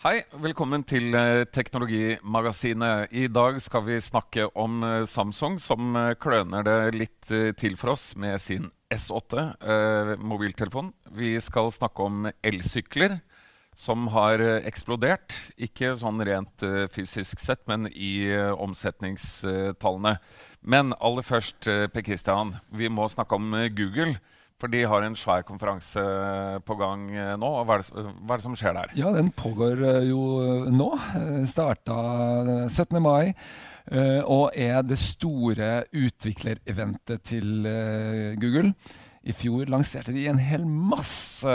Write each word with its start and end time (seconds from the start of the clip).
Hei, 0.00 0.22
velkommen 0.40 0.80
til 0.88 1.12
eh, 1.12 1.42
Teknologimagasinet. 1.52 3.10
I 3.12 3.26
dag 3.28 3.58
skal 3.60 3.82
vi 3.84 3.98
snakke 4.00 4.46
om 4.56 4.78
eh, 4.86 5.02
Samsung, 5.04 5.58
som 5.60 5.92
eh, 5.92 6.14
kløner 6.16 6.64
det 6.64 6.76
litt 6.94 7.28
til 7.60 7.76
for 7.76 7.92
oss 7.92 8.14
med 8.16 8.40
sin 8.40 8.70
S8 8.88 9.42
eh, 9.60 10.14
mobiltelefon. 10.16 10.88
Vi 11.12 11.34
skal 11.44 11.68
snakke 11.76 12.08
om 12.08 12.30
elsykler, 12.32 13.18
som 13.76 14.08
har 14.16 14.40
eksplodert. 14.64 15.36
Ikke 15.60 15.92
sånn 16.00 16.24
rent 16.24 16.64
fysisk 16.96 17.40
sett, 17.44 17.62
men 17.68 17.86
i 17.92 18.32
omsetningstallene. 18.32 20.16
Men 20.60 20.96
aller 20.96 21.24
først, 21.24 21.64
Per 21.64 22.04
Christian, 22.04 22.56
vi 22.72 22.88
må 22.92 23.06
snakke 23.12 23.36
om 23.36 23.52
Google. 23.76 24.16
For 24.60 24.68
de 24.72 24.82
har 24.84 25.06
en 25.06 25.16
svær 25.16 25.44
konferanse 25.48 26.02
på 26.68 26.76
gang 26.80 27.08
eh, 27.16 27.34
nå. 27.40 27.50
Hva 27.64 27.78
er, 27.78 27.84
det, 27.84 28.04
hva 28.20 28.36
er 28.36 28.42
det 28.42 28.46
som 28.46 28.56
skjer 28.60 28.76
der? 28.76 28.94
Ja, 28.98 29.12
den 29.16 29.32
pågår 29.32 29.80
eh, 29.94 30.08
jo 30.10 30.20
nå. 30.68 30.90
Eh, 31.16 31.42
Starta 31.48 31.98
eh, 32.44 32.64
17. 32.68 33.00
mai. 33.02 33.34
Og 33.90 34.52
er 34.54 34.84
det 34.86 35.00
store 35.02 35.80
utviklereventet 35.96 37.24
til 37.26 37.64
Google. 38.38 38.68
I 39.20 39.34
fjor 39.36 39.68
lanserte 39.68 40.14
de 40.16 40.22
en 40.30 40.38
hel 40.40 40.62
masse 40.64 41.52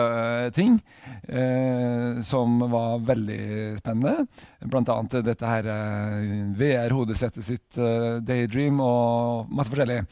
ting 0.53 0.75
eh, 1.25 2.19
som 2.25 2.59
var 2.69 2.99
veldig 3.07 3.77
spennende. 3.79 4.27
Annet 4.61 5.15
dette 5.25 5.49
her 5.49 5.69
VR-hodesettet 6.59 7.47
sitt, 7.47 7.79
eh, 7.81 8.19
Daydream, 8.21 8.77
og 8.83 9.49
masse 9.49 9.73
forskjellig. 9.73 10.03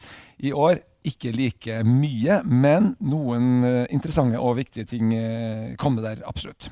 I 0.42 0.50
år 0.50 0.82
ikke 1.04 1.32
like 1.36 1.82
mye, 1.88 2.40
men 2.48 2.94
noen 3.04 3.50
eh, 3.68 3.82
interessante 3.92 4.40
og 4.40 4.56
viktige 4.62 4.88
ting 4.88 5.10
kommer 5.12 5.76
kom 5.84 5.96
det 6.00 6.04
der 6.08 6.24
absolutt. 6.28 6.70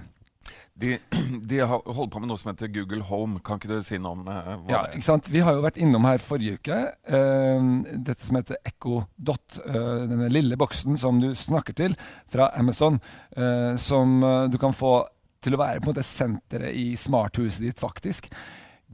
De, 0.75 0.97
de 1.51 1.59
har 1.61 1.83
holder 1.85 2.11
på 2.15 2.21
med 2.23 2.31
noe 2.31 2.41
som 2.41 2.49
heter 2.51 2.71
Google 2.73 3.03
Home. 3.11 3.43
Kan 3.45 3.59
ikke 3.61 3.69
du 3.69 3.83
si 3.85 3.99
noe 4.01 4.17
om 4.17 4.23
eh, 4.33 4.47
hva 4.57 4.71
Ja, 4.73 4.79
det 4.87 4.93
er? 4.95 4.95
ikke 4.97 5.09
sant? 5.11 5.29
Vi 5.31 5.43
har 5.45 5.57
jo 5.59 5.65
vært 5.67 5.77
innom 5.85 6.07
her 6.09 6.23
forrige 6.25 6.57
uke. 6.59 6.79
eh, 7.05 7.67
dette 7.93 8.25
som 8.25 8.39
heter 8.41 8.57
Echo 8.65 9.03
Dot. 9.17 9.59
eh, 9.67 10.07
denne 10.11 10.31
lille 10.33 10.57
boksen 10.61 10.97
som 11.01 11.21
du 11.23 11.33
snakker 11.37 11.77
til 11.77 11.97
fra 12.33 12.49
Amazon. 12.59 13.01
eh, 13.37 13.77
som 13.77 14.23
eh, 14.25 14.49
du 14.49 14.57
kan 14.59 14.73
få 14.73 14.95
til 15.43 15.57
å 15.57 15.61
være 15.61 15.81
på 15.83 15.91
en 15.91 15.95
måte 15.97 16.07
senteret 16.07 16.73
i 16.79 16.93
smarthuset 16.97 17.65
ditt, 17.67 17.79
faktisk. 17.83 18.29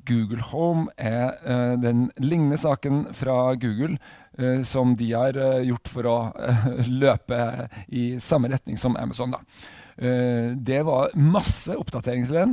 Google 0.09 0.43
Home 0.53 0.89
er 0.97 1.37
uh, 1.45 1.75
den 1.81 2.09
lignende 2.23 2.59
saken 2.61 3.09
fra 3.17 3.55
Google 3.61 3.99
uh, 4.41 4.63
som 4.67 4.97
de 4.99 5.13
har 5.13 5.37
uh, 5.39 5.61
gjort 5.67 5.91
for 5.93 6.09
å 6.09 6.19
løpe 7.03 7.69
i 7.89 8.11
samme 8.23 8.51
retning 8.53 8.81
som 8.81 8.97
Amazon. 8.97 9.37
det 9.99 10.83
var 10.87 11.11
masse 11.19 11.75
oppdatering 11.75 12.29
til 12.29 12.37
den. 12.37 12.53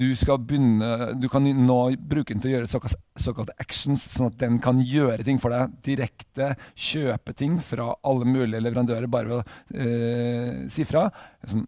Du, 0.00 0.06
begynne, 0.48 1.10
du 1.20 1.26
kan 1.28 1.44
nå 1.44 1.76
bruke 2.00 2.32
den 2.32 2.40
til 2.40 2.48
å 2.48 2.54
gjøre 2.54 2.70
såkalt, 2.72 2.96
såkalte 3.20 3.56
actions, 3.60 4.06
sånn 4.14 4.30
at 4.30 4.38
den 4.40 4.56
kan 4.64 4.80
gjøre 4.80 5.26
ting 5.28 5.36
for 5.42 5.52
deg 5.52 5.74
direkte. 5.84 6.54
Kjøpe 6.72 7.34
ting 7.36 7.58
fra 7.60 7.90
alle 8.00 8.24
mulige 8.24 8.62
leverandører 8.64 9.12
bare 9.12 9.28
ved 9.28 9.42
å 9.42 10.72
si 10.72 10.88
fra. 10.88 11.04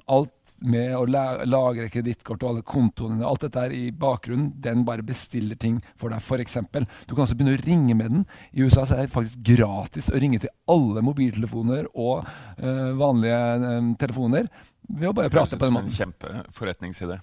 Alt 0.08 0.32
med 0.61 0.94
å 0.97 1.05
lagre 1.08 1.89
kredittkort 1.92 2.42
og 2.44 2.50
alle 2.53 2.64
kontoene, 2.66 3.25
alt 3.27 3.47
dette 3.47 3.64
her 3.64 3.75
i 3.75 3.91
bakgrunnen, 3.97 4.53
den 4.62 4.84
bare 4.89 5.05
bestiller 5.06 5.58
ting 5.61 5.80
for 5.97 6.12
deg. 6.12 6.20
Eksempel. 6.41 6.84
du 7.06 7.14
kan 7.14 7.25
også 7.25 7.34
begynne 7.34 7.56
å 7.56 7.62
ringe 7.64 7.94
med 7.97 8.12
den. 8.12 8.27
I 8.53 8.62
USA 8.62 8.84
så 8.86 8.97
er 8.97 9.06
det 9.06 9.14
faktisk 9.14 9.41
gratis 9.44 10.11
å 10.12 10.20
ringe 10.20 10.38
til 10.42 10.53
alle 10.70 11.03
mobiltelefoner 11.05 11.88
og 11.94 12.27
øh, 12.61 12.91
vanlige 13.00 13.41
øh, 13.56 13.88
telefoner 13.98 14.50
ved 14.91 15.11
å 15.11 15.12
bare 15.14 15.31
prate 15.33 15.58
på 15.58 15.66
den 15.66 15.75
måten. 15.75 15.91
en 15.91 15.98
kjempeforretningsidé. 15.98 17.19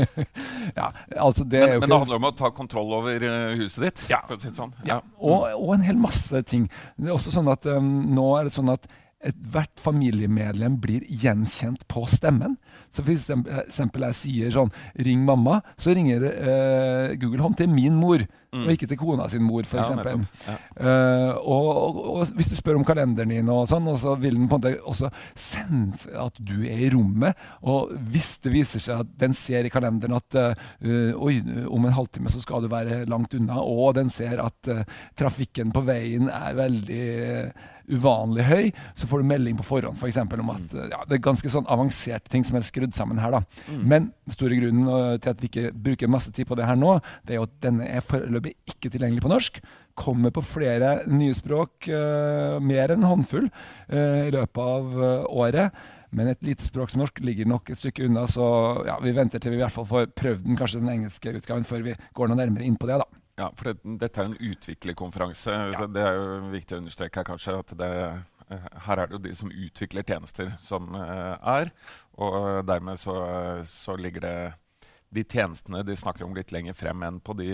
ja, 0.78 0.90
altså 1.16 1.46
det 1.48 1.62
er 1.62 1.74
Men, 1.74 1.84
men 1.84 1.92
det 1.92 2.00
handler 2.04 2.20
om 2.20 2.28
å 2.28 2.32
ta 2.36 2.50
kontroll 2.54 2.96
over 2.98 3.26
eh, 3.28 3.54
huset 3.60 3.86
ditt. 3.86 4.02
Ja. 4.12 4.20
Si 4.32 4.48
det 4.48 4.56
sånn. 4.58 4.74
Ja, 4.88 5.00
og, 5.18 5.46
og 5.56 5.74
en 5.78 5.86
hel 5.86 6.00
masse 6.00 6.42
ting. 6.48 6.68
Det 6.96 7.08
er 7.08 7.16
også 7.16 7.32
sånn 7.34 7.48
at 7.52 7.68
um, 7.70 7.90
Nå 8.10 8.26
er 8.38 8.48
det 8.48 8.54
sånn 8.56 8.72
at 8.72 8.88
ethvert 9.20 9.80
familiemedlem 9.80 10.78
blir 10.80 11.04
gjenkjent 11.08 11.86
på 11.90 12.06
stemmen. 12.08 12.56
Så 12.90 13.04
for 13.04 13.12
eksempel, 13.12 13.60
eksempel 13.66 14.06
jeg 14.08 14.18
sier 14.20 14.54
sånn 14.54 14.72
'ring 14.96 15.24
mamma', 15.26 15.60
så 15.76 15.94
ringer 15.94 16.24
eh, 16.24 17.16
Google 17.16 17.42
Home 17.42 17.56
til 17.56 17.68
min 17.68 17.94
mor, 17.94 18.24
Mm. 18.50 18.64
og 18.64 18.72
ikke 18.74 18.86
til 18.90 18.98
kona 18.98 19.28
sin 19.30 19.44
mor, 19.46 19.62
for 19.62 19.78
Ja. 20.46 20.56
Eh, 20.82 21.34
og, 21.38 21.68
og, 21.70 22.00
og 22.16 22.32
hvis 22.34 22.50
du 22.50 22.56
spør 22.58 22.80
om 22.80 22.86
kalenderen 22.86 23.30
din, 23.30 23.48
og 23.52 23.68
sånn, 23.70 23.86
og 23.86 24.00
så 24.02 24.16
vil 24.18 24.34
den 24.34 24.48
på 24.50 24.58
en 24.58 24.64
måte 24.64 24.72
også 24.90 25.10
sende 25.38 26.10
at 26.18 26.40
du 26.42 26.56
er 26.66 26.82
i 26.88 26.90
rommet. 26.90 27.38
Og 27.62 27.94
hvis 28.10 28.38
det 28.42 28.54
viser 28.54 28.82
seg 28.82 29.04
at 29.04 29.14
den 29.22 29.36
ser 29.38 29.66
i 29.68 29.72
kalenderen 29.72 30.18
at 30.18 30.38
uh, 30.40 31.22
oi, 31.22 31.38
om 31.70 31.86
en 31.86 31.94
halvtime 31.94 32.32
så 32.32 32.42
skal 32.42 32.64
du 32.64 32.70
være 32.72 33.04
langt 33.10 33.36
unna, 33.38 33.60
og 33.62 33.94
den 34.00 34.10
ser 34.10 34.42
at 34.42 34.70
uh, 34.72 34.82
trafikken 35.18 35.70
på 35.74 35.84
veien 35.86 36.26
er 36.30 36.58
veldig 36.58 37.04
uvanlig 37.90 38.44
høy, 38.46 38.68
så 38.94 39.08
får 39.10 39.22
du 39.22 39.28
melding 39.30 39.56
på 39.58 39.66
forhånd 39.66 39.98
for 39.98 40.06
eksempel, 40.06 40.42
om 40.44 40.52
at 40.54 40.74
eh, 40.76 40.90
ja, 40.92 41.00
det 41.08 41.16
er 41.16 41.24
ganske 41.24 41.50
sånn 41.50 41.66
avanserte 41.70 42.30
ting 42.30 42.44
som 42.46 42.58
er 42.58 42.66
skrudd 42.66 42.94
sammen 42.94 43.18
her. 43.18 43.34
da. 43.34 43.40
Men 43.82 44.10
den 44.26 44.36
store 44.36 44.60
grunnen 44.60 45.18
til 45.22 45.32
at 45.32 45.42
vi 45.42 45.50
ikke 45.50 45.72
bruker 45.74 46.12
masse 46.12 46.30
tid 46.34 46.46
på 46.46 46.58
det 46.58 46.68
her 46.68 46.78
nå, 46.78 46.98
det 47.26 47.34
er 47.34 47.40
jo 47.40 47.48
at 47.48 47.56
denne 47.64 47.88
er 47.90 48.04
foreløpig 48.40 48.56
ikke 48.70 48.90
tilgjengelig 48.90 49.22
på 49.22 49.30
norsk. 49.30 49.60
Kommer 49.94 50.30
på 50.32 50.42
flere 50.42 51.06
nye 51.08 51.34
språk, 51.34 51.88
eh, 51.88 52.58
mer 52.60 52.90
enn 52.90 53.02
en 53.02 53.10
håndfull, 53.10 53.50
eh, 53.88 54.28
i 54.28 54.30
løpet 54.30 54.58
av 54.58 55.02
eh, 55.02 55.24
året. 55.28 55.72
Men 56.12 56.28
et 56.28 56.42
lite 56.42 56.64
språk 56.64 56.90
som 56.90 57.00
norsk 57.00 57.20
ligger 57.20 57.46
nok 57.46 57.70
et 57.70 57.78
stykke 57.78 58.06
unna, 58.06 58.26
så 58.26 58.84
ja, 58.84 58.98
vi 59.00 59.12
venter 59.12 59.38
til 59.38 59.52
vi 59.52 59.58
i 59.58 59.62
hvert 59.62 59.72
fall 59.72 59.86
får 59.86 60.10
prøvd 60.14 60.44
den, 60.44 60.56
kanskje 60.56 60.80
den 60.80 60.90
engelske 60.90 61.36
utgaven, 61.36 61.64
før 61.64 61.82
vi 61.82 61.94
går 62.14 62.28
noe 62.28 62.36
nærmere 62.36 62.64
inn 62.64 62.76
på 62.76 62.88
det. 62.88 62.98
da. 62.98 63.06
Ja, 63.38 63.50
for 63.54 63.70
det, 63.70 63.98
dette 64.00 64.20
er 64.20 64.26
en 64.26 64.36
utviklerkonferanse. 64.36 65.50
Ja. 65.72 65.86
Det 65.86 66.02
er 66.02 66.18
jo 66.18 66.50
viktig 66.50 66.76
å 66.76 66.80
understreke 66.82 67.20
her, 67.20 67.24
kanskje. 67.24 67.58
at 67.58 67.78
det, 67.78 67.90
Her 68.86 68.98
er 68.98 69.06
det 69.06 69.14
jo 69.14 69.22
de 69.28 69.36
som 69.36 69.50
utvikler 69.50 70.02
tjenester, 70.02 70.52
som 70.58 70.90
er. 70.96 71.70
Og 72.18 72.66
dermed 72.66 72.98
så, 72.98 73.14
så 73.64 73.94
ligger 73.96 74.20
det 74.20 74.36
de 75.12 75.24
tjenestene 75.26 75.82
de 75.86 75.96
snakker 75.98 76.24
om 76.26 76.34
litt 76.36 76.52
lenger 76.54 76.76
frem 76.78 77.02
enn 77.02 77.20
på 77.20 77.34
de 77.38 77.50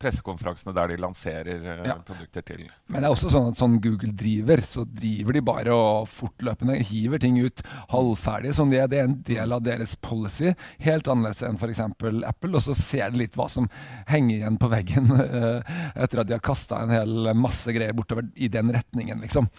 pressekonferansene 0.00 0.72
der 0.72 0.88
de 0.88 0.96
lanserer 0.96 1.58
eh, 1.60 1.82
Ja. 1.90 1.96
produkter 2.06 2.40
til. 2.46 2.62
Men 2.88 3.02
det 3.02 3.08
er 3.10 3.12
også 3.12 3.28
sånn 3.34 3.50
at 3.50 3.58
sånn 3.60 3.74
Google 3.84 4.14
driver, 4.16 4.62
så 4.64 4.86
driver 4.88 5.36
de 5.36 5.42
bare 5.44 5.74
og 5.76 6.08
fortløpende 6.08 6.78
hiver 6.88 7.20
ting 7.20 7.36
ut 7.44 7.60
halvferdige 7.92 8.54
som 8.56 8.70
de 8.72 8.78
er. 8.80 8.88
Det 8.88 8.98
er 9.02 9.10
en 9.10 9.18
del 9.28 9.52
av 9.52 9.60
deres 9.66 9.92
policy. 10.00 10.54
Helt 10.80 11.10
annerledes 11.12 11.42
enn 11.44 11.60
f.eks. 11.60 11.82
Apple. 11.84 12.54
Og 12.54 12.64
så 12.64 12.74
ser 12.78 13.12
de 13.12 13.20
litt 13.26 13.36
hva 13.36 13.48
som 13.52 13.68
henger 14.08 14.38
igjen 14.38 14.56
på 14.62 14.72
veggen 14.72 15.12
eh, 15.20 15.76
etter 16.00 16.24
at 16.24 16.30
de 16.32 16.38
har 16.38 16.40
kasta 16.48 16.80
en 16.80 16.96
hel 16.96 17.34
masse 17.36 17.68
greier 17.76 17.92
bortover 17.92 18.30
i 18.40 18.48
den 18.48 18.72
retningen, 18.72 19.20
liksom. 19.20 19.52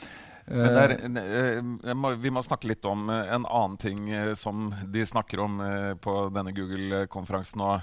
Men 0.47 0.75
det 0.75 0.84
er, 0.84 0.96
Eh, 1.18 1.57
eh, 1.57 1.96
må, 1.96 2.13
vi 2.16 2.31
må 2.34 2.44
snakke 2.46 2.69
litt 2.72 2.85
om 2.90 3.09
eh, 3.09 3.34
en 3.35 3.46
annen 3.46 3.78
ting 3.81 4.07
som 4.40 4.72
de 4.91 5.06
snakker 5.06 5.41
om 5.44 5.59
på 6.02 6.16
denne 6.35 6.56
Google-konferansen 6.56 7.62
nå. 7.62 7.74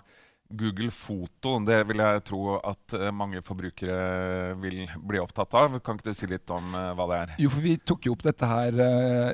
Google 0.49 0.89
Foto, 0.95 1.59
det 1.61 1.83
vil 1.91 2.01
jeg 2.01 2.23
tro 2.25 2.55
at 2.57 2.95
mange 3.13 3.43
forbrukere 3.45 4.55
vil 4.63 4.87
bli 4.97 5.19
opptatt 5.21 5.53
av. 5.61 5.75
Kan 5.85 5.99
ikke 5.99 6.15
du 6.15 6.17
si 6.17 6.29
litt 6.31 6.49
om 6.55 6.73
hva 6.73 7.05
det 7.11 7.19
er? 7.19 7.35
Jo, 7.45 7.51
for 7.53 7.67
vi 7.67 7.75
tok 7.77 8.09
jo 8.09 8.15
opp 8.17 8.25
dette 8.25 8.49
her 8.49 8.81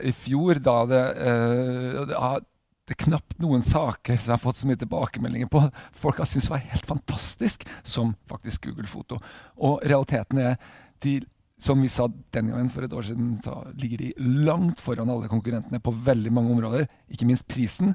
i 0.02 0.10
fjor, 0.10 0.58
da 0.58 0.74
det, 0.90 1.04
det 2.10 2.18
har 2.18 2.42
det 2.84 2.96
er 2.96 3.00
knapt 3.06 3.38
noen 3.40 3.62
saker 3.64 4.18
som 4.18 4.32
jeg 4.32 4.34
har 4.34 4.42
fått 4.42 4.58
så 4.58 4.66
mye 4.68 4.80
tilbakemeldinger 4.82 5.48
på. 5.54 5.62
Folk 5.96 6.18
har 6.20 6.26
syntes 6.28 6.50
det 6.50 6.56
var 6.56 6.66
helt 6.74 6.90
fantastisk, 6.90 7.62
som 7.86 8.10
faktisk 8.28 8.66
Google 8.66 8.90
Foto. 8.90 9.22
Og 9.56 9.78
realiteten 9.86 10.42
er, 10.42 10.58
de, 11.06 11.20
som 11.64 11.80
vi 11.80 11.88
sa 11.88 12.08
den 12.34 12.50
gangen 12.52 12.68
for 12.72 12.84
et 12.84 12.92
år 12.92 13.06
siden, 13.08 13.38
så 13.40 13.62
ligger 13.80 14.02
de 14.02 14.10
langt 14.44 14.82
foran 14.84 15.08
alle 15.10 15.30
konkurrentene 15.32 15.80
på 15.80 15.94
veldig 16.06 16.32
mange 16.34 16.52
områder. 16.52 16.86
Ikke 17.08 17.28
minst 17.28 17.46
prisen. 17.48 17.94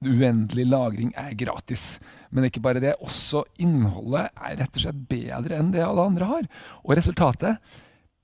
Uendelig 0.00 0.64
lagring 0.70 1.10
er 1.18 1.34
gratis. 1.38 1.98
Men 2.30 2.46
ikke 2.46 2.62
bare 2.62 2.82
det, 2.82 2.94
også 3.02 3.42
innholdet 3.60 4.30
er 4.30 4.60
rett 4.62 4.78
og 4.78 4.84
slett 4.84 5.02
bedre 5.10 5.58
enn 5.58 5.74
det 5.74 5.82
alle 5.84 6.06
andre 6.12 6.30
har. 6.30 6.48
Og 6.86 6.94
resultatet 7.00 7.58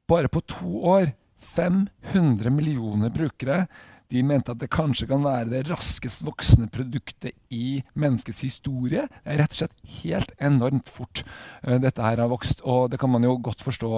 bare 0.08 0.30
på 0.30 0.44
to 0.46 0.86
år 0.86 1.10
500 1.56 2.52
millioner 2.54 3.10
brukere. 3.14 3.64
De 4.12 4.22
mente 4.22 4.52
at 4.54 4.60
det 4.60 4.68
kanskje 4.70 5.08
kan 5.10 5.24
være 5.24 5.50
det 5.50 5.64
raskest 5.70 6.22
voksende 6.26 6.68
produktet 6.72 7.34
i 7.54 7.80
menneskets 7.98 8.44
historie. 8.46 9.06
Det 9.10 9.34
er 9.34 9.40
rett 9.42 9.54
og 9.56 9.60
slett 9.60 9.94
helt 10.02 10.34
enormt 10.38 10.90
fort 10.92 11.22
eh, 11.62 11.78
dette 11.82 12.04
her 12.04 12.22
har 12.22 12.30
vokst. 12.30 12.62
Og 12.68 12.90
det 12.92 13.00
kan 13.02 13.10
man 13.10 13.26
jo 13.26 13.34
godt 13.42 13.64
forstå 13.66 13.90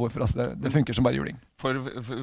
hvorfor. 0.00 0.26
Altså 0.26 0.40
det, 0.42 0.48
det 0.64 0.74
funker 0.74 0.96
som 0.96 1.06
bare 1.06 1.18
juling. 1.20 1.38
For 1.60 1.78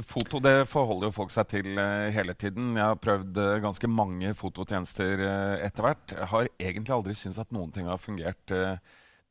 foto 0.08 0.42
det 0.44 0.68
forholder 0.70 1.10
jo 1.10 1.18
folk 1.22 1.32
seg 1.34 1.48
til 1.54 1.80
eh, 1.80 2.10
hele 2.16 2.36
tiden. 2.36 2.74
Jeg 2.76 2.84
har 2.84 3.00
prøvd 3.00 3.40
eh, 3.46 3.60
ganske 3.64 3.92
mange 3.92 4.36
fototjenester 4.38 5.26
etter 5.62 5.88
hvert. 5.88 6.18
Har 6.34 6.52
egentlig 6.60 6.98
aldri 6.98 7.16
syntes 7.16 7.40
at 7.42 7.56
noen 7.56 7.72
ting 7.72 7.88
har 7.88 8.02
fungert 8.02 8.58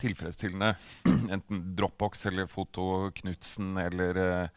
tilfredsstillende. 0.01 0.73
Enten 1.35 1.65
Dropbox 1.77 2.25
eller 2.31 2.49
Foto 2.49 3.11
Knutsen 3.21 3.75
eller 3.77 4.49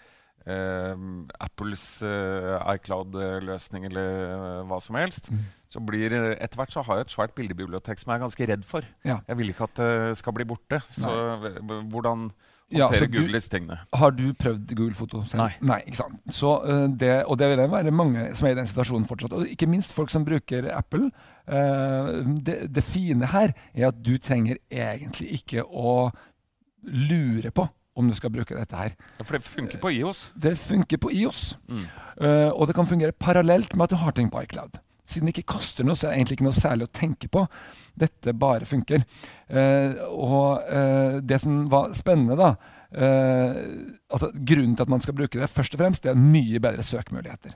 Apples 0.45 2.01
eh, 2.04 2.56
iCloud-løsning 2.75 3.86
eller 3.90 4.07
eh, 4.30 4.63
hva 4.69 4.80
som 4.84 4.95
helst, 5.00 5.30
Mm. 5.31 5.44
så 5.69 5.80
blir 5.80 6.13
eh, 6.13 6.36
etter 6.44 6.60
hvert 6.60 6.74
så 6.74 6.84
har 6.84 6.98
jeg 7.00 7.07
et 7.07 7.13
svært 7.16 7.36
bildebibliotek 7.36 8.00
som 8.00 8.12
jeg 8.12 8.19
er 8.19 8.25
ganske 8.25 8.48
redd 8.50 8.66
for. 8.66 8.88
Ja. 9.06 9.19
Jeg 9.28 9.38
vil 9.38 9.54
ikke 9.54 9.63
at 9.69 9.75
det 9.80 10.18
skal 10.19 10.34
bli 10.34 10.45
borte. 10.45 10.81
Så 10.98 11.10
eh, 11.10 11.62
hvordan 11.92 12.31
Ja, 12.74 12.88
så 12.92 13.06
du-? 13.06 13.28
Har 13.94 14.12
du 14.12 14.34
prøvd 14.34 14.75
Google 14.75 14.95
Foto 14.95 15.24
selv? 15.25 15.51
Nei. 15.62 15.81
ikke 15.86 15.98
sant. 15.98 16.19
Så, 16.34 16.56
uh, 16.63 16.88
det, 16.90 17.25
og 17.25 17.38
det 17.38 17.50
vil 17.50 17.57
det 17.60 17.69
være 17.72 17.92
mange 17.92 18.36
som 18.36 18.48
er 18.48 18.56
i 18.56 18.57
den 18.57 18.66
situasjonen 18.68 19.06
fortsatt. 19.06 19.34
Og 19.34 19.45
ikke 19.48 19.68
minst 19.69 19.94
folk 19.94 20.10
som 20.10 20.25
bruker 20.25 20.72
Apple. 20.74 21.12
Uh, 21.45 22.24
det, 22.42 22.74
det 22.74 22.84
fine 22.84 23.30
her 23.30 23.54
er 23.75 23.88
at 23.92 24.00
du 24.01 24.18
trenger 24.18 24.57
egentlig 24.72 25.34
ikke 25.38 25.63
å 25.63 26.10
lure 26.84 27.51
på 27.51 27.68
om 27.95 28.07
du 28.10 28.16
skal 28.18 28.31
bruke 28.34 28.56
dette 28.57 28.78
her. 28.78 28.95
Ja, 29.19 29.25
for 29.25 29.38
det 29.38 29.45
funker 29.45 29.81
på 29.81 29.92
IOS. 29.94 30.25
Det 30.40 30.56
funker 30.60 31.01
på 31.01 31.12
IOS. 31.13 31.44
Mm. 31.69 31.84
Uh, 32.18 32.50
og 32.54 32.68
det 32.68 32.75
kan 32.78 32.90
fungere 32.90 33.16
parallelt 33.16 33.75
med 33.75 33.88
at 33.88 33.94
du 33.94 34.01
har 34.01 34.16
ting 34.18 34.31
på 34.34 34.42
iCloud. 34.45 34.80
Siden 35.06 35.28
det 35.28 35.36
ikke 35.36 35.57
koster 35.57 35.86
noe, 35.86 35.98
så 36.00 36.07
er 36.07 36.13
det 36.13 36.22
egentlig 36.22 36.38
ikke 36.38 36.48
noe 36.48 36.57
særlig 36.57 36.88
å 36.88 36.94
tenke 36.95 37.30
på. 37.31 37.44
Dette 38.00 38.34
bare 38.40 38.66
funker. 38.66 39.04
Uh, 39.51 40.00
og 40.10 40.63
uh, 40.69 41.19
det 41.22 41.42
som 41.44 41.66
var 41.72 41.94
spennende, 41.98 42.40
da 42.40 42.56
altså 42.94 44.28
Grunnen 44.38 44.75
til 44.78 44.86
at 44.86 44.90
man 44.92 45.01
skal 45.01 45.16
bruke 45.18 45.40
det, 45.42 45.48
først 45.50 45.74
og 45.74 45.80
fremst, 45.81 46.04
det 46.06 46.12
er 46.12 46.19
mye 46.19 46.60
bedre 46.62 46.84
søkemuligheter. 46.86 47.56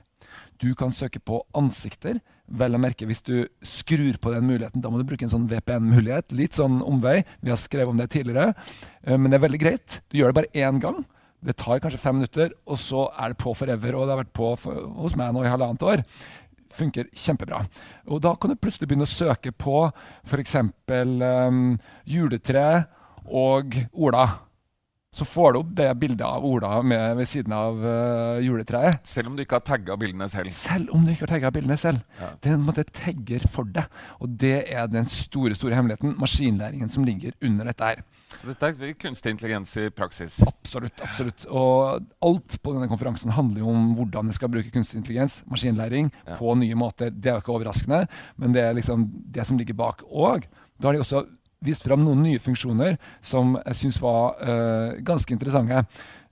Du 0.58 0.72
kan 0.74 0.90
søke 0.90 1.20
på 1.22 1.38
ansikter. 1.54 2.18
Vel 2.48 2.76
å 2.76 2.80
merke 2.80 3.04
hvis 3.08 3.20
du 3.26 3.34
skrur 3.60 4.16
på 4.22 4.32
den 4.32 4.46
muligheten. 4.48 4.80
Da 4.80 4.88
må 4.88 4.96
du 5.00 5.04
bruke 5.04 5.26
en 5.26 5.32
sånn 5.32 5.48
VPN-mulighet. 5.50 6.32
Litt 6.32 6.56
sånn 6.56 6.80
omvei. 6.80 7.20
Vi 7.44 7.52
har 7.52 7.60
skrevet 7.60 7.92
om 7.92 8.00
det 8.00 8.08
tidligere. 8.14 8.54
Eh, 9.04 9.16
Men 9.18 9.30
det 9.30 9.36
er 9.38 9.44
veldig 9.48 9.60
greit. 9.60 10.00
Du 10.08 10.18
gjør 10.18 10.32
det 10.32 10.38
bare 10.40 10.54
én 10.56 10.80
gang. 10.80 11.04
Det 11.44 11.54
tar 11.60 11.78
kanskje 11.78 12.00
fem 12.02 12.16
minutter, 12.18 12.50
og 12.66 12.80
så 12.82 13.04
er 13.14 13.28
det 13.30 13.38
på 13.38 13.52
forever. 13.54 13.94
Og 13.94 14.06
det 14.08 14.14
har 14.16 14.24
vært 14.24 14.32
på 14.34 14.56
for, 14.58 14.80
hos 14.96 15.14
meg 15.14 15.34
nå 15.34 15.44
i 15.44 15.52
halvannet 15.52 15.84
år. 15.86 16.02
Funker 16.74 17.06
kjempebra. 17.14 17.62
Og 18.08 18.20
da 18.24 18.34
kan 18.34 18.50
du 18.50 18.56
plutselig 18.56 18.88
begynne 18.88 19.06
å 19.06 19.12
søke 19.12 19.52
på 19.52 19.92
f.eks. 20.26 20.56
Um, 20.88 21.78
juletre 22.08 22.86
og 23.28 23.76
Ola. 23.92 24.47
Så 25.14 25.24
får 25.24 25.52
du 25.54 25.58
opp 25.62 25.70
det 25.72 25.86
bildet 25.96 26.20
av 26.26 26.44
Ola 26.44 26.82
med, 26.84 27.16
ved 27.16 27.28
siden 27.30 27.52
av 27.56 27.78
uh, 27.80 28.38
juletreet. 28.44 29.06
Selv 29.08 29.30
om 29.30 29.38
du 29.38 29.40
ikke 29.42 29.56
har 29.56 29.64
tagga 29.64 29.96
bildene 29.96 30.28
selv. 30.28 30.52
Selv 30.52 30.92
om 30.92 31.06
du 31.06 31.14
ikke 31.14 31.24
har 31.24 31.32
tagga 31.32 31.50
bildene 31.54 31.78
selv. 31.80 32.02
Ja. 32.20 32.28
Det 32.36 32.50
er 32.50 32.58
en 32.58 32.66
måte 32.66 32.84
tagger 32.84 33.46
for 33.48 33.70
deg. 33.72 33.88
Og 34.20 34.34
det 34.42 34.66
er 34.68 34.90
den 34.92 35.08
store 35.08 35.56
store 35.56 35.78
hemmeligheten, 35.78 36.12
maskinlæringen 36.20 36.92
som 36.92 37.08
ligger 37.08 37.32
under 37.40 37.70
dette 37.70 37.88
her. 37.88 38.04
Så 38.36 38.50
dette 38.50 38.68
er 38.68 38.92
kunstig 39.00 39.32
intelligens 39.32 39.72
i 39.80 39.88
praksis. 39.96 40.36
Absolutt. 40.44 41.00
absolutt. 41.02 41.48
Og 41.48 42.04
alt 42.28 42.58
på 42.62 42.76
denne 42.76 42.90
konferansen 42.92 43.32
handler 43.34 43.64
jo 43.64 43.72
om 43.72 43.90
hvordan 43.96 44.28
vi 44.28 44.36
skal 44.36 44.52
bruke 44.52 44.74
kunstig 44.76 45.00
intelligens, 45.00 45.40
maskinlæring, 45.48 46.12
Ja. 46.28 46.36
på 46.36 46.52
nye 46.60 46.76
måter. 46.76 47.08
Det 47.10 47.32
er 47.32 47.38
jo 47.38 47.46
ikke 47.46 47.56
overraskende, 47.56 48.04
men 48.36 48.52
det 48.52 48.62
er 48.62 48.76
liksom 48.76 49.08
det 49.32 49.46
som 49.48 49.56
ligger 49.56 49.74
bak. 49.74 50.04
Og 50.12 50.44
da 50.78 50.88
har 50.88 50.92
de 50.92 51.00
også 51.00 51.24
vist 51.64 51.84
fram 51.86 52.04
noen 52.04 52.22
nye 52.22 52.42
funksjoner 52.42 52.96
som 53.24 53.56
jeg 53.58 53.80
syns 53.82 53.98
var 54.02 54.38
uh, 54.42 54.98
ganske 55.04 55.34
interessante. 55.34 55.82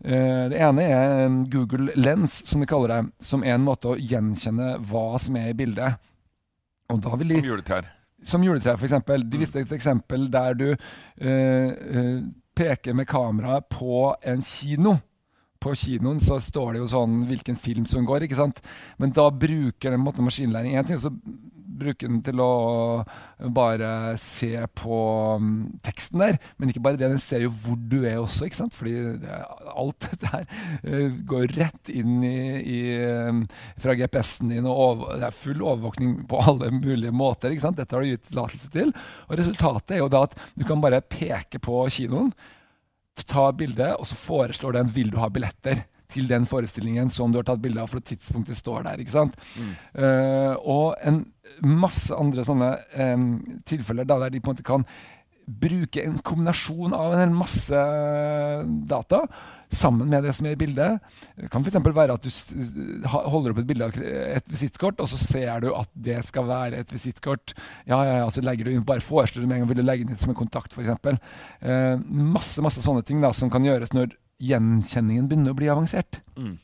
Uh, 0.05 0.47
det 0.53 0.61
ene 0.63 0.87
er 0.87 1.37
Google 1.53 1.95
Lens, 1.99 2.43
som 2.49 2.63
de 2.63 2.69
kaller 2.71 2.95
det, 2.95 3.01
som 3.23 3.45
er 3.45 3.57
en 3.57 3.67
måte 3.67 3.95
å 3.95 3.99
gjenkjenne 3.99 4.77
hva 4.91 5.09
som 5.23 5.39
er 5.41 5.51
i 5.51 5.59
bildet. 5.59 5.99
Og 6.93 7.03
da 7.03 7.17
vil 7.19 7.35
de 7.35 7.41
Som 7.41 7.51
juletrær. 7.51 7.93
som 8.23 8.45
juletrær, 8.47 8.79
f.eks. 8.79 9.01
De 9.27 9.41
viste 9.41 9.61
et 9.61 9.73
eksempel 9.75 10.29
der 10.31 10.55
du 10.55 10.69
uh, 10.73 12.21
peker 12.57 12.95
med 12.95 13.09
kameraet 13.11 13.69
på 13.73 14.15
en 14.23 14.43
kino. 14.43 14.97
På 15.67 15.75
kinoen 15.75 16.23
så 16.23 16.39
står 16.43 16.77
det 16.77 16.85
jo 16.85 16.93
sånn 16.95 17.25
hvilken 17.27 17.59
film 17.59 17.87
som 17.91 18.07
går, 18.07 18.29
ikke 18.29 18.39
sant. 18.39 18.63
Men 19.03 19.15
da 19.17 19.27
bruker 19.35 19.91
den 19.91 20.05
måten 20.05 20.27
maskinlæring 20.27 20.79
én 20.79 20.87
ting, 20.87 21.01
og 21.01 21.09
så 21.09 21.15
bruker 21.77 22.09
den 22.09 22.23
til 22.25 22.41
å 22.43 22.53
bare 23.53 23.91
se 24.21 24.53
på 24.79 24.99
mm, 25.43 25.57
teksten 25.85 26.23
der. 26.23 26.39
Men 26.57 26.73
ikke 26.73 26.83
bare 26.85 27.01
det, 27.01 27.11
den 27.13 27.23
ser 27.23 27.45
jo 27.45 27.53
hvor 27.53 27.79
du 27.79 27.99
er 28.05 28.19
også, 28.21 28.47
ikke 28.47 28.61
sant. 28.61 28.77
Fordi 28.77 28.95
alt 29.77 30.09
dette 30.09 30.33
her 30.33 30.47
eh, 30.83 31.17
går 31.29 31.57
rett 31.59 31.93
inn 31.93 32.25
i, 32.27 32.39
i 32.63 32.81
eh, 32.97 33.43
fra 33.83 33.97
GPS-en 33.99 34.55
din, 34.55 34.69
og 34.69 34.83
over, 34.87 35.17
det 35.21 35.29
er 35.29 35.39
full 35.43 35.63
overvåkning 35.63 36.19
på 36.31 36.43
alle 36.53 36.73
mulige 36.75 37.15
måter. 37.15 37.53
ikke 37.53 37.67
sant? 37.69 37.81
Dette 37.81 37.97
har 37.97 38.05
du 38.05 38.15
gitt 38.15 38.29
tillatelse 38.31 38.73
til. 38.75 38.93
Og 39.29 39.41
resultatet 39.41 39.97
er 39.97 40.05
jo 40.05 40.13
da 40.13 40.27
at 40.29 40.37
du 40.57 40.67
kan 40.69 40.83
bare 40.85 41.05
peke 41.05 41.61
på 41.63 41.85
kinoen, 41.93 42.33
ta 43.25 43.49
bilde, 43.57 43.95
og 43.97 44.09
så 44.09 44.19
foreslår 44.19 44.77
den 44.77 44.91
vil 44.93 45.13
du 45.13 45.21
ha 45.23 45.31
billetter 45.33 45.87
til 46.13 46.29
den 46.31 46.47
forestillingen 46.47 47.11
som 47.11 47.33
du 47.33 47.41
har 47.41 47.49
tatt 47.49 47.63
bilde 47.63 47.83
av, 47.83 47.91
for 47.91 48.05
tidspunktet 48.05 48.59
står 48.59 48.85
der. 48.87 49.03
ikke 49.03 49.15
sant? 49.15 49.37
Mm. 49.59 49.73
Uh, 49.99 50.55
og 50.63 50.87
en 51.03 51.25
masse 51.67 52.15
andre 52.15 52.45
sånne 52.47 52.73
um, 52.95 53.29
tilfeller 53.67 54.07
da, 54.07 54.21
der 54.23 54.35
de 54.35 54.43
på 54.43 54.53
en 54.53 54.57
måte 54.57 54.67
kan 54.67 54.87
bruke 55.47 56.03
en 56.03 56.19
kombinasjon 56.27 56.95
av 56.95 57.15
en 57.15 57.23
hel 57.23 57.35
masse 57.35 57.83
data 58.91 59.23
sammen 59.73 60.11
med 60.11 60.25
det 60.27 60.35
som 60.37 60.47
er 60.47 60.57
i 60.57 60.61
bildet. 60.61 61.01
Det 61.37 61.51
kan 61.53 61.65
f.eks. 61.65 61.79
være 61.85 62.17
at 62.17 62.27
du 62.27 63.07
holder 63.09 63.53
opp 63.53 63.63
et 63.63 63.69
bilde 63.69 63.89
av 63.89 63.97
et 64.01 64.53
visittkort, 64.53 65.01
og 65.03 65.11
så 65.11 65.19
ser 65.21 65.65
du 65.65 65.71
at 65.75 65.91
det 65.93 66.21
skal 66.29 66.49
være 66.49 66.83
et 66.83 66.93
visittkort. 66.93 67.57
Ja, 67.89 68.03
ja, 68.07 68.21
ja, 68.23 68.29
så 68.33 68.45
legger 68.45 68.69
du 68.69 68.75
inn, 68.75 68.87
bare 68.87 69.05
foreslår 69.05 69.43
du 69.43 69.49
med 69.49 69.59
en 69.59 69.65
gang 69.65 69.73
vil 69.73 69.83
du 69.83 69.87
legge 69.87 70.07
det 70.07 70.17
inn 70.17 70.23
som 70.23 70.35
en 70.35 70.39
kontakt, 70.39 70.77
f.eks. 70.77 71.19
Eh, 71.61 71.97
masse, 72.07 72.63
masse 72.65 72.85
sånne 72.85 73.05
ting 73.07 73.25
da, 73.25 73.33
som 73.37 73.53
kan 73.53 73.67
gjøres 73.67 73.95
når 73.97 74.15
gjenkjenningen 74.43 75.29
begynner 75.31 75.55
å 75.55 75.59
bli 75.59 75.71
avansert. 75.73 76.21
Mm. 76.37 76.57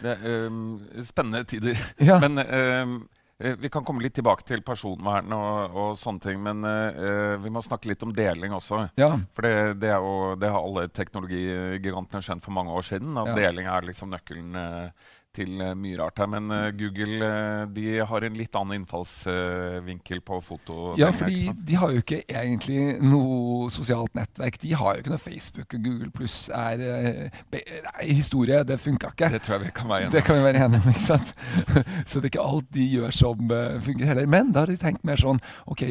Det 0.00 0.16
øhm, 0.24 0.60
spennende 1.04 1.44
tider. 1.44 1.80
Ja. 2.00 2.20
Men 2.22 2.38
eh, 2.40 2.94
vi 3.40 3.70
kan 3.72 3.84
komme 3.84 4.02
litt 4.04 4.14
tilbake 4.18 4.44
til 4.48 4.60
personvern 4.66 5.32
og, 5.32 5.76
og 5.76 5.94
sånne 6.00 6.20
ting. 6.20 6.42
Men 6.44 6.60
uh, 6.66 7.36
vi 7.40 7.52
må 7.52 7.62
snakke 7.64 7.88
litt 7.88 8.02
om 8.04 8.12
deling 8.12 8.52
også. 8.52 8.82
ja. 9.00 9.14
For 9.36 9.46
det, 9.46 9.80
det, 9.80 9.90
er 9.94 10.04
jo, 10.04 10.34
det 10.40 10.50
har 10.52 10.60
alle 10.60 10.88
teknologigigantene 10.92 12.22
skjønt 12.24 12.44
for 12.44 12.52
mange 12.56 12.74
år 12.76 12.86
siden. 12.90 13.16
At 13.16 13.32
Ja. 13.32 13.38
deling 13.46 13.66
er 13.70 13.86
liksom 13.86 14.10
nøkkelen 14.12 14.54
øh, 14.56 14.90
til 15.36 15.60
øh, 15.62 15.76
mye 15.78 15.96
rart 16.00 16.18
her. 16.18 16.26
Men 16.30 16.50
øh, 16.50 16.72
Google 16.78 17.26
øh, 17.26 17.68
de 17.76 17.84
har 18.06 18.26
en 18.26 18.38
litt 18.38 18.56
annen 18.58 18.80
innfallsvinkel 18.80 20.20
på 20.26 20.40
foto. 20.44 20.94
Ja, 20.98 21.10
fordi 21.14 21.50
de 21.68 21.76
har 21.78 21.92
jo 21.94 22.02
ikke 22.02 22.22
egentlig 22.28 22.98
noe 23.02 23.70
sosialt 23.70 24.14
nettverk. 24.18 24.58
De 24.62 24.74
har 24.74 24.96
jo 24.96 25.04
ikke 25.04 25.14
noe 25.14 25.22
Facebook, 25.22 25.74
og 25.76 25.84
Google 25.86 26.10
pluss 26.14 26.48
er 26.54 26.82
eh, 26.86 27.40
nei, 27.54 28.10
historie. 28.10 28.62
Det 28.66 28.80
funka 28.82 29.12
ikke. 29.14 29.30
Det 29.36 29.42
tror 29.46 29.58
jeg 29.58 29.68
vi 29.68 29.74
kan 29.80 29.92
være 29.92 30.10
Det 30.10 30.10
enige 30.10 30.22
om. 30.24 30.26
kan 30.30 30.40
vi 30.40 30.48
være 30.48 30.64
enige 30.66 30.82
om, 30.82 30.92
ikke 30.94 31.06
sant? 31.06 31.34
Så 32.08 32.18
det 32.20 32.26
er 32.26 32.32
ikke 32.34 32.48
alt 32.50 32.70
de 32.74 32.90
gjør 32.96 33.16
som 33.22 33.56
eh, 33.56 33.80
funker 33.86 34.10
heller. 34.12 34.26
Men 34.30 34.52
da 34.54 34.64
har 34.64 34.72
de 34.72 34.78
tenkt 34.80 35.06
mer 35.06 35.20
sånn 35.20 35.40
OK, 35.70 35.86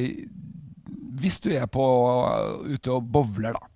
hvis 1.19 1.39
du 1.43 1.49
er 1.51 1.65
på, 1.67 1.83
ute 2.69 2.91
og 2.95 3.07
bowler, 3.11 3.55
da. 3.55 3.68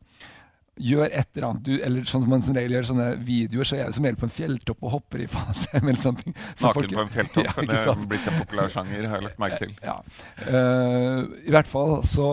Gjør 0.73 1.05
et 1.05 1.27
eller 1.35 1.45
annet, 1.51 1.65
du, 1.67 1.73
eller 1.85 2.05
sånn 2.09 2.23
som 2.23 2.31
man 2.33 2.41
som 2.41 2.55
regel 2.57 2.73
gjør 2.73 2.87
sånne 2.89 3.07
videoer, 3.21 3.67
så 3.69 3.75
er 3.77 3.89
det 3.89 3.93
som 3.93 4.07
regel 4.07 4.17
på 4.17 4.25
en 4.25 4.33
fjelltopp 4.33 4.79
og 4.87 4.93
hopper 4.95 5.21
i 5.21 5.27
fallskjerm 5.35 5.85
eller 5.91 6.01
sånne 6.01 6.23
ting. 6.23 6.37
Så 6.55 6.69
Naken 6.71 6.79
folk- 6.79 6.95
på 6.95 7.03
en 7.03 7.11
fjelltopp. 7.13 7.43
Ja, 7.53 7.65
det 7.69 7.77
er 7.77 8.07
blitt 8.09 8.29
en 8.31 8.39
populær 8.41 8.73
sjanger, 8.73 9.05
har 9.11 9.19
jeg 9.19 9.27
lagt 9.27 9.43
merke 9.43 9.59
til. 9.61 9.75
Ja. 9.85 9.99
Uh, 10.47 11.19
I 11.45 11.53
hvert 11.53 11.69
fall 11.69 11.99
så 12.09 12.29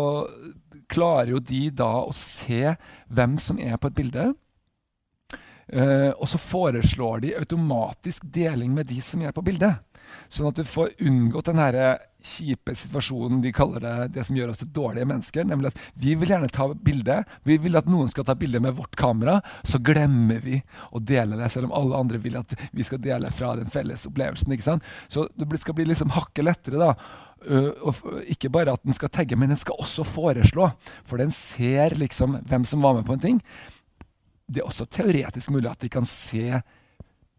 klarer 0.90 1.34
jo 1.34 1.42
de 1.52 1.66
da 1.82 1.90
å 2.00 2.14
se 2.16 2.74
hvem 3.12 3.36
som 3.42 3.60
er 3.62 3.76
på 3.76 3.90
et 3.90 3.98
bilde. 4.00 4.30
Uh, 5.70 6.10
og 6.16 6.26
så 6.32 6.40
foreslår 6.42 7.20
de 7.22 7.36
automatisk 7.38 8.24
deling 8.24 8.72
med 8.74 8.88
de 8.90 8.98
som 9.04 9.20
er 9.22 9.36
på 9.36 9.44
bildet. 9.46 9.84
Sånn 10.32 10.48
at 10.48 10.58
du 10.58 10.64
får 10.66 10.96
unngått 11.06 11.52
den 11.52 11.60
her 11.60 11.78
kjipe 12.26 12.74
situasjonen 12.76 13.40
de 13.44 13.52
kaller 13.54 13.82
det 13.84 13.94
det 14.16 14.24
som 14.26 14.36
gjør 14.36 14.52
oss 14.52 14.60
til 14.62 14.70
dårlige 14.74 15.08
mennesker. 15.08 15.46
Nemlig 15.48 15.72
at 15.72 15.80
vi 16.00 16.14
vil 16.18 16.32
gjerne 16.32 16.50
ta 16.52 16.66
bilde. 16.74 17.20
Vi 17.48 17.56
vil 17.62 17.78
at 17.80 17.88
noen 17.90 18.10
skal 18.12 18.26
ta 18.28 18.36
bilde 18.38 18.60
med 18.62 18.76
vårt 18.78 18.96
kamera. 18.98 19.38
Så 19.66 19.80
glemmer 19.84 20.42
vi 20.44 20.60
å 20.90 21.02
dele 21.02 21.38
det, 21.40 21.50
selv 21.52 21.70
om 21.70 21.76
alle 21.78 22.02
andre 22.04 22.20
vil 22.22 22.38
at 22.40 22.54
vi 22.76 22.86
skal 22.86 23.02
dele 23.02 23.32
fra 23.34 23.54
den 23.58 23.70
felles 23.72 24.06
opplevelsen. 24.08 24.52
ikke 24.54 24.68
sant? 24.68 24.86
Så 25.08 25.26
det 25.34 25.60
skal 25.62 25.76
bli 25.78 25.88
liksom 25.90 26.14
hakket 26.16 26.46
lettere, 26.46 26.80
da. 26.80 26.94
Uh, 27.40 27.72
og 27.88 28.00
ikke 28.28 28.50
bare 28.52 28.74
at 28.76 28.82
den 28.84 28.96
skal 28.96 29.12
tagge, 29.12 29.36
men 29.38 29.52
den 29.52 29.60
skal 29.60 29.78
også 29.80 30.04
foreslå. 30.04 30.70
For 31.08 31.20
den 31.20 31.32
ser 31.34 31.96
liksom 31.98 32.40
hvem 32.48 32.66
som 32.68 32.84
var 32.84 32.98
med 32.98 33.06
på 33.08 33.16
en 33.16 33.24
ting. 33.24 33.42
Det 34.50 34.60
er 34.60 34.68
også 34.68 34.88
teoretisk 34.90 35.52
mulig 35.54 35.70
at 35.70 35.80
de 35.80 35.92
kan 35.92 36.08
se 36.08 36.60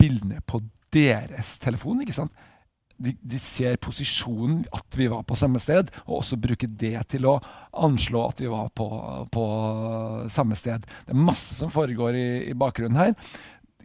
bildene 0.01 0.41
på 0.47 0.63
deres 0.93 1.57
telefon. 1.61 2.01
ikke 2.01 2.15
sant? 2.15 2.33
De, 3.01 3.15
de 3.17 3.39
ser 3.41 3.79
posisjonen, 3.81 4.65
at 4.75 4.98
vi 4.98 5.08
var 5.12 5.24
på 5.27 5.38
samme 5.39 5.62
sted, 5.62 5.89
og 6.05 6.20
også 6.22 6.38
bruker 6.41 6.70
det 6.81 6.96
til 7.13 7.25
å 7.29 7.39
anslå 7.86 8.25
at 8.27 8.43
vi 8.43 8.51
var 8.51 8.70
på, 8.77 8.88
på 9.34 9.46
samme 10.34 10.58
sted. 10.60 10.86
Det 11.08 11.15
er 11.15 11.25
masse 11.31 11.58
som 11.58 11.72
foregår 11.74 12.20
i, 12.20 12.27
i 12.51 12.58
bakgrunnen 12.58 13.00
her. 13.00 13.15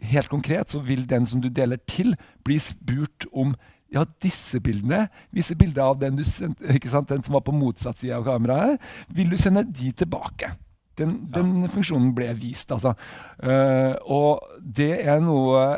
Helt 0.05 0.29
konkret 0.29 0.69
så 0.69 0.83
vil 0.85 1.07
den 1.09 1.25
som 1.25 1.41
du 1.41 1.49
deler 1.49 1.81
til, 1.89 2.13
bli 2.45 2.59
spurt 2.61 3.25
om 3.33 3.55
ja, 3.93 4.03
disse 4.23 4.59
bildene, 4.63 5.07
visse 5.35 5.55
bilder 5.57 5.89
av 5.91 5.99
den, 6.01 6.17
du 6.19 6.25
sendte, 6.27 6.67
ikke 6.75 6.91
sant, 6.91 7.09
den 7.09 7.23
som 7.25 7.37
var 7.37 7.45
på 7.47 7.55
motsatt 7.55 7.99
side 7.99 8.15
av 8.17 8.25
kameraet, 8.27 8.83
vil 9.15 9.31
du 9.31 9.37
sende 9.39 9.63
de 9.67 9.93
tilbake? 9.95 10.51
Den, 10.97 11.13
den 11.33 11.67
funksjonen 11.69 12.13
ble 12.17 12.31
vist, 12.39 12.71
altså. 12.73 12.95
Uh, 13.37 13.93
og 14.09 14.61
det 14.61 14.95
er 15.05 15.21
noe 15.21 15.77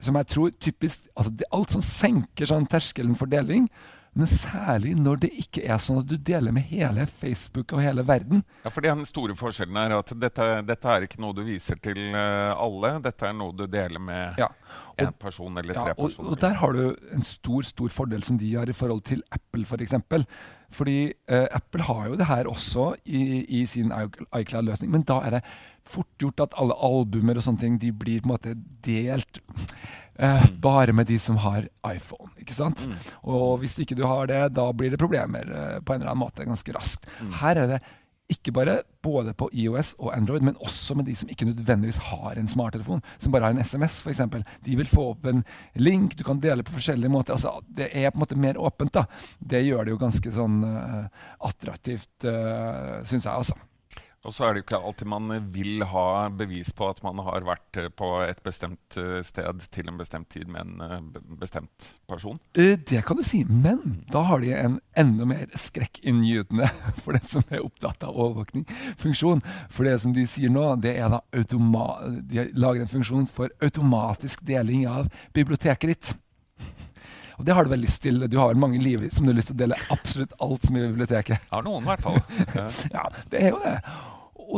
som 0.00 0.16
jeg 0.16 0.30
tror 0.32 0.52
typisk 0.58 1.08
altså 1.14 1.32
det 1.36 1.48
Alt 1.54 1.74
som 1.76 1.84
senker 1.84 2.48
sånn 2.48 2.68
terskelen 2.70 3.16
for 3.18 3.30
deling, 3.30 3.68
men 4.18 4.26
særlig 4.26 4.96
når 4.98 5.20
det 5.22 5.28
ikke 5.38 5.62
er 5.70 5.78
sånn 5.78 6.00
at 6.00 6.08
du 6.10 6.16
deler 6.18 6.54
med 6.54 6.66
hele 6.66 7.04
Facebook 7.06 7.76
og 7.76 7.82
hele 7.84 8.02
verden. 8.06 8.42
Ja, 8.64 8.72
for 8.74 8.82
Den 8.82 9.04
store 9.06 9.36
forskjellen 9.38 9.78
er 9.78 9.94
at 10.00 10.10
dette, 10.18 10.48
dette 10.66 10.90
er 10.90 11.06
ikke 11.06 11.20
noe 11.22 11.36
du 11.36 11.44
viser 11.46 11.78
til 11.82 12.00
uh, 12.16 12.50
alle. 12.58 12.96
Dette 13.04 13.28
er 13.28 13.36
noe 13.38 13.54
du 13.54 13.68
deler 13.70 14.02
med 14.02 14.40
ja. 14.40 14.48
én 14.98 15.14
person 15.14 15.62
eller 15.62 15.78
tre 15.78 15.92
ja, 15.92 15.94
tre 15.94 16.02
personer. 16.02 16.32
Og 16.34 16.40
Der 16.42 16.58
har 16.62 16.74
du 16.74 17.12
en 17.14 17.26
stor 17.26 17.68
stor 17.70 17.94
fordel 17.94 18.26
som 18.26 18.40
de 18.40 18.50
har 18.56 18.70
i 18.70 18.74
forhold 18.74 19.04
til 19.06 19.22
Apple 19.30 19.62
f.eks. 19.62 19.70
For 19.76 19.86
eksempel. 19.86 20.26
Fordi 20.74 20.98
eh, 21.06 21.46
Apple 21.50 21.82
har 21.82 22.10
jo 22.10 22.18
det 22.18 22.26
her 22.26 22.50
også 22.50 22.92
i, 23.04 23.44
i 23.60 23.64
sin 23.66 23.90
iCloud-løsning, 23.90 24.90
men 24.90 25.02
da 25.02 25.18
er 25.26 25.38
det 25.38 25.40
fort 25.90 26.22
gjort 26.22 26.46
at 26.46 26.56
alle 26.60 26.76
albumer 26.76 27.38
og 27.38 27.46
sånne 27.46 27.64
ting 27.64 27.80
de 27.82 27.92
blir 27.92 28.22
på 28.22 28.30
en 28.30 28.34
måte 28.34 28.56
delt 28.86 29.42
uh, 30.20 30.46
bare 30.62 30.94
med 30.96 31.10
de 31.10 31.18
som 31.22 31.40
har 31.44 31.68
iPhone. 31.86 32.30
ikke 32.40 32.56
sant? 32.56 32.86
Mm. 32.86 32.98
Og 33.34 33.60
hvis 33.62 33.78
ikke 33.82 33.98
du 33.98 34.04
har 34.06 34.30
det, 34.30 34.42
da 34.56 34.70
blir 34.72 34.92
det 34.92 35.00
problemer 35.00 35.48
uh, 35.50 35.78
på 35.80 35.94
en 35.94 36.02
eller 36.02 36.12
annen 36.12 36.24
måte 36.24 36.48
ganske 36.48 36.76
raskt. 36.76 37.08
Mm. 37.20 37.32
Her 37.40 37.64
er 37.64 37.74
det 37.74 37.80
ikke 38.30 38.52
bare 38.54 38.76
både 39.02 39.32
på 39.34 39.48
IOS 39.52 39.94
og 39.98 40.12
Android, 40.14 40.44
men 40.46 40.58
også 40.62 40.94
med 40.94 41.08
de 41.08 41.14
som 41.18 41.30
ikke 41.32 41.48
nødvendigvis 41.48 41.98
har 42.10 42.38
en 42.38 42.48
smarttelefon, 42.48 43.02
som 43.18 43.32
bare 43.32 43.48
har 43.48 43.56
en 43.56 43.64
SMS 43.64 44.00
f.eks. 44.04 44.20
De 44.66 44.76
vil 44.78 44.90
få 44.90 45.08
opp 45.14 45.26
en 45.26 45.42
link 45.74 46.14
du 46.18 46.22
kan 46.26 46.40
dele 46.42 46.62
på 46.66 46.76
forskjellige 46.76 47.10
måter. 47.10 47.34
Altså, 47.34 47.56
det 47.66 47.90
er 47.90 48.10
på 48.10 48.20
en 48.20 48.24
måte 48.24 48.38
mer 48.38 48.60
åpent. 48.60 48.94
da. 48.94 49.06
Det 49.38 49.64
gjør 49.64 49.84
det 49.84 49.94
jo 49.94 50.02
ganske 50.04 50.34
sånn 50.36 50.62
uh, 50.62 51.26
attraktivt, 51.48 52.12
uh, 52.28 53.00
syns 53.02 53.26
jeg. 53.26 53.34
altså. 53.34 53.58
Og 54.20 54.34
så 54.36 54.44
er 54.44 54.52
det 54.52 54.60
jo 54.60 54.64
ikke 54.66 54.78
alltid 54.84 55.08
man 55.08 55.32
vil 55.54 55.84
ha 55.88 56.28
bevis 56.36 56.74
på 56.76 56.90
at 56.92 56.98
man 57.00 57.22
har 57.24 57.46
vært 57.46 57.78
eh, 57.80 57.88
på 57.88 58.08
et 58.26 58.42
bestemt 58.44 58.98
eh, 59.00 59.22
sted 59.24 59.62
til 59.72 59.88
en 59.88 59.96
bestemt 59.96 60.28
tid 60.28 60.44
med 60.52 60.60
en 60.60 60.82
eh, 60.84 61.22
bestemt 61.40 61.86
person. 62.10 62.36
Det 62.52 63.00
kan 63.08 63.16
du 63.16 63.24
si, 63.24 63.46
men 63.48 64.02
da 64.12 64.26
har 64.28 64.44
de 64.44 64.52
en 64.58 64.76
enda 65.00 65.28
mer 65.30 65.46
skrekkinngytende 65.56 66.68
for 67.02 67.16
den 67.16 67.24
som 67.32 67.46
er 67.48 67.64
opptatt 67.64 68.04
av 68.04 68.12
overvåkning, 68.12 68.66
funksjon. 69.00 69.40
For 69.72 69.88
det 69.88 69.96
som 70.04 70.12
de 70.12 70.26
sier 70.28 70.52
nå, 70.52 70.66
det 70.84 70.98
er 71.00 71.16
da 71.16 71.22
de 71.32 71.62
lager 72.52 72.84
en 72.84 72.92
funksjon 72.92 73.24
for 73.24 73.48
automatisk 73.64 74.44
deling 74.44 74.84
av 74.90 75.08
biblioteket 75.32 75.94
ditt. 75.94 76.12
Og 77.40 77.48
det 77.48 77.56
har 77.56 77.64
du 77.64 77.72
vel 77.72 77.86
lyst 77.88 78.04
til. 78.04 78.20
Du 78.28 78.36
har 78.36 78.52
vel 78.52 78.60
mange 78.60 78.84
liv 78.84 79.08
som 79.08 79.24
du 79.24 79.32
har 79.32 79.40
lyst 79.40 79.54
til 79.54 79.56
å 79.56 79.64
dele 79.64 79.80
absolutt 79.88 80.36
alt 80.44 80.68
som 80.68 80.76
er 80.76 80.90
i 80.90 80.92
biblioteket. 80.92 81.48
Ja, 81.48 81.64
noen 81.64 81.88
i 81.88 81.94
hvert 81.94 82.04
fall. 82.04 82.20
ja, 82.98 83.08
det 83.32 83.46
er 83.46 83.54
jo 83.54 83.64
det. 83.64 83.78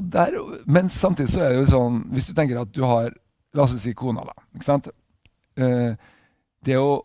Der, 0.01 0.37
men 0.67 0.89
samtidig 0.89 1.33
så 1.35 1.43
er 1.45 1.53
det 1.53 1.63
jo 1.63 1.71
sånn 1.73 1.97
Hvis 2.15 2.31
du 2.31 2.37
tenker 2.37 2.63
at 2.63 2.71
du 2.73 2.85
har 2.89 3.13
La 3.53 3.67
oss 3.67 3.75
si 3.83 3.93
kona, 3.93 4.23
da. 4.25 4.33
ikke 4.57 4.65
sant? 4.65 4.87
Uh, 5.61 5.93
det 6.65 6.79
jo 6.79 7.03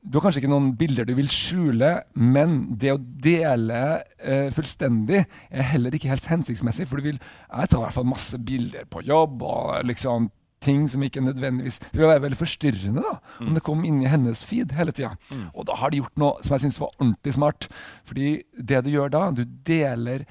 du 0.00 0.16
har 0.16 0.24
kanskje 0.24 0.40
ikke 0.40 0.50
noen 0.50 0.70
bilder 0.80 1.04
du 1.04 1.12
vil 1.14 1.28
skjule, 1.28 1.90
men 2.16 2.54
det 2.80 2.94
å 2.94 2.98
dele 2.98 3.80
uh, 4.00 4.48
fullstendig 4.56 5.20
er 5.20 5.68
heller 5.74 5.94
ikke 5.94 6.08
helt 6.10 6.28
hensiktsmessig. 6.30 6.86
For 6.88 6.98
du 6.98 7.10
vil 7.10 7.20
Jeg 7.20 7.70
tar 7.70 7.78
i 7.78 7.84
hvert 7.84 7.98
fall 7.98 8.08
masse 8.08 8.40
bilder 8.40 8.88
på 8.90 9.04
jobb 9.06 9.44
og 9.44 9.84
liksom 9.86 10.30
ting 10.60 10.84
som 10.92 11.02
ikke 11.02 11.22
nødvendigvis 11.24 11.78
Det 11.78 11.96
vil 11.96 12.08
være 12.08 12.22
veldig 12.26 12.36
forstyrrende 12.36 13.00
da, 13.04 13.14
mm. 13.40 13.46
om 13.46 13.54
det 13.56 13.62
kom 13.64 13.84
inn 13.88 14.02
i 14.02 14.10
hennes 14.12 14.42
feed 14.44 14.74
hele 14.76 14.92
tida. 14.92 15.14
Mm. 15.32 15.46
Og 15.54 15.66
da 15.68 15.76
har 15.80 15.92
de 15.92 16.02
gjort 16.02 16.20
noe 16.20 16.44
som 16.44 16.56
jeg 16.56 16.64
syns 16.66 16.80
var 16.82 16.92
ordentlig 16.98 17.36
smart. 17.36 17.68
Fordi 18.04 18.34
det 18.56 18.84
du 18.84 18.90
gjør 18.92 19.12
da, 19.12 19.22
du 19.32 19.44
deler 19.44 20.26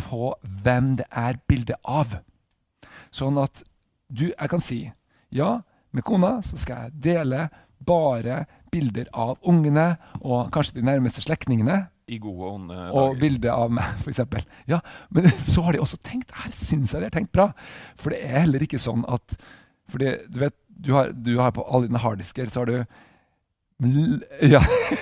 på 0.00 0.34
hvem 0.64 0.94
det 1.00 1.06
er 1.10 1.40
bilde 1.50 1.76
av. 1.84 2.18
Sånn 3.10 3.38
at 3.42 3.64
du 4.10 4.32
Jeg 4.32 4.50
kan 4.50 4.62
si 4.62 4.80
ja, 5.30 5.60
med 5.94 6.02
kona 6.02 6.40
så 6.42 6.56
skal 6.58 6.88
jeg 6.88 7.02
dele 7.04 7.44
bare 7.86 8.44
bilder 8.70 9.06
av 9.14 9.38
ungene 9.46 9.94
og 10.20 10.50
kanskje 10.54 10.80
de 10.80 10.86
nærmeste 10.86 11.22
slektningene. 11.24 11.84
I 12.10 12.18
gode 12.18 12.42
og 12.42 12.56
onde 12.56 12.74
dager. 12.74 12.96
Og 12.98 13.20
bilde 13.20 13.52
av 13.54 13.70
meg, 13.74 14.02
f.eks. 14.02 14.46
Ja, 14.70 14.80
men 15.14 15.30
så 15.52 15.62
har 15.66 15.76
de 15.76 15.82
også 15.82 16.00
tenkt 16.02 16.34
Her 16.42 16.50
syns 16.54 16.94
jeg 16.94 17.04
de 17.04 17.06
har 17.06 17.14
tenkt 17.14 17.32
bra. 17.34 17.50
For 18.00 18.14
det 18.14 18.24
er 18.26 18.44
heller 18.44 18.66
ikke 18.66 18.82
sånn 18.82 19.06
at 19.06 19.38
fordi 19.90 20.12
du 20.30 20.38
vet, 20.42 20.54
du 20.70 20.92
har, 20.94 21.10
du 21.10 21.32
har 21.40 21.50
på 21.54 21.64
alle 21.66 21.88
dine 21.88 21.98
harddisker, 22.02 22.46
så 22.46 22.62
har 22.62 22.70
du 22.70 23.00
ja, 23.80 24.60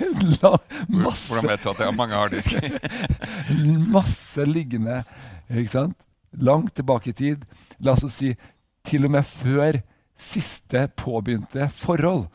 masse 0.89 1.33
Hvordan 1.35 1.51
vet 1.51 1.65
du 1.65 1.71
at 1.73 1.81
jeg 1.81 1.89
har 1.89 1.97
mange 1.97 2.19
harddisker? 2.19 2.79
masse 3.97 4.45
liggende, 4.47 5.01
ikke 5.51 5.73
sant? 5.73 5.99
Langt 6.39 6.75
tilbake 6.77 7.11
i 7.11 7.17
tid. 7.17 7.43
La 7.83 7.97
oss 7.97 8.07
si 8.15 8.35
til 8.87 9.09
og 9.09 9.15
med 9.17 9.27
før 9.27 9.81
siste 10.19 10.87
påbegynte 10.99 11.69
forhold. 11.75 12.27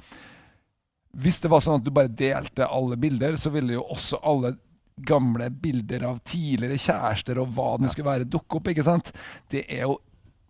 Hvis 1.14 1.40
det 1.44 1.52
var 1.54 1.62
sånn 1.64 1.80
at 1.80 1.86
du 1.86 1.92
bare 1.94 2.12
delte 2.12 2.68
alle 2.68 2.98
bilder, 3.00 3.38
så 3.40 3.52
ville 3.54 3.78
jo 3.78 3.86
også 3.94 4.20
alle 4.26 4.56
gamle 4.98 5.50
bilder 5.50 6.06
av 6.10 6.20
tidligere 6.26 6.78
kjærester 6.78 7.40
og 7.42 7.54
hva 7.56 7.76
det 7.82 7.92
skulle 7.94 8.10
være, 8.10 8.30
dukke 8.30 8.60
opp. 8.60 8.70
ikke 8.70 8.86
sant? 8.86 9.14
Det 9.50 9.66
er 9.68 9.88
jo 9.88 9.98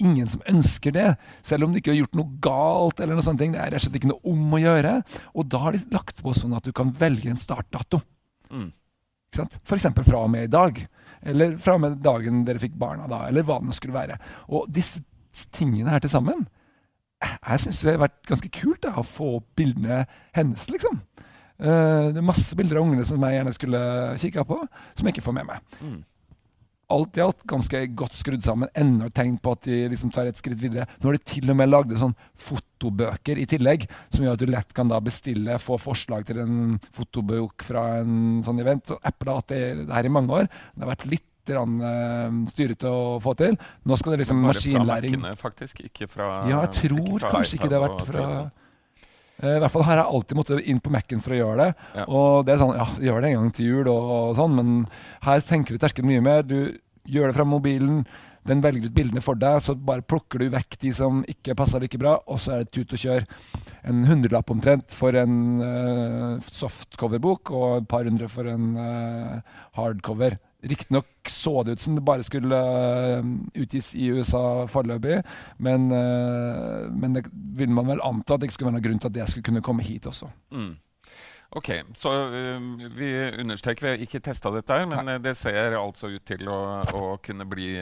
ingen 0.03 0.29
som 0.29 0.43
ønsker 0.50 0.93
det, 0.95 1.07
selv 1.45 1.65
om 1.65 1.74
du 1.74 1.79
ikke 1.79 1.93
har 1.93 2.01
gjort 2.01 2.17
noe 2.19 2.38
galt. 2.43 3.00
eller 3.00 3.17
noe 3.17 3.25
sånt. 3.25 3.41
Det 3.41 3.50
er 3.51 3.72
rett 3.72 3.81
og 3.81 3.86
slett 3.88 4.00
ikke 4.01 4.12
noe 4.12 4.33
om 4.33 4.55
å 4.55 4.62
gjøre. 4.62 4.95
Og 5.33 5.50
da 5.51 5.62
har 5.65 5.75
de 5.75 5.83
lagt 5.93 6.24
på 6.24 6.36
sånn 6.38 6.55
at 6.57 6.67
du 6.67 6.74
kan 6.75 6.93
velge 7.00 7.31
en 7.31 7.41
startdato. 7.41 8.01
Mm. 8.51 8.72
F.eks. 9.33 9.88
fra 10.05 10.22
og 10.22 10.29
med 10.33 10.48
i 10.48 10.51
dag. 10.51 10.83
Eller 11.24 11.57
fra 11.57 11.77
og 11.77 11.83
med 11.86 12.01
dagen 12.03 12.43
dere 12.48 12.62
fikk 12.62 12.75
barna, 12.79 13.07
da, 13.10 13.24
eller 13.29 13.45
hva 13.48 13.60
det 13.63 13.77
skulle 13.77 13.95
være. 13.95 14.19
Og 14.51 14.67
disse 14.72 15.01
tingene 15.55 15.89
her 15.89 16.03
til 16.03 16.12
sammen 16.13 16.43
Jeg 17.24 17.62
syns 17.63 17.79
det 17.81 17.93
har 17.95 18.01
vært 18.03 18.19
ganske 18.27 18.50
kult 18.53 18.81
da, 18.83 18.98
å 19.00 19.05
få 19.07 19.38
opp 19.39 19.45
bildene 19.55 20.03
hennes, 20.36 20.67
liksom. 20.69 21.00
Uh, 21.63 22.12
det 22.12 22.19
er 22.19 22.25
masse 22.27 22.57
bilder 22.60 22.81
av 22.81 22.83
ungene 22.83 23.05
som 23.07 23.22
jeg 23.24 23.38
gjerne 23.38 23.53
skulle 23.55 23.79
kikka 24.19 24.43
på, 24.50 24.57
som 24.98 25.07
jeg 25.07 25.15
ikke 25.15 25.24
får 25.29 25.38
med 25.38 25.48
meg. 25.48 25.77
Mm 25.79 26.01
alt 26.91 27.17
i 27.17 27.23
alt 27.23 27.43
ganske 27.49 27.81
godt 27.97 28.15
skrudd 28.19 28.43
sammen. 28.45 28.71
Enda 28.77 29.07
et 29.09 29.15
tegn 29.17 29.35
på 29.41 29.55
at 29.55 29.67
de 29.67 29.79
liksom 29.91 30.11
tar 30.13 30.29
et 30.29 30.39
skritt 30.39 30.61
videre. 30.61 30.87
Nå 30.99 31.09
har 31.09 31.17
de 31.17 31.33
til 31.33 31.51
og 31.51 31.59
med 31.59 31.71
lagd 31.71 31.93
sånn 31.99 32.15
fotobøker 32.47 33.39
i 33.41 33.47
tillegg, 33.49 33.85
som 34.13 34.25
gjør 34.25 34.37
at 34.37 34.43
du 34.43 34.51
lett 34.51 34.73
kan 34.75 34.91
da 34.91 34.99
bestille, 35.03 35.59
få 35.61 35.79
forslag 35.81 36.27
til 36.29 36.41
en 36.43 36.79
fotobok 36.95 37.65
fra 37.65 37.85
en 38.01 38.41
sånn 38.45 38.63
event. 38.63 38.89
Så 38.91 38.99
Apple 39.01 39.31
har 39.31 39.43
hatt 39.43 39.53
det, 39.53 39.61
det 39.83 39.93
her 39.95 40.09
i 40.09 40.13
mange 40.13 40.41
år. 40.43 40.49
Det 40.73 40.85
har 40.85 40.93
vært 40.93 41.07
litt 41.11 41.29
uh, 41.53 42.41
styrete 42.51 42.89
å 42.89 43.21
få 43.23 43.35
til. 43.39 43.57
Nå 43.87 43.99
skal 43.99 44.15
det 44.15 44.23
liksom 44.23 44.43
maskinlæring 44.47 44.87
Bare 44.89 45.07
fra 45.07 45.23
Mac-ene, 45.23 45.39
faktisk? 45.39 45.85
Ikke 45.87 46.09
fra 46.11 46.33
Ja, 46.49 46.65
jeg 46.65 46.75
tror 46.81 47.07
ikke 47.17 47.33
kanskje 47.37 47.59
ikke 47.59 47.71
det 47.71 47.79
har 47.79 47.87
vært 47.87 48.05
fra 48.09 48.27
I 49.41 49.55
hvert 49.59 49.73
fall 49.73 49.85
har 49.87 49.97
jeg 49.99 50.13
alltid 50.17 50.37
måttet 50.37 50.67
inn 50.69 50.81
på 50.83 50.91
Mac-en 50.93 51.23
for 51.23 51.33
å 51.33 51.39
gjøre 51.39 51.63
det. 51.63 51.87
Ja. 51.97 52.03
Og 52.05 52.45
det 52.45 52.53
er 52.53 52.61
sånn, 52.61 52.75
ja, 52.77 52.85
gjør 53.09 53.23
det 53.23 53.31
en 53.31 53.39
gang 53.39 53.55
til 53.57 53.71
jul 53.71 53.89
og, 53.89 54.11
og 54.17 54.35
sånn, 54.37 54.59
men 54.59 54.75
her 55.25 55.41
senker 55.43 55.73
du 55.73 55.81
terskelen 55.81 56.11
mye 56.11 56.23
mer. 56.23 56.45
Du 56.45 56.59
gjør 57.09 57.31
det 57.31 57.37
fra 57.39 57.47
mobilen. 57.47 58.03
Den 58.47 58.59
velger 58.63 58.89
ut 58.91 58.95
bildene 58.95 59.23
for 59.23 59.39
deg, 59.39 59.61
så 59.63 59.75
bare 59.75 60.03
plukker 60.03 60.41
du 60.41 60.49
vekk 60.51 60.75
de 60.81 60.91
som 60.95 61.21
ikke 61.31 61.55
passer 61.55 61.83
like 61.83 61.99
bra, 61.99 62.17
og 62.27 62.41
så 62.43 62.57
er 62.57 62.65
det 62.65 62.73
tut 62.75 62.91
og 62.91 62.99
kjør. 62.99 63.27
En 63.87 64.03
hundrelapp 64.09 64.51
omtrent 64.51 64.91
for 64.91 65.15
en 65.15 65.37
uh, 65.63 66.49
softcover-bok, 66.51 67.53
og 67.55 67.77
et 67.77 67.87
par 67.91 68.03
hundre 68.07 68.27
for 68.31 68.49
en 68.51 68.73
uh, 68.75 69.61
hardcover. 69.79 70.35
Riktignok 70.63 71.29
så 71.29 71.63
det 71.63 71.72
ut 71.72 71.79
som 71.79 71.96
det 71.96 72.05
bare 72.05 72.24
skulle 72.24 72.55
uh, 72.55 73.25
utgis 73.53 73.93
i 73.96 74.08
USA 74.15 74.63
foreløpig, 74.72 75.17
men, 75.58 75.89
uh, 75.91 76.88
men 76.88 77.17
det 77.17 77.25
ville 77.32 77.74
man 77.75 77.89
vel 77.91 78.03
anta 78.03 78.36
at 78.36 78.41
det 78.41 78.48
ikke 78.48 78.58
skulle 78.58 78.72
være 78.72 78.77
noen 78.77 78.86
grunn 78.88 79.01
til 79.03 79.12
at 79.12 79.17
det 79.17 79.27
skulle 79.32 79.50
kunne 79.50 79.63
komme 79.65 79.84
hit 79.84 80.08
også. 80.08 80.29
Mm. 80.55 80.72
Ok, 81.60 81.70
Så 82.00 82.13
uh, 82.32 82.70
vi 82.96 83.12
understreker 83.43 83.88
vi 83.88 83.91
har 83.91 84.05
ikke 84.08 84.24
testa 84.24 84.53
dette, 84.55 84.77
her, 84.79 84.88
men 84.88 85.12
Nei. 85.12 85.17
det 85.24 85.36
ser 85.38 85.75
altså 85.79 86.13
ut 86.13 86.24
til 86.27 86.48
å, 86.48 86.62
å 86.96 87.03
kunne 87.24 87.48
bli 87.50 87.75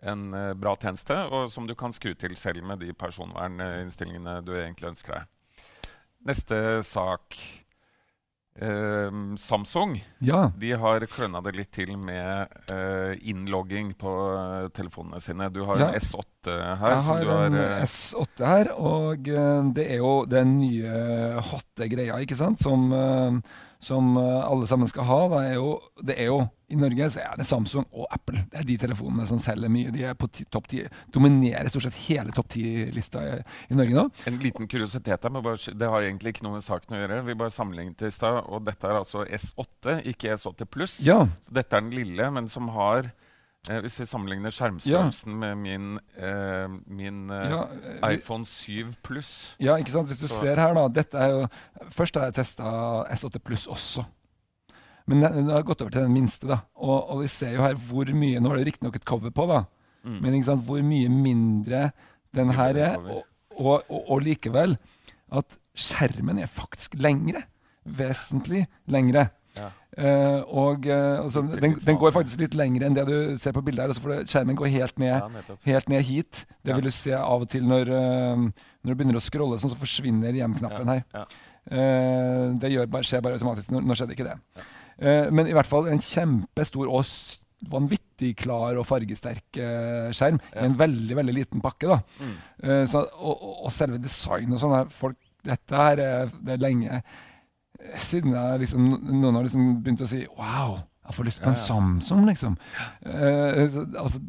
en 0.00 0.30
bra 0.56 0.76
tjeneste, 0.80 1.18
og 1.28 1.50
som 1.52 1.66
du 1.68 1.74
kan 1.76 1.92
skru 1.92 2.14
til 2.16 2.32
selv 2.40 2.62
med 2.64 2.80
de 2.80 2.94
personverninnstillingene 2.96 4.38
du 4.46 4.54
egentlig 4.54 4.94
ønsker 4.94 5.18
deg. 5.18 5.58
Neste 6.30 6.80
sak. 6.86 7.36
Uh, 8.60 9.36
Samsung 9.40 9.94
ja. 10.20 10.50
de 10.60 10.74
har 10.76 11.06
kløna 11.08 11.40
det 11.46 11.54
litt 11.56 11.70
til 11.72 11.94
med 11.96 12.50
uh, 12.68 13.14
innlogging 13.24 13.94
på 13.96 14.12
uh, 14.36 14.68
telefonene 14.76 15.22
sine. 15.24 15.48
Du 15.54 15.62
har 15.68 15.80
ja. 15.80 15.88
en 15.88 15.96
S8 16.00 16.52
her. 16.52 16.92
Jeg 16.92 17.06
har, 17.06 17.24
har 17.30 17.46
en 17.46 17.58
S8 17.86 18.50
her, 18.50 18.72
og 18.76 19.32
det 19.76 19.86
er 19.86 19.98
jo 20.02 20.14
den 20.28 20.58
nye 20.60 21.40
hotte 21.50 21.88
greia, 21.92 22.20
ikke 22.20 22.38
sant, 22.38 22.60
som 22.60 22.90
som 23.80 24.16
eh, 24.16 24.40
alle 24.44 24.66
sammen 24.68 24.88
skal 24.90 25.06
ha, 25.08 25.20
er 25.40 25.54
jo, 25.56 25.74
det 26.04 26.18
er 26.20 26.28
jo 26.28 26.40
i 26.70 26.76
Norge 26.78 27.08
så 27.10 27.22
er 27.24 27.38
det 27.40 27.46
Samsung 27.48 27.86
og 27.90 28.04
Apple. 28.14 28.44
Det 28.52 28.60
er 28.60 28.66
de 28.68 28.76
telefonene 28.78 29.24
som 29.26 29.40
selger 29.42 29.72
mye. 29.72 29.90
De 29.90 30.04
er 30.06 30.18
på 30.18 30.28
topp 30.52 30.68
ti, 30.70 30.84
dominerer 31.10 31.66
stort 31.72 31.88
sett 31.88 31.98
hele 32.04 32.34
topp 32.36 32.52
ti-lista 32.52 33.24
i, 33.26 33.32
i, 33.72 33.78
Norge 33.78 33.96
nå. 33.96 34.04
En 34.30 34.38
liten 34.42 34.68
kuriositet 34.70 35.26
her, 35.26 35.40
bare, 35.40 35.74
det 35.74 35.90
har 35.90 36.06
egentlig 36.06 36.36
ikke 36.36 36.46
noe 36.46 36.58
med 36.58 36.66
saken 36.66 36.94
å 36.94 37.00
gjøre. 37.00 37.22
Vi 37.26 37.38
bare 37.40 37.56
sammenlignet 37.56 38.06
i 38.06 38.12
stad, 38.14 38.44
og 38.46 38.62
dette 38.68 38.86
er 38.86 39.00
altså 39.00 39.24
S8, 39.26 39.96
ikke 40.12 40.36
S8 40.36 40.68
pluss. 40.70 41.00
Ja. 41.02 41.24
Dette 41.50 41.74
er 41.74 41.82
den 41.88 41.96
lille, 41.96 42.30
men 42.36 42.52
som 42.52 42.70
har 42.76 43.10
Eh, 43.68 43.76
hvis 43.84 43.98
vi 44.00 44.06
sammenligner 44.08 44.54
skjermstørrelsen 44.56 45.34
med 45.36 45.58
min, 45.60 45.88
eh, 46.16 46.68
min 46.88 47.26
eh, 47.28 47.50
Ja, 47.52 47.58
vi, 47.68 48.14
iPhone 48.14 48.46
7 48.48 48.94
pluss 49.04 49.54
Ja, 49.60 49.74
ikke 49.76 49.92
sant? 49.92 50.08
Hvis 50.08 50.22
du 50.22 50.28
Så- 50.28 50.40
ser 50.40 50.56
her, 50.56 50.72
da. 50.74 50.88
Dette 50.88 51.18
er 51.18 51.28
jo 51.28 51.48
Først 51.90 52.14
har 52.16 52.24
jeg 52.30 52.34
testa 52.34 52.64
S8 53.12 53.38
Pluss 53.44 53.66
også. 53.66 54.06
Men 55.06 55.20
nå 55.20 55.28
har 55.28 55.52
har 55.58 55.62
gått 55.62 55.82
over 55.82 55.90
til 55.90 56.02
den 56.06 56.14
minste. 56.14 56.46
da 56.48 56.62
Og, 56.74 57.10
og 57.10 57.20
vi 57.20 57.26
ser 57.28 57.52
jo 57.52 57.60
her 57.60 57.74
hvor 57.74 58.06
mye 58.14 58.40
Nå 58.40 58.48
har 58.48 58.56
det 58.56 58.66
riktignok 58.66 58.96
et 58.96 59.04
cover 59.04 59.30
på, 59.30 59.46
da. 59.46 59.64
mm. 60.04 60.20
Men 60.22 60.34
ikke 60.34 60.44
sant, 60.44 60.64
hvor 60.64 60.82
mye 60.82 61.08
mindre 61.10 61.92
den 62.34 62.50
her 62.50 62.74
er. 62.76 62.96
Og, 62.96 63.24
og, 63.58 63.82
og, 63.90 64.10
og 64.10 64.22
likevel 64.22 64.78
at 65.30 65.58
skjermen 65.76 66.38
er 66.40 66.46
faktisk 66.46 66.94
lengre. 66.94 67.44
Vesentlig 67.84 68.66
lengre. 68.88 69.30
Ja. 69.60 69.70
Eh, 69.98 70.40
og 70.54 70.86
uh, 70.86 71.24
altså, 71.24 71.42
den, 71.42 71.74
den 71.82 71.98
går 71.98 72.12
faktisk 72.14 72.44
litt 72.44 72.54
lenger 72.54 72.86
enn 72.86 72.94
det 72.94 73.04
du 73.08 73.16
ser 73.42 73.54
på 73.56 73.62
bildet 73.66 73.84
her. 73.84 73.92
Altså, 73.92 74.02
for 74.04 74.22
skjermen 74.22 74.58
går 74.58 74.70
helt 74.72 75.00
ned 75.02 75.12
ja, 75.12 75.44
helt 75.66 75.90
ned 75.90 76.04
hit. 76.06 76.44
Det 76.64 76.76
vil 76.76 76.86
du 76.86 76.94
se 76.94 77.14
av 77.16 77.44
og 77.44 77.50
til 77.50 77.66
når, 77.68 77.90
uh, 77.90 78.44
når 78.46 78.92
du 78.92 78.96
begynner 78.96 79.18
å 79.18 79.24
scrolle, 79.24 79.58
sånn, 79.60 79.74
så 79.74 79.80
forsvinner 79.80 80.36
hjem-knappen 80.38 80.94
her. 80.94 81.04
Det 81.70 82.70
bare, 82.88 83.06
skjer 83.06 83.22
bare 83.24 83.36
automatisk. 83.38 83.74
Nå, 83.74 83.82
nå 83.84 83.96
skjedde 83.98 84.16
ikke 84.16 84.30
det. 84.30 84.38
Men 85.32 85.48
i 85.48 85.54
hvert 85.56 85.68
fall 85.68 85.88
en 85.88 86.00
kjempestor 86.02 86.88
og 86.88 87.04
vanvittig 87.70 88.32
klar 88.40 88.78
og 88.80 88.86
fargesterk 88.88 89.58
skjerm 90.16 90.40
i 90.40 90.64
en 90.64 90.76
veldig 90.80 91.18
veldig 91.18 91.34
liten 91.36 91.62
pakke. 91.64 91.88
da. 91.92 91.98
Mm. 92.24 92.86
Så, 92.88 93.04
og, 93.20 93.44
og, 93.66 93.68
selve 93.76 94.00
designet 94.00 94.56
og 94.56 94.62
sånn 94.64 95.18
Dette 95.44 95.84
her 95.84 96.00
er, 96.04 96.32
det 96.44 96.56
er 96.56 96.64
lenge 96.64 97.02
siden 97.96 98.34
jeg 98.36 98.64
liksom, 98.64 98.86
noen 99.08 99.34
har 99.34 99.46
liksom 99.46 99.82
begynt 99.84 100.04
å 100.04 100.08
si 100.10 100.22
Wow, 100.38 100.78
jeg 101.06 101.16
får 101.16 101.28
lyst 101.28 101.42
på 101.42 101.50
en. 101.50 101.58
Samsung, 101.58 102.26
liksom. 102.28 102.56
Uh, 103.06 103.66
så, 103.72 103.86
altså, 103.98 104.20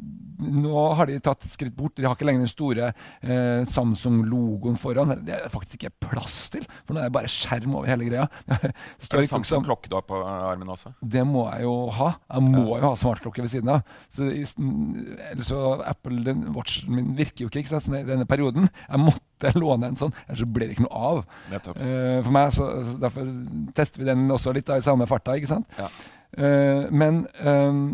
nå 0.41 0.83
har 0.98 1.10
de 1.10 1.19
tatt 1.24 1.45
et 1.45 1.53
skritt 1.53 1.75
bort. 1.77 1.95
De 1.98 2.05
har 2.07 2.15
ikke 2.17 2.27
lenger 2.27 2.45
den 2.45 2.51
store 2.51 2.91
eh, 2.91 3.62
Samsung-logoen 3.69 4.79
foran. 4.81 5.13
Det 5.25 5.36
er 5.38 5.51
faktisk 5.53 5.81
ikke 5.81 6.10
plass 6.10 6.38
til, 6.53 6.65
for 6.86 6.95
nå 6.95 7.03
er 7.03 7.10
det 7.10 7.15
bare 7.15 7.31
skjerm 7.31 7.77
over 7.79 7.91
hele 7.91 8.10
greia. 8.10 8.27
Det 8.62 9.07
står 9.07 9.25
ikke 9.25 9.41
Samsung-klokke 9.41 9.91
du 9.91 9.98
har 9.98 10.05
på 10.07 10.19
armen 10.21 10.69
også? 10.71 10.93
det 11.01 11.24
må 11.27 11.45
jeg 11.50 11.65
jo 11.65 11.74
ha. 11.95 12.12
Jeg 12.31 12.45
må 12.45 12.63
jo 12.69 12.83
ha 12.83 12.91
smartklokke 13.00 13.43
ved 13.43 13.51
siden 13.53 13.71
av. 13.74 13.81
Så 14.12 14.27
Ellers 14.31 15.50
så 15.50 15.60
Apple 15.88 16.21
den 16.25 16.48
watchen 16.55 16.93
min 16.95 17.12
virker 17.17 17.45
jo 17.45 17.51
ikke, 17.51 17.63
ikke 17.63 17.74
sant? 17.74 17.86
Så 17.88 18.03
denne 18.07 18.27
perioden. 18.29 18.69
Jeg 18.88 19.01
måtte 19.01 19.53
låne 19.63 19.91
en 19.91 20.00
sånn, 20.00 20.15
ellers 20.27 20.43
så 20.43 20.48
blir 20.48 20.69
det 20.69 20.77
ikke 20.77 20.88
noe 20.88 21.03
av. 21.12 21.21
Eh, 21.51 22.19
for 22.21 22.31
meg, 22.36 22.51
så, 22.55 22.71
så 22.86 22.98
Derfor 23.01 23.29
tester 23.77 24.03
vi 24.03 24.10
den 24.10 24.25
også 24.31 24.53
litt 24.55 24.69
da, 24.69 24.77
i 24.79 24.86
samme 24.86 25.07
farta, 25.10 25.36
ikke 25.38 25.51
sant. 25.51 25.79
Ja. 25.79 25.89
Eh, 26.38 26.88
men 26.93 27.25
ehm, 27.43 27.88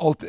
alt, 0.00 0.24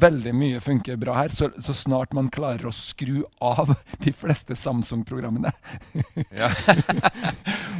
veldig 0.00 0.32
mye 0.34 0.60
funker 0.64 0.96
bra 1.00 1.14
her, 1.20 1.28
så, 1.34 1.50
så 1.60 1.74
snart 1.76 2.14
man 2.16 2.30
klarer 2.32 2.66
å 2.68 2.72
skru 2.74 3.22
av 3.44 3.74
de 4.02 4.12
fleste 4.16 4.56
Samsung-programmene. 4.58 5.52
Ja. 6.42 6.48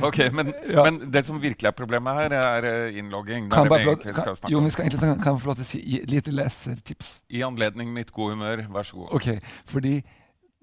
ok, 0.02 0.18
men, 0.32 0.52
Ja. 0.74 0.84
men 0.84 1.10
det 1.10 1.22
som 1.26 1.40
virkelig 1.40 1.68
er 1.70 1.76
problemet 1.76 2.18
her, 2.20 2.34
er 2.38 2.66
eh, 2.68 2.98
innlogging. 3.00 3.50
Kan 3.52 3.64
vi 3.68 3.70
lov- 3.70 3.80
egentlig 3.94 4.14
kan, 4.14 4.22
skal 4.24 4.36
snakke 4.36 4.52
jo, 4.52 4.58
om. 4.58 4.64
vi 4.64 4.70
skal 4.74 4.84
egentlig 4.86 5.00
ta- 5.00 5.22
kan 5.24 5.38
få 5.40 5.50
lov 5.52 5.60
til 5.60 5.64
å 5.66 5.70
si 5.72 5.78
i- 5.98 6.02
lite 6.08 6.32
lesertips? 6.34 7.12
I 7.30 7.42
anledning 7.46 7.92
mitt 7.94 8.12
gode 8.12 8.36
humør, 8.36 8.66
vær 8.72 8.88
så 8.88 9.00
god. 9.02 9.14
Ok, 9.20 9.40
fordi 9.66 9.96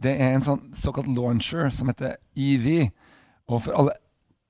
det 0.01 0.13
er 0.21 0.35
en 0.37 0.45
sånn 0.45 0.69
såkalt 0.79 1.09
launcher 1.11 1.69
som 1.75 1.89
heter 1.91 2.15
EV. 2.37 2.89
Og 3.49 3.63
for 3.65 3.73
alle 3.75 3.97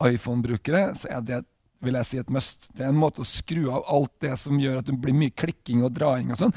iPhone-brukere 0.03 0.91
så 0.99 1.09
er 1.15 1.21
det 1.25 1.39
vil 1.85 1.97
jeg 1.99 2.07
si 2.09 2.19
et 2.19 2.31
must. 2.33 2.69
Det 2.75 2.85
er 2.85 2.91
en 2.91 2.99
måte 2.99 3.23
å 3.23 3.27
skru 3.27 3.69
av 3.71 3.87
alt 3.87 4.13
det 4.23 4.35
som 4.41 4.59
gjør 4.59 4.81
at 4.81 4.89
det 4.89 4.97
blir 4.99 5.15
mye 5.15 5.35
klikking 5.35 5.83
og 5.85 5.93
draing 5.95 6.33
og 6.33 6.39
sånn 6.39 6.55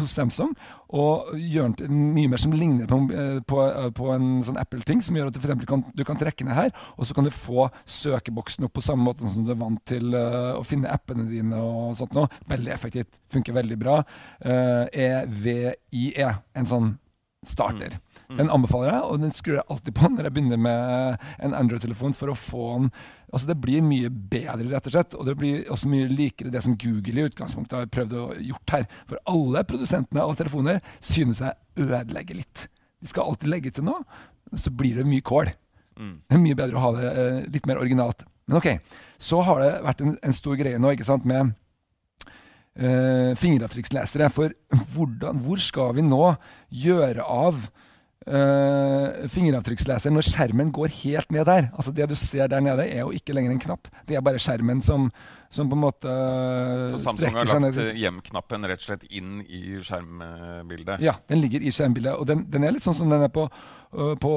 hos 0.00 0.14
Samsung, 0.16 0.54
og 0.90 1.30
gjør 1.38 1.74
den 1.78 2.00
mye 2.16 2.30
mer 2.32 2.40
som 2.42 2.54
ligner 2.56 2.88
på, 2.90 2.98
eh, 3.14 3.38
på, 3.46 3.60
eh, 3.68 3.90
på 3.94 4.10
en 4.14 4.42
sånn 4.42 4.58
Apple-ting, 4.58 5.02
som 5.02 5.16
gjør 5.16 5.30
at 5.30 5.34
du 5.34 5.40
for 5.40 5.66
kan, 5.66 5.84
kan 6.04 6.18
trekke 6.18 6.44
ned 6.44 6.54
her, 6.56 6.72
og 6.98 7.06
så 7.06 7.14
kan 7.14 7.24
du 7.24 7.30
få 7.30 7.68
søkeboksen 7.86 8.66
opp 8.66 8.74
på 8.74 8.82
samme 8.82 9.06
måte 9.06 9.28
som 9.30 9.44
du 9.46 9.52
er 9.52 9.60
vant 9.60 9.82
til 9.86 10.14
uh, 10.14 10.58
å 10.58 10.64
finne 10.66 10.90
appene 10.90 11.28
dine 11.30 11.54
og 11.54 11.96
sånt 12.00 12.14
nå. 12.16 12.26
Veldig 12.50 12.72
effektivt. 12.74 13.20
Funker 13.30 13.54
veldig 13.54 13.78
bra. 13.78 14.00
Uh, 14.42 14.86
EVIE, 14.90 16.34
en 16.54 16.66
sånn 16.66 16.92
starter. 17.46 18.00
Den 18.38 18.50
anbefaler 18.52 18.92
jeg, 18.92 19.00
og 19.06 19.22
den 19.24 19.32
skrur 19.34 19.56
jeg 19.58 19.66
alltid 19.72 19.96
på 19.96 20.10
når 20.12 20.28
jeg 20.28 20.34
begynner 20.36 20.60
med 20.60 21.24
en 21.42 21.56
Android-telefon 21.56 22.14
for 22.16 22.32
å 22.32 22.38
få 22.38 22.66
den 22.76 22.92
Altså 23.30 23.46
Det 23.46 23.60
blir 23.62 23.84
mye 23.86 24.08
bedre, 24.10 24.66
rett 24.72 24.88
og 24.88 24.94
slett. 24.94 25.14
Og 25.14 25.26
det 25.28 25.36
blir 25.38 25.68
også 25.70 25.86
mye 25.86 26.08
likere 26.10 26.50
det 26.50 26.64
som 26.64 26.74
Google 26.74 27.22
i 27.22 27.28
utgangspunktet 27.28 27.76
har 27.78 27.92
prøvd 27.94 28.16
å 28.18 28.24
gjort 28.42 28.74
her. 28.74 28.88
For 29.06 29.20
alle 29.30 29.62
produsentene 29.70 30.24
av 30.24 30.34
telefoner 30.38 30.80
synes 30.98 31.38
jeg 31.44 31.54
ødelegger 31.78 32.40
litt. 32.40 32.64
De 32.98 33.06
skal 33.06 33.30
alltid 33.30 33.52
legge 33.52 33.70
til 33.76 33.86
noe, 33.86 34.02
så 34.58 34.72
blir 34.74 34.98
det 34.98 35.06
mye 35.06 35.22
kål. 35.22 35.52
Mm. 36.00 36.16
Det 36.26 36.36
er 36.36 36.42
mye 36.42 36.58
bedre 36.58 36.80
å 36.80 36.84
ha 36.84 36.90
det 36.96 37.12
eh, 37.22 37.38
litt 37.54 37.70
mer 37.70 37.78
originalt. 37.78 38.26
Men 38.48 38.58
ok, 38.58 38.96
så 39.20 39.40
har 39.46 39.62
det 39.62 39.70
vært 39.86 40.02
en, 40.04 40.16
en 40.26 40.36
stor 40.36 40.58
greie 40.58 40.80
nå, 40.82 40.90
ikke 40.96 41.06
sant, 41.06 41.28
med 41.28 41.52
eh, 42.74 43.36
fingeravtrykkslesere. 43.38 44.30
For 44.34 44.56
hvordan, 44.96 45.38
hvor 45.44 45.62
skal 45.62 45.94
vi 45.98 46.06
nå 46.06 46.34
gjøre 46.82 47.26
av 47.30 47.68
eh, 48.26 49.28
fingeravtrykksleser 49.32 50.12
når 50.12 50.26
skjermen 50.28 50.72
går 50.74 50.92
helt 51.02 51.32
ned 51.32 51.46
der? 51.48 51.70
Altså 51.74 51.92
Det 51.92 52.08
du 52.10 52.14
ser 52.18 52.50
der 52.50 52.60
nede, 52.60 52.88
er 52.88 53.00
jo 53.04 53.10
ikke 53.14 53.36
lenger 53.36 53.52
en 53.54 53.62
knapp. 53.62 53.88
Det 54.08 54.16
er 54.16 54.24
bare 54.24 54.40
skjermen 54.42 54.82
som, 54.84 55.10
som 55.50 55.70
på 55.70 55.74
en 55.74 55.82
måte 55.82 56.10
eh, 56.10 56.92
Så 56.94 56.98
Samsung 57.02 57.34
har 57.34 57.48
lagt 57.48 57.78
eh, 57.82 57.96
hjem-knappen 57.98 58.66
rett 58.70 58.84
og 58.84 58.86
slett 58.86 59.06
inn 59.10 59.40
i 59.42 59.80
skjermbildet. 59.82 61.02
Ja, 61.02 61.16
den 61.26 61.42
ligger 61.42 61.64
i 61.66 61.72
skjermbildet. 61.74 62.14
Og 62.14 62.28
den, 62.30 62.44
den 62.52 62.66
er 62.66 62.76
litt 62.76 62.84
sånn 62.84 62.94
som 62.94 63.10
den 63.10 63.24
er 63.26 63.32
på, 63.34 63.48
øh, 63.90 64.14
på, 64.22 64.30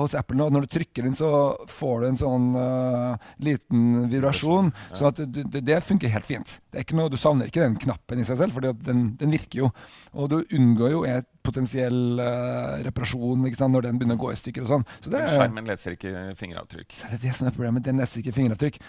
hos 0.00 0.16
Apple 0.18 0.40
nå. 0.40 0.48
Når 0.50 0.66
du 0.66 0.72
trykker 0.74 1.06
den, 1.06 1.14
så 1.14 1.30
får 1.70 2.02
du 2.02 2.08
en 2.08 2.18
sånn 2.18 2.48
uh, 2.58 3.30
liten 3.46 4.08
vibrasjon. 4.10 4.72
Ja. 4.90 4.98
Så 4.98 5.08
at 5.12 5.22
det, 5.22 5.62
det, 5.62 5.78
funker 5.86 6.10
helt 6.10 6.26
fint. 6.26 6.58
Det 6.66 6.82
er 6.82 6.88
ikke 6.88 6.98
noe, 6.98 7.14
Du 7.14 7.18
savner 7.20 7.46
ikke 7.46 7.62
den 7.62 7.78
knappen 7.86 8.24
i 8.24 8.26
seg 8.26 8.42
selv, 8.42 8.58
for 8.58 8.66
den, 8.66 9.12
den 9.20 9.38
virker 9.38 9.68
jo. 9.68 9.72
Og 10.18 10.32
du 10.34 10.40
unngår 10.42 10.96
jo 10.96 11.06
et 11.06 11.30
potensiell 11.46 12.18
uh, 12.18 12.82
reparasjon 12.82 13.46
når 13.46 13.86
den 13.86 14.00
begynner 14.00 14.18
å 14.18 14.24
gå 14.26 14.32
i 14.34 14.40
stykker 14.40 14.66
og 14.66 14.72
sånn. 14.72 14.88
Så 14.98 15.12
det 15.12 15.20
Men 15.20 15.28
er, 15.28 15.36
Skjermen 15.38 15.70
leser 15.70 15.94
ikke 15.94 16.24
fingeravtrykk. 16.42 16.90
så 16.90 17.06
er 17.06 17.14
det 17.14 17.28
det 17.28 17.36
som 17.38 17.46
er 17.46 17.54
problemet. 17.54 17.86
Den 17.86 18.02
leser 18.02 18.24
ikke 18.24 18.34
fingeravtrykk. 18.34 18.82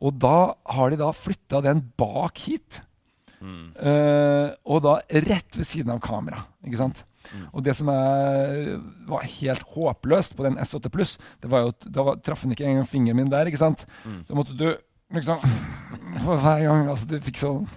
Og 0.00 0.16
da 0.20 0.52
har 0.76 0.92
de 0.92 1.00
da 1.00 1.10
flytta 1.14 1.60
den 1.64 1.82
bak 2.00 2.40
hit. 2.46 2.80
Mm. 3.40 3.72
Uh, 3.76 4.50
og 4.68 4.82
da 4.84 4.98
rett 5.24 5.56
ved 5.56 5.68
siden 5.68 5.92
av 5.94 6.02
kamera. 6.04 6.44
Ikke 6.66 6.80
sant? 6.80 7.04
Mm. 7.30 7.46
Og 7.52 7.64
det 7.64 7.74
som 7.78 7.90
er, 7.92 8.76
var 9.08 9.26
helt 9.28 9.64
håpløst 9.74 10.36
på 10.36 10.46
den 10.46 10.58
S8 10.60 10.92
Pluss, 10.92 11.16
det 11.42 11.50
var 11.52 11.64
jo 11.64 11.74
at 11.74 11.88
da 11.92 12.14
traff 12.24 12.44
den 12.44 12.56
ikke 12.56 12.68
engang 12.68 12.88
fingeren 12.88 13.20
min 13.20 13.32
der. 13.32 13.48
ikke 13.48 13.60
sant? 13.60 13.86
Mm. 14.04 14.22
Da 14.28 14.38
måtte 14.38 14.56
du 14.56 14.68
liksom 15.14 15.42
For 16.24 16.40
hver 16.40 16.64
gang 16.66 16.88
altså 16.90 17.08
du 17.10 17.18
fikk 17.24 17.40
sånn 17.40 17.66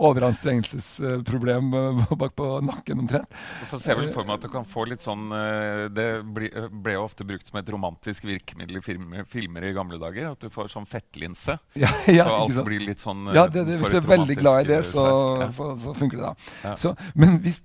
overanstrengelsesproblem 0.00 1.74
eh, 1.74 2.12
bak 2.16 2.34
på 2.38 2.46
nakken 2.64 3.02
omtrent. 3.02 3.34
Og 3.60 3.68
så 3.68 3.80
ser 3.80 3.92
jeg 3.92 4.00
vel 4.00 4.12
for 4.14 4.28
meg 4.28 4.38
at 4.38 4.46
du 4.46 4.50
kan 4.52 4.64
få 4.68 4.86
litt 4.88 5.04
sånn 5.04 5.26
eh, 5.36 5.82
Det 5.92 6.06
eh, 6.22 6.68
ble 6.70 6.96
jo 6.96 7.04
ofte 7.04 7.26
brukt 7.28 7.50
som 7.50 7.60
et 7.60 7.72
romantisk 7.74 8.24
virkemiddel 8.28 8.80
i 8.80 8.84
filmer, 8.84 9.26
filmer 9.28 9.66
i 9.68 9.74
gamle 9.76 10.00
dager. 10.00 10.30
At 10.32 10.46
du 10.46 10.52
får 10.52 10.72
sånn 10.72 10.88
fettlinse. 10.88 11.58
Ja, 11.80 11.88
ja, 12.10 12.24
så 12.26 12.36
alt 12.42 12.58
blir 12.66 12.82
litt 12.84 13.00
sånn 13.00 13.28
eh, 13.30 13.36
Ja, 13.36 13.46
det, 13.48 13.62
det, 13.68 13.78
hvis 13.80 13.94
du 13.94 14.00
er 14.00 14.08
veldig 14.08 14.36
glad 14.40 14.64
i 14.64 14.70
det, 14.72 14.80
så, 14.88 15.04
eh, 15.40 15.52
så, 15.54 15.70
så 15.80 15.94
funker 15.96 16.20
det 16.20 16.26
da. 16.26 16.32
Ja. 16.64 16.74
Så, 16.80 16.92
men 17.14 17.38
hvis 17.44 17.62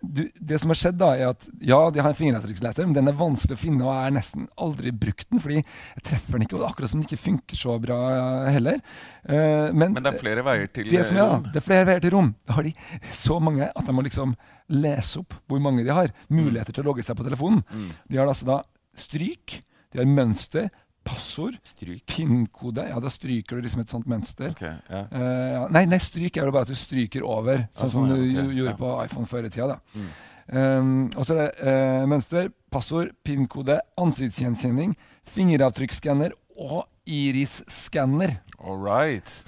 du, 0.00 0.22
Det 0.34 0.58
som 0.60 0.72
har 0.72 0.78
skjedd, 0.80 0.96
da, 1.00 1.10
er 1.16 1.30
at 1.34 1.46
ja, 1.60 1.78
de 1.92 2.00
har 2.00 2.12
en 2.12 2.16
fingeravtrykksleser, 2.16 2.86
men 2.88 2.96
den 2.96 3.10
er 3.10 3.16
vanskelig 3.18 3.56
å 3.56 3.60
finne, 3.60 3.84
og 3.84 3.92
jeg 3.92 4.06
har 4.06 4.14
nesten 4.16 4.46
aldri 4.60 4.92
brukt 4.96 5.26
den, 5.28 5.42
fordi 5.44 5.60
jeg 5.60 6.04
treffer 6.06 6.38
den 6.38 6.46
ikke, 6.46 6.58
og 6.60 6.66
akkurat 6.70 6.92
som 6.92 7.02
den 7.02 7.08
ikke 7.08 7.20
funker 7.20 7.60
så 7.60 7.76
bra 7.82 7.98
eh, 8.14 8.50
heller. 8.56 8.80
Uh, 9.20 9.68
men, 9.76 9.92
Men 9.92 10.00
det 10.00 10.14
er 10.14 10.22
flere 10.22 10.44
veier 10.46 10.70
til 10.72 10.88
det 10.88 11.04
som 11.08 11.20
er, 11.20 11.28
rom. 11.28 11.44
da, 11.44 11.52
det 11.52 11.60
er 11.60 11.66
flere 11.66 11.88
veier 11.90 12.04
til 12.04 12.14
rom. 12.16 12.30
Da 12.48 12.56
har 12.56 12.68
de 12.68 12.74
så 13.20 13.38
mange 13.44 13.68
at 13.68 13.88
de 13.88 13.96
må 13.96 14.04
liksom 14.06 14.36
lese 14.70 15.20
opp 15.20 15.36
hvor 15.50 15.60
mange 15.62 15.84
de 15.84 15.92
har. 15.94 16.14
Muligheter 16.32 16.76
til 16.76 16.86
å 16.86 16.90
logge 16.92 17.04
seg 17.04 17.18
på 17.18 17.26
telefonen. 17.26 17.60
Mm. 17.68 17.90
De 18.08 18.20
har 18.20 18.30
altså 18.30 18.48
da 18.48 18.60
stryk, 18.96 19.60
de 19.92 20.00
har 20.00 20.08
mønster, 20.08 20.70
passord, 21.04 21.56
Stryk. 21.64 22.04
PIN-kode. 22.06 22.84
Ja, 22.90 22.98
da 23.02 23.10
stryker 23.12 23.56
du 23.58 23.66
liksom 23.66 23.82
et 23.84 23.92
sånt 23.92 24.06
mønster. 24.10 24.50
Okay, 24.54 24.74
ja. 24.90 25.04
uh, 25.12 25.20
ja. 25.54 25.62
nei, 25.74 25.84
nei, 25.90 25.98
stryk 26.02 26.36
er 26.36 26.48
jo 26.48 26.54
bare 26.54 26.68
at 26.68 26.72
du 26.72 26.78
stryker 26.78 27.24
over, 27.26 27.64
sånn 27.74 27.86
Ja, 27.86 27.92
som 27.94 28.04
sånn, 28.04 28.10
du 28.12 28.16
ja, 28.18 28.26
okay, 28.26 28.34
gjo- 28.50 28.58
gjorde 28.60 28.74
ja. 28.74 28.80
på 28.82 28.92
iPhone 29.06 29.30
før 29.30 29.48
i 29.48 29.52
tida. 29.54 29.68
da. 29.76 29.80
Mm. 29.94 30.10
Um, 30.50 30.92
og 31.14 31.26
så 31.26 31.34
er 31.36 31.40
det 31.44 31.50
uh, 31.62 32.06
mønster, 32.10 32.48
passord, 32.74 33.12
PIN-kode, 33.26 33.76
ansiktsgjenkjenning, 34.02 34.96
fingeravtrykksskanner 35.30 36.34
og 36.58 36.84
iris-skanner. 37.10 38.36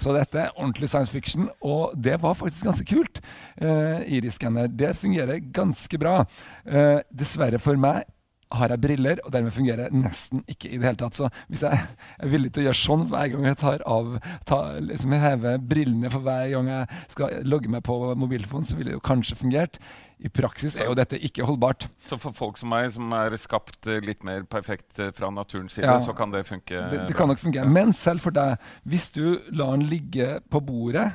Så 0.01 0.13
dette 0.15 0.39
er 0.41 0.55
ordentlig 0.57 0.87
science 0.89 1.11
fiction, 1.13 1.49
og 1.61 1.91
det 2.01 2.15
var 2.23 2.33
faktisk 2.39 2.65
ganske 2.65 2.87
kult. 2.89 3.19
Uh, 3.61 4.01
iris-skanner. 4.09 4.71
Det 4.73 4.95
fungerer 4.97 5.43
ganske 5.53 5.99
bra. 6.01 6.23
Uh, 6.65 6.99
dessverre 7.13 7.59
for 7.61 7.77
meg 7.77 8.07
har 8.53 8.69
jeg 8.73 8.81
briller, 8.83 9.19
og 9.25 9.31
dermed 9.33 9.53
fungerer 9.55 9.87
det 9.89 9.99
nesten 10.03 10.43
ikke 10.51 10.69
i 10.69 10.77
det 10.77 10.85
hele 10.87 10.99
tatt. 11.01 11.17
Så 11.17 11.29
hvis 11.49 11.63
jeg 11.65 11.73
er 11.79 12.29
villig 12.31 12.51
til 12.53 12.63
å 12.63 12.67
gjøre 12.69 12.79
sånn 12.83 13.05
hver 13.09 13.27
gang 13.33 13.47
jeg 13.49 13.57
tar 13.63 13.83
av 13.89 14.15
tar, 14.49 14.79
liksom 14.85 15.15
jeg 15.15 15.23
hever 15.25 15.57
brillene 15.73 16.11
for 16.13 16.25
hver 16.25 16.47
gang 16.53 16.69
jeg 16.71 17.03
skal 17.15 17.39
logge 17.49 17.71
meg 17.73 17.83
på 17.87 17.97
mobiltelefonen, 18.15 18.65
så 18.69 18.77
ville 18.77 18.93
det 18.93 18.99
jo 18.99 19.05
kanskje 19.09 19.39
fungert. 19.39 19.79
I 20.23 20.29
praksis 20.31 20.77
er 20.79 20.87
jo 20.87 20.93
dette 20.95 21.17
ikke 21.19 21.43
holdbart. 21.43 21.89
Så 22.07 22.15
for 22.21 22.31
folk 22.37 22.55
som 22.61 22.69
meg, 22.71 22.91
som 22.95 23.09
er 23.17 23.33
skapt 23.41 23.89
eh, 23.91 23.97
litt 24.05 24.21
mer 24.23 24.45
perfekt 24.47 24.95
eh, 25.03 25.09
fra 25.17 25.27
naturens 25.33 25.75
side, 25.75 25.83
Ja. 25.89 25.97
så 25.99 26.13
kan 26.15 26.31
det 26.31 26.45
funke? 26.47 26.79
Det, 26.93 27.01
det 27.09 27.17
kan 27.17 27.27
nok 27.27 27.41
fungere. 27.41 27.67
Men 27.67 27.91
selv 27.91 28.23
for 28.23 28.31
deg, 28.31 28.55
hvis 28.87 29.09
du 29.11 29.39
lar 29.51 29.73
den 29.75 29.89
ligge 29.91 30.37
på 30.53 30.61
bordet, 30.63 31.09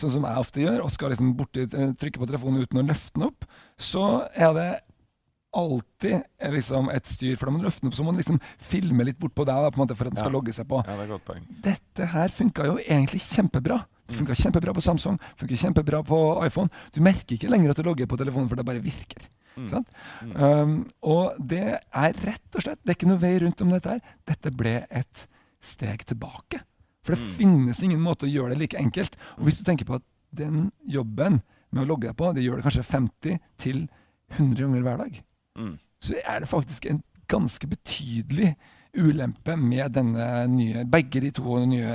sånn 0.00 0.10
som 0.16 0.24
jeg 0.26 0.40
ofte 0.42 0.62
gjør, 0.64 0.80
og 0.86 0.90
skal 0.94 1.12
liksom 1.12 1.34
borti, 1.38 1.66
eh, 1.70 1.90
trykke 2.00 2.18
på 2.22 2.26
telefonen 2.30 2.64
uten 2.64 2.80
å 2.82 2.86
løfte 2.88 3.14
den 3.18 3.28
opp, 3.28 3.46
så 3.78 4.04
er 4.34 4.54
det 4.56 4.68
alltid 5.56 6.22
er 6.38 6.52
liksom 6.54 6.90
et 6.94 7.06
styr. 7.10 7.36
For 7.36 7.46
da 7.46 7.52
må 7.54 7.60
du 7.60 7.66
løfte 7.66 7.82
den 7.82 7.90
opp, 7.90 7.96
så 7.98 8.04
må 8.06 8.12
du 8.14 8.20
liksom 8.22 8.40
filme 8.58 9.04
litt 9.04 9.18
bortpå 9.18 9.44
deg 9.48 9.54
da, 9.64 9.70
på 9.70 9.80
en 9.80 9.84
måte, 9.86 9.96
for 9.98 10.06
at 10.06 10.14
den 10.14 10.20
skal 10.20 10.30
Ja. 10.30 10.36
logge 10.38 10.52
seg 10.54 10.68
på. 10.68 10.82
Ja, 10.86 10.96
det 10.96 11.06
er 11.08 11.12
godt 11.14 11.24
poeng. 11.24 11.46
Dette 11.60 12.06
her 12.12 12.28
funka 12.28 12.64
jo 12.66 12.76
egentlig 12.78 13.20
kjempebra. 13.20 13.80
Det 14.06 14.16
funka 14.18 14.34
kjempebra 14.34 14.74
på 14.74 14.82
Samsung, 14.82 15.18
funka 15.38 15.56
kjempebra 15.56 16.02
på 16.06 16.20
iPhone. 16.46 16.70
Du 16.92 17.00
merker 17.00 17.36
ikke 17.36 17.50
lenger 17.50 17.70
at 17.70 17.76
du 17.76 17.82
logger 17.82 18.06
på 18.06 18.18
telefonen, 18.18 18.48
for 18.48 18.56
det 18.56 18.64
bare 18.66 18.80
virker. 18.82 19.28
Mm. 19.56 19.68
Sant? 19.68 19.88
Um, 20.22 20.90
og 21.02 21.34
det 21.44 21.80
er 21.92 22.12
rett 22.22 22.54
og 22.54 22.62
slett 22.62 22.78
Det 22.84 22.90
er 22.92 22.94
ikke 22.94 23.08
noe 23.10 23.18
vei 23.20 23.38
rundt 23.42 23.60
om 23.60 23.68
dette 23.70 23.90
her. 23.90 24.00
Dette 24.24 24.50
ble 24.56 24.86
et 24.90 25.26
steg 25.60 26.04
tilbake. 26.06 26.62
For 27.02 27.14
det 27.14 27.20
Mm. 27.24 27.34
finnes 27.36 27.82
ingen 27.82 28.00
måte 28.00 28.26
å 28.26 28.30
gjøre 28.32 28.50
det 28.50 28.58
like 28.58 28.78
enkelt. 28.78 29.16
Og 29.38 29.44
hvis 29.46 29.58
du 29.58 29.64
tenker 29.64 29.84
på 29.84 29.96
at 29.96 30.02
den 30.32 30.70
jobben 30.88 31.42
med 31.72 31.82
å 31.84 31.86
logge 31.86 32.06
deg 32.08 32.16
på, 32.16 32.32
det 32.34 32.44
gjør 32.44 32.56
det 32.62 32.64
kanskje 32.64 32.84
50 32.84 33.38
til 33.58 33.88
100 34.30 34.56
ganger 34.62 34.82
hver 34.82 34.98
dag, 34.98 35.22
Mm. 35.58 35.78
så 36.00 36.14
er 36.24 36.40
det 36.40 36.48
faktisk 36.48 36.86
en 36.86 37.02
ganske 37.28 37.66
betydelig 37.66 38.54
ulempe 38.96 39.54
med 39.56 39.92
denne 39.94 40.46
nye, 40.50 40.84
begge 40.84 41.20
de 41.22 41.30
to 41.30 41.58
nye 41.66 41.92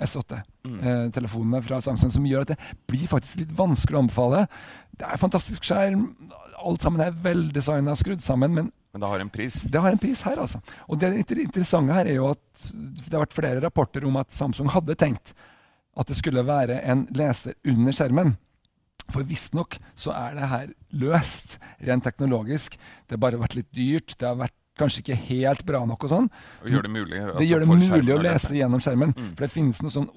S8-telefonene 0.00 1.60
Mm. 1.60 1.64
fra 1.64 1.80
Samsung, 1.80 2.10
som 2.12 2.24
gjør 2.26 2.42
at 2.44 2.52
det 2.54 2.58
blir 2.90 3.06
faktisk 3.08 3.40
litt 3.44 3.52
vanskelig 3.56 3.96
å 3.96 4.02
anbefale. 4.04 4.42
Det 4.96 5.06
er 5.06 5.16
fantastisk 5.20 5.62
skjerm, 5.64 6.08
alt 6.60 6.82
sammen 6.84 7.00
er 7.00 7.14
veldesigna 7.24 7.94
og 7.94 8.00
skrudd 8.00 8.20
sammen, 8.20 8.52
men 8.54 8.72
Men 8.92 9.00
det 9.04 9.08
har 9.08 9.20
en 9.20 9.30
pris. 9.30 9.54
det 9.62 9.80
har 9.80 9.92
en 9.92 9.98
pris 10.02 10.20
her, 10.22 10.36
altså. 10.36 10.60
Og 10.88 10.98
det 10.98 11.14
interessante 11.30 11.92
her 11.94 12.06
er 12.06 12.14
jo 12.18 12.28
at 12.30 12.72
det 12.74 13.12
har 13.12 13.24
vært 13.24 13.38
flere 13.38 13.60
rapporter 13.62 14.04
om 14.04 14.16
at 14.16 14.30
Samsung 14.30 14.68
hadde 14.68 14.96
tenkt 14.96 15.32
at 15.96 16.06
det 16.06 16.16
skulle 16.16 16.42
være 16.44 16.82
en 16.84 17.06
leser 17.14 17.54
under 17.64 17.92
skjermen. 17.92 18.36
For 19.10 19.26
visstnok 19.26 19.76
så 19.98 20.12
er 20.14 20.34
det 20.38 20.48
her 20.50 20.66
løst, 21.02 21.58
rent 21.86 22.04
teknologisk. 22.06 22.76
Det 23.06 23.16
har 23.16 23.22
bare 23.22 23.40
vært 23.40 23.56
litt 23.58 23.70
dyrt. 23.74 24.16
Det 24.18 24.26
har 24.28 24.36
vært 24.38 24.54
kanskje 24.80 25.02
ikke 25.02 25.16
helt 25.28 25.64
bra 25.68 25.82
nok 25.84 26.04
og 26.06 26.10
sånn. 26.12 26.28
Og 26.64 26.70
gjør 26.72 26.82
det 26.86 26.92
mulig. 26.94 27.16
Det 27.18 27.24
altså, 27.26 27.44
gjør 27.50 27.60
det 27.60 27.68
mulig 27.68 28.14
å 28.14 28.22
lese 28.24 28.54
gjennom 28.56 28.80
skjermen. 28.80 29.12
Mm. 29.16 29.32
For 29.36 29.44
det 29.44 29.52
finnes 29.52 29.80
noen 29.82 29.96
sånn 29.96 30.10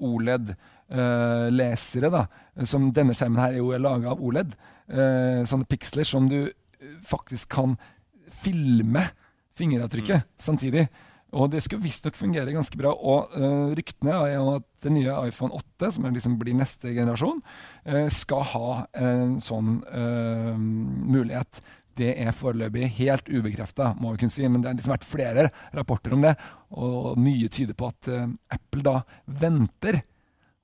OLED-lesere, 0.94 2.10
da. 2.14 2.22
Som 2.68 2.92
denne 2.96 3.16
skjermen 3.16 3.42
her 3.42 3.52
er 3.52 3.60
jo 3.60 3.74
laga 3.82 4.14
av 4.14 4.22
OLED. 4.24 4.54
Uh, 4.88 5.40
sånne 5.48 5.68
piksler 5.68 6.04
som 6.08 6.28
du 6.28 6.38
eh, 6.44 6.52
faktisk 7.08 7.48
kan 7.56 7.76
filme 8.44 9.06
fingeravtrykket 9.56 10.24
Mm. 10.24 10.28
samtidig. 10.36 10.88
Og 11.34 11.50
det 11.52 11.64
skal 11.64 11.82
visstnok 11.82 12.16
fungere 12.18 12.54
ganske 12.54 12.78
bra. 12.78 12.92
Og 12.94 13.34
uh, 13.36 13.72
ryktene 13.76 14.14
er 14.14 14.34
jo 14.36 14.56
at 14.56 14.66
den 14.84 14.98
nye 14.98 15.14
iPhone 15.28 15.54
8, 15.56 15.92
som 15.96 16.08
liksom 16.10 16.36
blir 16.40 16.56
neste 16.58 16.94
generasjon, 16.94 17.40
uh, 17.88 18.06
skal 18.12 18.46
ha 18.54 18.68
en 19.00 19.38
sånn 19.42 19.80
uh, 19.88 20.54
mulighet. 20.54 21.62
Det 21.98 22.10
er 22.18 22.34
foreløpig 22.34 22.88
helt 22.96 23.28
ubekrefta, 23.30 23.92
må 24.02 24.14
vi 24.14 24.24
kunne 24.24 24.34
si, 24.34 24.46
men 24.48 24.62
det 24.62 24.70
har 24.70 24.78
liksom 24.78 24.96
vært 24.96 25.06
flere 25.06 25.48
rapporter 25.76 26.16
om 26.16 26.24
det. 26.24 26.34
Og 26.74 27.14
mye 27.22 27.50
tyder 27.54 27.76
på 27.78 27.90
at 27.92 28.10
Apple 28.56 28.82
da 28.82 28.96
venter. 29.30 30.00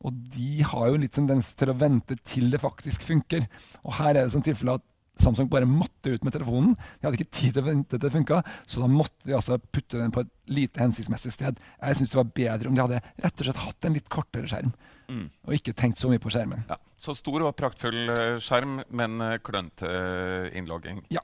Og 0.03 0.17
de 0.35 0.65
har 0.67 0.89
jo 0.91 0.99
litt 0.99 1.15
tendens 1.15 1.53
til 1.55 1.71
å 1.71 1.77
vente 1.79 2.17
til 2.27 2.51
det 2.51 2.59
faktisk 2.63 3.05
funker. 3.07 3.47
Og 3.85 3.95
her 4.01 4.15
er 4.17 4.25
det 4.25 4.33
sånn 4.35 4.47
tilfelle 4.47 4.79
at 4.81 4.87
Samsung 5.23 5.49
bare 5.53 5.69
måtte 5.69 6.15
ut 6.15 6.25
med 6.27 6.33
telefonen. 6.35 6.77
De 7.01 7.07
hadde 7.09 7.21
ikke 7.21 7.37
tid 7.39 7.55
til 7.57 7.63
å 7.63 7.69
vente 7.71 7.95
til 7.97 8.03
det 8.07 8.13
funka, 8.15 8.41
så 8.67 8.83
da 8.83 8.89
måtte 8.91 9.29
de 9.29 9.37
altså 9.37 9.59
putte 9.61 10.01
den 10.01 10.13
på 10.15 10.25
et 10.25 10.33
lite 10.51 10.81
hensiktsmessig 10.83 11.33
sted. 11.37 11.61
Jeg 11.81 11.99
syns 12.01 12.11
det 12.15 12.19
var 12.21 12.33
bedre 12.41 12.71
om 12.73 12.79
de 12.79 12.83
hadde 12.87 13.03
rett 13.23 13.41
og 13.43 13.47
slett 13.49 13.61
hatt 13.65 13.87
en 13.91 13.99
litt 13.99 14.09
kortere 14.13 14.49
skjerm, 14.51 14.73
Mm. 15.11 15.25
og 15.43 15.55
ikke 15.57 15.73
tenkt 15.75 15.99
så 15.99 16.07
mye 16.07 16.21
på 16.23 16.31
skjermen. 16.31 16.61
Ja. 16.71 16.77
Så 17.01 17.17
stor 17.19 17.43
og 17.43 17.57
praktfull 17.59 18.13
eh, 18.13 18.37
skjerm, 18.39 18.77
men 18.95 19.17
eh, 19.25 19.39
klønete 19.43 19.89
eh, 19.91 20.59
innlogging. 20.61 21.01
Ja. 21.11 21.19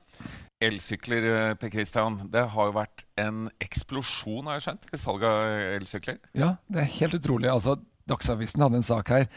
Elsykler, 0.61 1.55
Per 1.61 1.71
Christian. 1.71 2.17
Det 2.33 2.47
har 2.55 2.71
jo 2.71 2.75
vært 2.75 3.05
en 3.21 3.45
eksplosjon, 3.63 4.47
har 4.49 4.57
jeg 4.59 4.65
skjønt, 4.67 4.89
i 4.97 5.01
salget 5.01 5.29
av 5.29 5.77
elsykler. 5.77 6.19
Ja, 6.35 6.55
det 6.73 6.83
er 6.83 6.93
helt 7.01 7.19
utrolig. 7.21 7.51
Altså, 7.53 7.77
Dagsavisen 8.09 8.63
hadde 8.65 8.81
en 8.81 8.87
sak 8.87 9.09
her. 9.13 9.29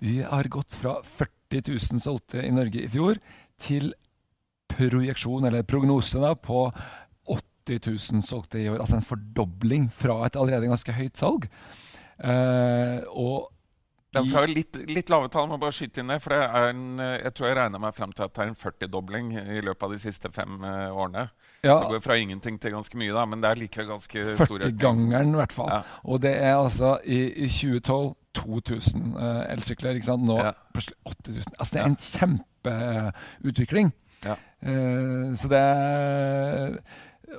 De 0.00 0.20
har 0.22 0.48
gått 0.52 0.76
fra 0.78 0.98
40 1.04 1.64
000 1.72 2.00
solgte 2.04 2.40
i 2.44 2.52
Norge 2.54 2.84
i 2.84 2.88
fjor 2.92 3.18
til 3.60 3.92
projeksjon, 4.70 5.44
eller 5.50 5.62
prognose, 5.68 6.20
da, 6.22 6.34
på 6.38 6.66
80 7.28 7.86
000 8.16 8.22
solgte 8.26 8.58
i 8.62 8.68
år. 8.72 8.80
Altså 8.82 8.96
en 8.98 9.06
fordobling 9.06 9.88
fra 9.92 10.22
et 10.26 10.36
allerede 10.40 10.70
ganske 10.70 10.94
høyt 10.96 11.16
salg. 11.20 11.48
Eh, 12.20 13.00
og 13.10 13.50
de- 14.12 14.24
fra 14.30 14.42
litt, 14.46 14.74
litt 14.90 15.08
lave 15.12 15.28
tall, 15.30 15.46
må 15.46 15.58
bare 15.62 15.70
skyte 15.76 16.00
inn 16.02 16.08
det. 16.10 16.16
For 16.22 16.34
det 16.34 16.40
en, 16.70 16.98
jeg 16.98 17.30
tror 17.36 17.46
jeg 17.50 17.56
regner 17.60 17.78
meg 17.82 17.94
frem 17.94 18.10
til 18.12 18.24
at 18.26 18.32
det 18.34 18.42
er 18.42 18.48
en 18.50 18.58
40-dobling 18.58 19.28
i 19.38 19.60
løpet 19.62 19.86
av 19.86 19.92
de 19.94 20.00
siste 20.02 20.32
fem 20.34 20.56
eh, 20.66 20.88
årene. 20.90 21.28
ja, 21.62 21.76
Så 21.76 21.84
det 21.84 21.92
går 21.94 22.02
fra 22.08 22.16
ingenting 22.18 22.58
til 22.60 22.72
ganske 22.74 22.98
mye, 22.98 23.12
da, 23.14 23.24
men 23.30 23.40
det 23.44 23.50
er 23.52 23.60
likevel 23.62 23.86
ganske 23.92 24.24
stor 24.40 24.56
økning. 24.58 24.78
40-gangeren 24.80 25.34
i 25.36 25.40
hvert 25.42 25.52
fall. 25.54 25.70
Ja. 25.70 25.82
Og 26.04 26.20
det 26.24 26.34
er 26.42 26.56
altså 26.56 26.96
i, 27.06 27.20
i 27.44 27.48
2012 27.48 28.16
2000 28.38 29.14
uh, 29.16 29.44
elsykler. 29.50 29.96
ikke 29.98 30.06
sant? 30.12 30.24
Nå 30.28 30.38
Ja. 30.38 30.52
plutselig 30.74 30.96
8000. 31.06 31.54
Altså 31.58 31.74
det 31.74 31.82
er 31.82 31.86
en 31.90 32.00
kjempeutvikling. 32.06 33.92
Ja. 34.24 34.36
Uh, 34.62 35.32
så 35.40 35.48
det 35.48 35.58
er 35.58 36.74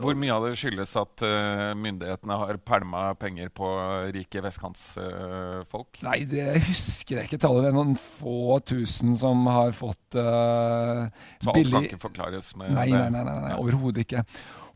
Hvor 0.01 0.15
mye 0.15 0.31
av 0.33 0.45
det 0.47 0.55
skyldes 0.57 0.93
at 0.97 1.21
uh, 1.27 1.73
myndighetene 1.77 2.37
har 2.39 2.57
pælma 2.65 3.01
penger 3.19 3.49
på 3.53 3.67
rike 4.15 4.41
vestkantsfolk? 4.45 5.99
Nei, 6.07 6.23
det 6.31 6.45
husker 6.65 7.19
jeg 7.19 7.27
ikke 7.29 7.41
tallet. 7.43 7.65
Det 7.67 7.71
er 7.73 7.77
noen 7.77 7.97
få 7.99 8.57
tusen 8.65 9.17
som 9.19 9.43
har 9.51 9.71
fått 9.75 10.15
uh, 10.17 11.07
Så 11.43 11.51
alt 11.51 11.51
kan 11.51 11.59
billig 11.59 11.83
ikke 11.91 12.01
forklares 12.07 12.53
med 12.55 12.71
Nei, 12.77 12.87
det? 12.89 12.97
nei, 12.97 13.09
nei, 13.19 13.23
nei, 13.27 13.37
nei 13.49 13.55
overhodet 13.59 14.05
ikke. 14.07 14.23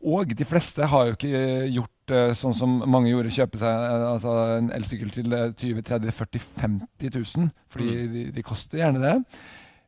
Og 0.06 0.36
de 0.36 0.44
fleste 0.46 0.86
har 0.92 1.08
jo 1.08 1.14
ikke 1.16 1.30
gjort 1.72 1.90
eh, 1.90 1.95
sånn 2.10 2.54
som 2.54 2.82
mange 2.86 3.10
gjorde, 3.10 3.30
kjøpe 3.34 3.58
seg 3.58 3.68
eh, 3.68 4.06
altså 4.12 4.58
en 4.58 4.70
elsykkel 4.70 5.10
til 5.10 5.32
eh, 5.32 5.52
20 5.52 5.82
30 5.82 6.12
40 6.12 6.38
50 6.60 7.10
000, 7.36 7.50
fordi 7.68 7.90
Mm. 7.96 8.12
de, 8.12 8.30
de 8.32 8.42
koster 8.42 8.78
gjerne 8.78 9.00
det. 9.00 9.16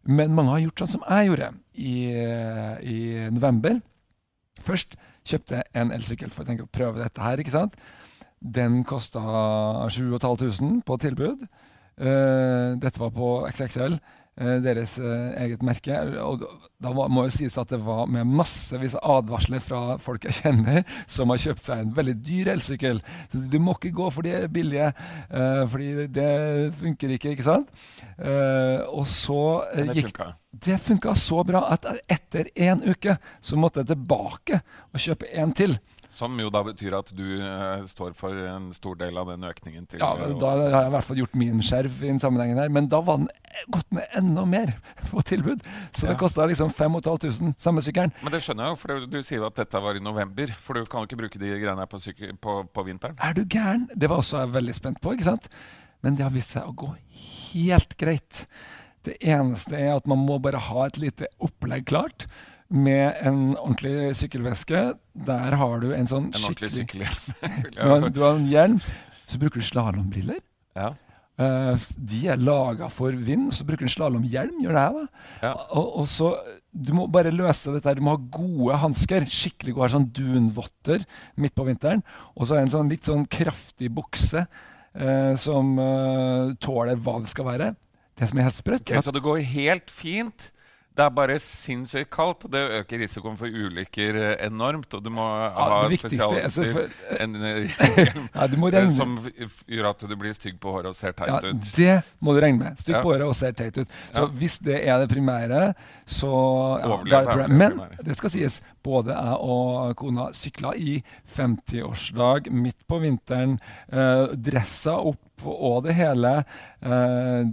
Men 0.09 0.35
mange 0.35 0.51
har 0.51 0.59
gjort 0.61 0.79
sånn 0.79 0.89
som 0.97 1.05
jeg 1.09 1.27
gjorde 1.29 1.53
i, 1.75 2.13
eh, 2.15 2.77
i 2.83 2.99
november. 3.31 3.81
Først 4.63 4.97
kjøpte 5.25 5.57
jeg 5.57 5.65
en 5.75 5.91
elsykkel 5.93 6.31
for 6.31 6.45
å 6.45 6.67
prøve 6.73 6.99
dette 7.03 7.21
her, 7.21 7.37
ikke 7.39 7.51
sant. 7.55 7.75
Den 8.41 8.85
kosta 8.85 9.21
7500 9.91 10.83
på 10.87 10.99
tilbud. 10.99 11.47
Uh, 11.99 12.77
dette 12.79 13.01
var 13.01 13.11
på 13.11 13.29
XXL, 13.51 13.97
eh, 13.99 13.99
deres 14.39 14.97
eh, 15.03 15.43
eget 15.43 15.63
merke. 15.67 15.99
Og 16.23 16.45
da 16.83 16.93
må 16.95 17.25
jo 17.27 17.35
sies 17.35 17.57
at 17.59 17.73
det 17.73 17.81
var 17.83 18.07
med 18.11 18.29
massevis 18.29 18.95
av 19.01 19.23
advarsler 19.23 19.63
fra 19.63 19.99
folk 20.03 20.29
jeg 20.29 20.39
kjenner, 20.43 20.85
som 21.11 21.33
har 21.33 21.43
kjøpt 21.43 21.65
seg 21.65 21.83
en 21.83 21.95
veldig 21.97 22.17
dyr 22.23 22.53
elsykkel. 22.55 23.03
Så 23.33 23.43
du 23.51 23.59
må 23.63 23.75
ikke 23.79 23.95
gå 23.99 24.11
for 24.15 24.27
de 24.27 24.45
billige, 24.53 24.93
eh, 25.29 25.63
fordi 25.73 26.09
det 26.15 26.31
funker 26.79 27.17
ikke, 27.17 27.35
ikke 27.35 27.49
sant? 27.49 27.73
Eh, 28.19 28.85
og 28.87 29.07
så 29.11 29.41
eh, 29.73 29.89
det 29.91 30.01
gikk 30.01 30.13
funka. 30.13 30.31
det 30.69 30.81
funka 30.87 31.15
så 31.19 31.43
bra 31.47 31.67
at 31.75 31.87
etter 32.11 32.53
én 32.55 32.83
uke 32.87 33.19
så 33.41 33.59
måtte 33.59 33.83
jeg 33.83 33.95
tilbake 33.95 34.63
og 34.93 35.03
kjøpe 35.03 35.31
en 35.39 35.55
til. 35.57 35.79
Som 36.19 36.35
jo 36.43 36.49
da 36.51 36.65
betyr 36.67 36.97
at 36.99 37.13
du 37.15 37.25
uh, 37.39 37.85
står 37.87 38.15
for 38.19 38.35
en 38.51 38.73
stor 38.75 38.97
del 38.99 39.19
av 39.21 39.29
den 39.31 39.47
økningen 39.47 39.85
til 39.87 40.03
Ja, 40.03 40.09
men 40.19 40.35
Da 40.41 40.51
har 40.51 40.65
jeg 40.73 40.89
i 40.89 40.95
hvert 40.97 41.07
fall 41.07 41.21
gjort 41.21 41.37
min 41.39 41.61
skjerv 41.63 42.01
i 42.03 42.09
den 42.11 42.19
sammenhengen 42.23 42.59
her, 42.59 42.73
men 42.75 42.89
da 42.91 42.99
var 43.07 43.21
den 43.23 43.29
gått 43.75 43.87
ned 43.95 44.19
enda 44.19 44.45
mer 44.49 44.73
på 45.13 45.23
tilbud. 45.27 45.63
Så 45.93 46.07
Ja. 46.09 46.13
det 46.13 46.19
kosta 46.21 46.47
liksom 46.51 46.73
5500, 46.75 47.55
samme 47.59 47.85
sykkelen. 47.87 48.13
Men 48.23 48.35
det 48.35 48.43
skjønner 48.43 48.67
jeg 48.67 48.75
jo, 48.75 48.81
for 48.83 48.95
du, 48.95 49.07
du 49.15 49.21
sier 49.23 49.43
jo 49.43 49.47
at 49.49 49.59
dette 49.63 49.83
var 49.85 49.99
i 49.99 50.03
november. 50.03 50.53
For 50.59 50.75
du 50.79 50.91
kan 50.91 51.05
jo 51.05 51.11
ikke 51.11 51.21
bruke 51.23 51.43
de 51.43 51.53
greiene 51.55 51.79
her 51.85 51.91
på, 51.91 52.03
på, 52.43 52.57
på 52.75 52.87
vinteren. 52.91 53.19
Er 53.23 53.39
du 53.39 53.45
gæren? 53.47 53.87
Det 53.95 54.11
var 54.11 54.25
også 54.25 54.43
jeg 54.43 54.55
veldig 54.59 54.75
spent 54.77 55.01
på, 55.05 55.15
ikke 55.15 55.31
sant? 55.31 55.49
Men 56.03 56.19
det 56.19 56.27
har 56.27 56.35
vist 56.35 56.55
seg 56.55 56.67
å 56.67 56.75
gå 56.79 56.93
helt 57.55 57.97
greit. 57.99 58.45
Det 59.07 59.17
eneste 59.23 59.79
er 59.79 59.95
at 59.97 60.07
man 60.11 60.21
må 60.27 60.37
bare 60.43 60.61
ha 60.69 60.87
et 60.87 60.99
lite 61.01 61.31
opplegg 61.43 61.87
klart. 61.91 62.27
Med 62.69 63.17
en 63.25 63.57
ordentlig 63.57 64.13
sykkelveske. 64.19 64.85
Der 65.29 65.57
har 65.57 65.81
du 65.81 65.93
en 65.97 66.09
sånn 66.11 66.31
En 66.35 66.41
skikkelig 66.43 66.75
sykkelhjelm. 66.75 67.69
du, 67.73 67.79
har, 67.89 68.09
du 68.13 68.23
har 68.25 68.35
en 68.37 68.49
hjelm. 68.49 68.81
Så 69.29 69.41
bruker 69.41 69.63
du 69.63 69.69
slalåmbriller. 69.69 70.43
ja. 70.77 70.95
Uh, 71.39 71.79
de 72.03 72.25
er 72.33 72.41
laga 72.43 72.89
for 72.91 73.15
vind. 73.15 73.53
Så 73.55 73.63
bruker 73.67 73.87
du 73.87 73.87
en 73.87 73.93
slalåmhjelm. 73.95 74.57
Gjør 74.65 74.75
det 74.75 74.81
her, 74.83 74.97
da. 74.97 75.27
Ja. 75.45 75.53
Og, 75.71 75.93
og, 76.01 76.09
så, 76.11 76.33
Du 76.75 76.91
må 76.97 77.07
bare 77.15 77.31
løse 77.31 77.71
dette. 77.77 77.95
Du 77.95 78.03
må 78.03 78.17
ha 78.17 78.23
gode 78.35 78.79
hansker. 78.83 79.27
Skikkelig 79.31 79.77
gode 79.77 79.93
sånn 79.95 80.09
dunvotter 80.15 81.07
midt 81.39 81.55
på 81.55 81.69
vinteren. 81.69 82.03
Og 82.35 82.51
så 82.51 82.59
en 82.59 82.73
sånn 82.73 82.91
litt 82.91 83.07
sånn 83.07 83.23
kraftig 83.31 83.93
bukse 83.95 84.49
uh, 84.49 85.33
som 85.39 85.77
uh, 85.79 86.57
tåler 86.59 86.99
hva 86.99 87.21
det 87.23 87.31
skal 87.31 87.53
være. 87.53 87.73
Det 88.19 88.27
som 88.27 88.41
er 88.41 88.49
helt 88.49 88.59
sprøtt 88.59 88.83
okay, 88.83 88.99
Så 89.05 89.15
det 89.15 89.23
går 89.23 89.45
helt 89.47 89.93
fint? 89.95 90.51
Det 90.99 91.05
er 91.05 91.13
bare 91.15 91.37
sinnssykt 91.39 92.09
kaldt, 92.11 92.49
og 92.49 92.51
det 92.51 92.61
øker 92.81 92.99
risikoen 93.05 93.37
for 93.39 93.47
ulykker 93.47 94.17
eh, 94.19 94.33
enormt. 94.49 94.97
Og 94.99 95.05
du 95.05 95.13
må 95.15 95.23
ha 95.23 95.45
ja, 95.47 95.67
ha 95.71 95.91
spesialutstyr 95.95 96.89
ja, 98.75 98.83
som 98.97 99.13
gjør 99.23 99.91
at 99.93 100.03
du 100.11 100.17
blir 100.19 100.35
stygg 100.35 100.59
på 100.59 100.73
håret 100.75 100.91
og 100.91 100.99
ser 100.99 101.15
teit 101.15 101.31
ja, 101.31 101.53
ut. 101.53 101.71
Det 101.77 101.95
må 102.19 102.35
du 102.35 102.41
regne 102.43 102.65
med. 102.65 102.81
Stygg 102.83 102.99
på 102.99 103.13
håret 103.13 103.29
og 103.29 103.37
ser 103.39 103.55
teit 103.55 103.79
ut. 103.79 103.95
Så 104.11 104.27
hvis 104.41 104.59
det 104.67 104.81
er 104.81 104.99
det 105.05 105.07
primære, 105.13 105.63
så 106.03 106.33
ja, 106.83 107.23
det 107.31 107.47
Men 107.55 107.79
det 108.03 108.19
skal 108.19 108.35
sies, 108.35 108.59
både 108.83 109.15
jeg 109.15 109.39
og 109.39 109.95
kona 110.03 110.33
sykla 110.35 110.75
i 110.75 110.99
50-årsdag 111.37 112.51
midt 112.51 112.83
på 112.91 112.99
vinteren. 113.07 113.61
Eh, 113.87 114.35
dressa 114.35 114.99
opp 114.99 115.23
og 115.47 115.85
det 115.87 115.95
hele. 115.99 116.41
Eh, 116.83 117.49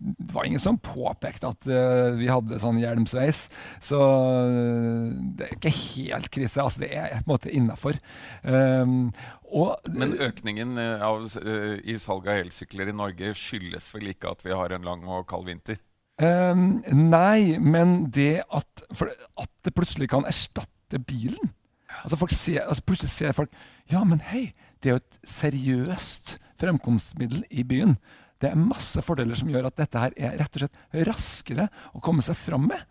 det 0.00 0.32
var 0.32 0.46
ingen 0.48 0.62
som 0.62 0.78
påpekte 0.80 1.50
at 1.50 1.66
uh, 1.68 2.16
vi 2.16 2.30
hadde 2.30 2.60
sånn 2.62 2.78
hjelmsveis. 2.80 3.42
Så 3.84 3.98
uh, 4.00 5.10
det 5.36 5.44
er 5.44 5.56
ikke 5.58 5.74
helt 5.74 6.30
krise. 6.32 6.62
Altså, 6.62 6.86
det 6.86 6.94
er 6.96 7.18
på 7.18 7.26
en 7.26 7.34
måte 7.34 7.52
innafor. 7.52 7.98
Og, 9.50 9.90
Men 9.90 10.14
økningen 10.22 10.78
eh, 10.78 11.02
av, 11.02 11.24
i 11.82 11.96
salg 11.98 12.28
av 12.30 12.42
elsykler 12.44 12.90
i 12.90 12.96
Norge 12.96 13.32
skyldes 13.38 13.88
vel 13.94 14.12
ikke 14.12 14.30
at 14.30 14.44
vi 14.46 14.54
har 14.54 14.74
en 14.74 14.86
lang 14.86 15.02
og 15.08 15.26
kald 15.30 15.48
vinter? 15.48 15.80
Um, 16.20 16.82
nei, 16.86 17.56
men 17.58 18.10
det 18.14 18.44
at, 18.52 18.84
at, 18.92 19.50
det 19.64 19.72
plutselig 19.74 20.10
kan 20.12 20.26
erstatte 20.28 21.00
bilen. 21.02 21.54
Altså, 22.04 22.20
ser, 22.30 22.60
altså 22.68 22.84
Plutselig 22.86 23.10
ser 23.10 23.32
folk 23.34 23.50
Ja, 23.90 24.04
men 24.06 24.20
hei, 24.28 24.52
det 24.80 24.90
er 24.90 24.94
jo 24.94 25.00
et 25.00 25.18
seriøst 25.26 26.36
fremkomstmiddel 26.60 27.44
i 27.50 27.64
byen. 27.66 27.96
Det 28.40 28.50
er 28.50 28.60
masse 28.60 29.02
fordeler 29.04 29.36
som 29.36 29.50
gjør 29.52 29.68
at 29.68 29.78
dette 29.82 30.00
her 30.00 30.16
er 30.16 30.38
rett 30.40 30.56
og 30.56 30.64
slett 30.64 31.06
raskere 31.08 31.68
å 31.96 32.02
komme 32.04 32.24
seg 32.24 32.38
fram 32.40 32.70
med. 32.70 32.84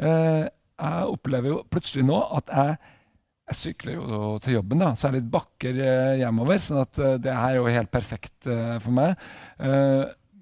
Uh, 0.00 0.46
jeg 0.48 1.10
opplever 1.12 1.52
jo 1.52 1.58
plutselig 1.70 2.06
nå 2.08 2.18
at 2.38 2.50
jeg, 2.50 2.78
jeg 3.50 3.58
sykler 3.60 3.98
jo 3.98 4.22
til 4.42 4.56
jobben, 4.56 4.80
da, 4.80 4.94
så 4.96 5.08
er 5.08 5.14
det 5.14 5.20
litt 5.20 5.34
bakker 5.34 5.82
uh, 5.82 6.14
hjemover. 6.22 6.62
sånn 6.64 6.80
at 6.82 7.02
uh, 7.02 7.12
det 7.20 7.36
her 7.36 7.50
er 7.52 7.60
jo 7.60 7.76
helt 7.76 7.92
perfekt 7.92 8.48
for 8.48 8.90
meg. 8.96 9.20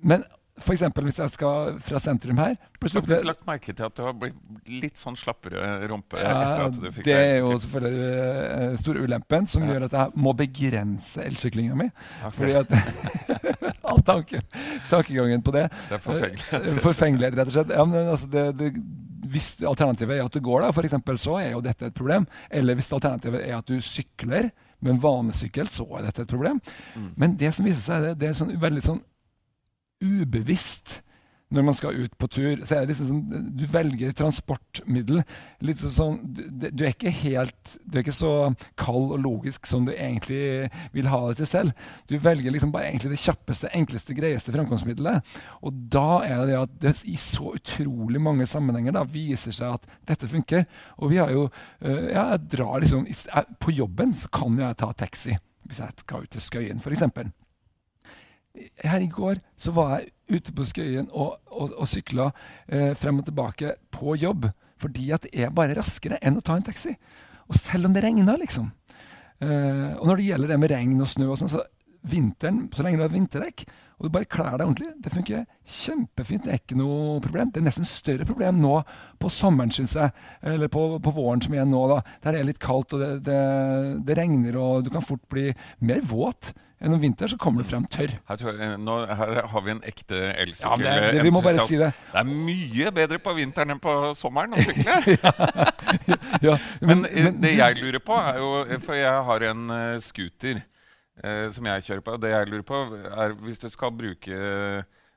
men 0.02 0.24
F.eks. 0.62 0.84
hvis 1.04 1.18
jeg 1.18 1.32
skal 1.34 1.76
fra 1.82 2.00
sentrum 2.02 2.38
her 2.40 2.54
Jeg 2.54 3.02
har 3.08 3.26
lagt 3.26 3.44
merke 3.46 3.74
til 3.74 3.86
at 3.86 3.96
du 3.98 4.02
har 4.06 4.14
blitt 4.18 4.70
litt 4.70 4.98
sånn 5.00 5.16
slappere 5.18 5.74
rumpe. 5.90 6.18
Ja, 6.22 6.68
det 7.02 7.14
er 7.14 7.36
jo 7.42 7.52
selvfølgelig 7.62 8.08
uh, 8.08 8.76
store 8.80 9.04
ulempen 9.06 9.46
som 9.50 9.66
ja. 9.66 9.74
gjør 9.74 9.86
at 9.88 9.96
jeg 9.98 10.24
må 10.24 10.34
begrense 10.38 11.22
elsyklinga 11.26 11.78
mi. 11.78 11.88
Okay. 12.22 12.34
Fordi 12.38 12.56
at 12.62 13.78
all 13.92 14.02
tanke, 14.06 14.42
tankegangen 14.90 15.44
på 15.44 15.54
det 15.54 15.68
Det 15.88 15.98
er 15.98 16.02
forfengelighet. 16.02 16.66
Uh, 16.66 16.82
forfengelighet, 16.86 17.38
rett 17.38 17.52
og 17.52 17.56
slett. 17.58 17.74
Ja, 17.76 17.86
men 17.88 18.12
altså, 18.14 18.30
det, 18.32 18.44
det, 18.58 18.72
hvis 19.32 19.54
alternativet 19.62 20.18
er 20.18 20.26
at 20.26 20.34
du 20.34 20.42
går, 20.44 20.66
da, 20.66 20.74
for 20.74 20.86
eksempel, 20.86 21.18
så 21.20 21.38
er 21.40 21.52
jo 21.52 21.62
dette 21.64 21.90
et 21.90 21.96
problem. 21.96 22.26
Eller 22.50 22.78
hvis 22.78 22.92
alternativet 22.92 23.44
er 23.46 23.56
at 23.58 23.70
du 23.70 23.78
sykler 23.82 24.50
med 24.82 24.96
en 24.96 25.02
vanesykkel, 25.02 25.70
så 25.70 25.86
er 25.98 26.08
dette 26.08 26.24
et 26.24 26.30
problem. 26.30 26.58
Mm. 26.96 27.08
Men 27.16 27.38
det 27.38 27.52
som 27.54 27.66
viser 27.66 27.84
seg, 27.84 28.06
det, 28.06 28.14
det 28.20 28.30
er 28.30 28.38
sånn, 28.38 28.54
veldig 28.62 28.84
sånn 28.84 29.02
ubevisst 30.02 31.00
når 31.52 31.66
man 31.66 31.76
skal 31.76 31.98
ut 32.04 32.14
på 32.18 32.28
tur. 32.32 32.62
Så 32.64 32.76
er 32.76 32.84
det 32.84 32.92
liksom 32.92 33.08
sånn, 33.10 33.48
Du 33.56 33.64
velger 33.70 34.14
transportmiddel. 34.16 35.22
litt 35.62 35.80
sånn, 35.80 36.18
du, 36.24 36.70
du, 36.70 36.84
er 36.84 36.94
ikke 36.94 37.12
helt, 37.22 37.76
du 37.84 37.98
er 37.98 38.04
ikke 38.04 38.16
så 38.16 38.32
kald 38.80 39.12
og 39.14 39.20
logisk 39.22 39.68
som 39.68 39.86
du 39.86 39.92
egentlig 39.92 40.70
vil 40.94 41.10
ha 41.12 41.20
det 41.28 41.40
til 41.42 41.50
selv. 41.50 41.84
Du 42.08 42.16
velger 42.22 42.54
liksom 42.54 42.72
bare 42.74 42.88
egentlig 42.90 43.14
det 43.14 43.22
kjappeste, 43.22 43.70
enkleste, 43.76 44.16
greieste 44.16 44.54
framkomstmiddelet. 44.54 45.36
Og 45.62 45.84
da 45.92 46.22
er 46.26 46.46
det 46.48 46.58
at 46.62 46.80
det 46.82 46.94
i 47.08 47.18
så 47.20 47.54
utrolig 47.56 48.22
mange 48.22 48.48
sammenhenger 48.48 48.96
da, 48.96 49.04
viser 49.04 49.54
seg 49.54 49.76
at 49.76 50.00
dette 50.08 50.30
funker. 50.30 50.66
Og 50.98 51.12
vi 51.12 51.20
har 51.20 51.30
jo 51.32 51.46
øh, 51.48 52.08
Ja, 52.12 52.32
jeg 52.32 52.48
drar 52.52 52.80
liksom 52.82 53.04
På 53.60 53.72
jobben 53.72 54.12
så 54.16 54.28
kan 54.32 54.58
jeg 54.58 54.76
ta 54.80 54.92
taxi 54.96 55.36
hvis 55.62 55.78
jeg 55.78 55.94
skal 56.02 56.24
ut 56.24 56.32
til 56.34 56.42
Skøyen, 56.42 56.80
f.eks 56.82 57.32
her 58.84 59.00
i 59.00 59.10
går 59.10 59.40
så 59.58 59.72
var 59.76 59.98
jeg 59.98 60.12
ute 60.32 60.54
på 60.56 60.66
Skøyen 60.68 61.08
og, 61.10 61.38
og, 61.50 61.72
og 61.76 61.88
sykla 61.88 62.30
eh, 62.68 62.92
frem 62.98 63.20
og 63.22 63.28
tilbake 63.28 63.76
på 63.94 64.16
jobb. 64.20 64.48
Fordi 64.82 65.10
at 65.14 65.26
det 65.26 65.44
er 65.44 65.54
bare 65.54 65.76
raskere 65.78 66.18
enn 66.24 66.40
å 66.40 66.44
ta 66.44 66.56
en 66.58 66.66
taxi. 66.66 66.94
Og 67.48 67.58
selv 67.58 67.88
om 67.88 67.94
det 67.94 68.02
regner, 68.04 68.40
liksom. 68.40 68.72
Eh, 69.42 69.92
og 69.98 70.08
når 70.08 70.18
det 70.18 70.28
gjelder 70.30 70.52
det 70.52 70.58
med 70.62 70.72
regn 70.74 71.00
og 71.02 71.10
snø 71.10 71.30
og 71.32 71.38
sånn, 71.40 71.52
så 71.52 71.62
vinteren, 72.02 72.66
så 72.74 72.84
lenge 72.84 72.98
du 73.00 73.06
har 73.06 73.14
vinterdekk 73.14 73.66
og 74.02 74.08
du 74.08 74.14
bare 74.16 74.26
kler 74.26 74.56
deg 74.58 74.66
ordentlig, 74.66 74.88
det 74.98 75.10
funker 75.14 75.42
kjempefint. 75.62 76.42
Det 76.42 76.50
er 76.50 76.58
ikke 76.58 76.74
noe 76.74 77.20
problem. 77.22 77.52
Det 77.54 77.60
er 77.60 77.68
nesten 77.68 77.86
større 77.86 78.26
problem 78.26 78.58
nå 78.58 78.80
på 79.22 79.30
sommeren, 79.30 79.70
syns 79.70 79.94
jeg. 79.94 80.10
Eller 80.42 80.72
på, 80.72 80.82
på, 80.98 81.12
våren 81.14 81.44
som 81.44 81.54
igjen 81.54 81.70
nå, 81.70 81.84
da. 81.86 82.00
Der 82.24 82.34
det 82.34 82.40
er 82.40 82.48
litt 82.48 82.58
kaldt 82.62 82.96
og 82.96 83.04
det, 83.04 83.12
det, 83.28 83.38
det 84.02 84.16
regner 84.18 84.58
og 84.58 84.82
du 84.82 84.90
kan 84.90 85.06
fort 85.06 85.22
bli 85.30 85.52
mer 85.86 86.02
våt 86.02 86.50
enn 86.82 86.96
om 86.96 86.98
vinteren 86.98 87.30
så 87.30 87.38
kommer 87.38 87.62
du 87.62 87.68
frem 87.68 87.84
tørr. 87.86 88.16
Her, 88.26 88.42
jeg, 88.42 88.80
nå, 88.82 88.96
her 89.06 89.36
har 89.52 89.62
vi 89.62 89.70
en 89.70 89.84
ekte 89.86 90.18
elsykkel. 90.32 90.82
Ja, 90.82 91.22
vi 91.22 91.30
må 91.30 91.44
bare 91.46 91.62
si 91.62 91.78
det. 91.78 91.92
Det 92.10 92.24
er 92.24 92.26
mye 92.26 92.90
bedre 92.96 93.20
på 93.22 93.36
vinteren 93.38 93.76
enn 93.76 93.82
på 93.84 93.94
sommeren 94.18 94.58
å 94.58 94.64
sykle. 94.66 95.14
ja, 96.10 96.18
ja, 96.42 96.58
men, 96.82 97.04
men, 97.04 97.06
men, 97.06 97.38
det 97.44 97.54
jeg 97.54 97.78
lurer 97.78 98.02
på, 98.02 98.18
er 98.18 98.42
jo 98.42 98.82
For 98.82 98.98
jeg 98.98 99.24
har 99.30 99.46
en 99.52 99.70
uh, 99.70 100.02
scooter 100.02 100.64
uh, 101.24 101.48
som 101.52 101.70
jeg 101.70 101.86
kjører 101.88 102.04
på. 102.08 102.18
Det 102.22 102.32
jeg 102.34 102.50
lurer 102.50 102.66
på, 102.68 102.82
er 103.12 103.36
hvis 103.44 103.62
du 103.62 103.68
skal 103.72 103.94
bruke 103.96 104.42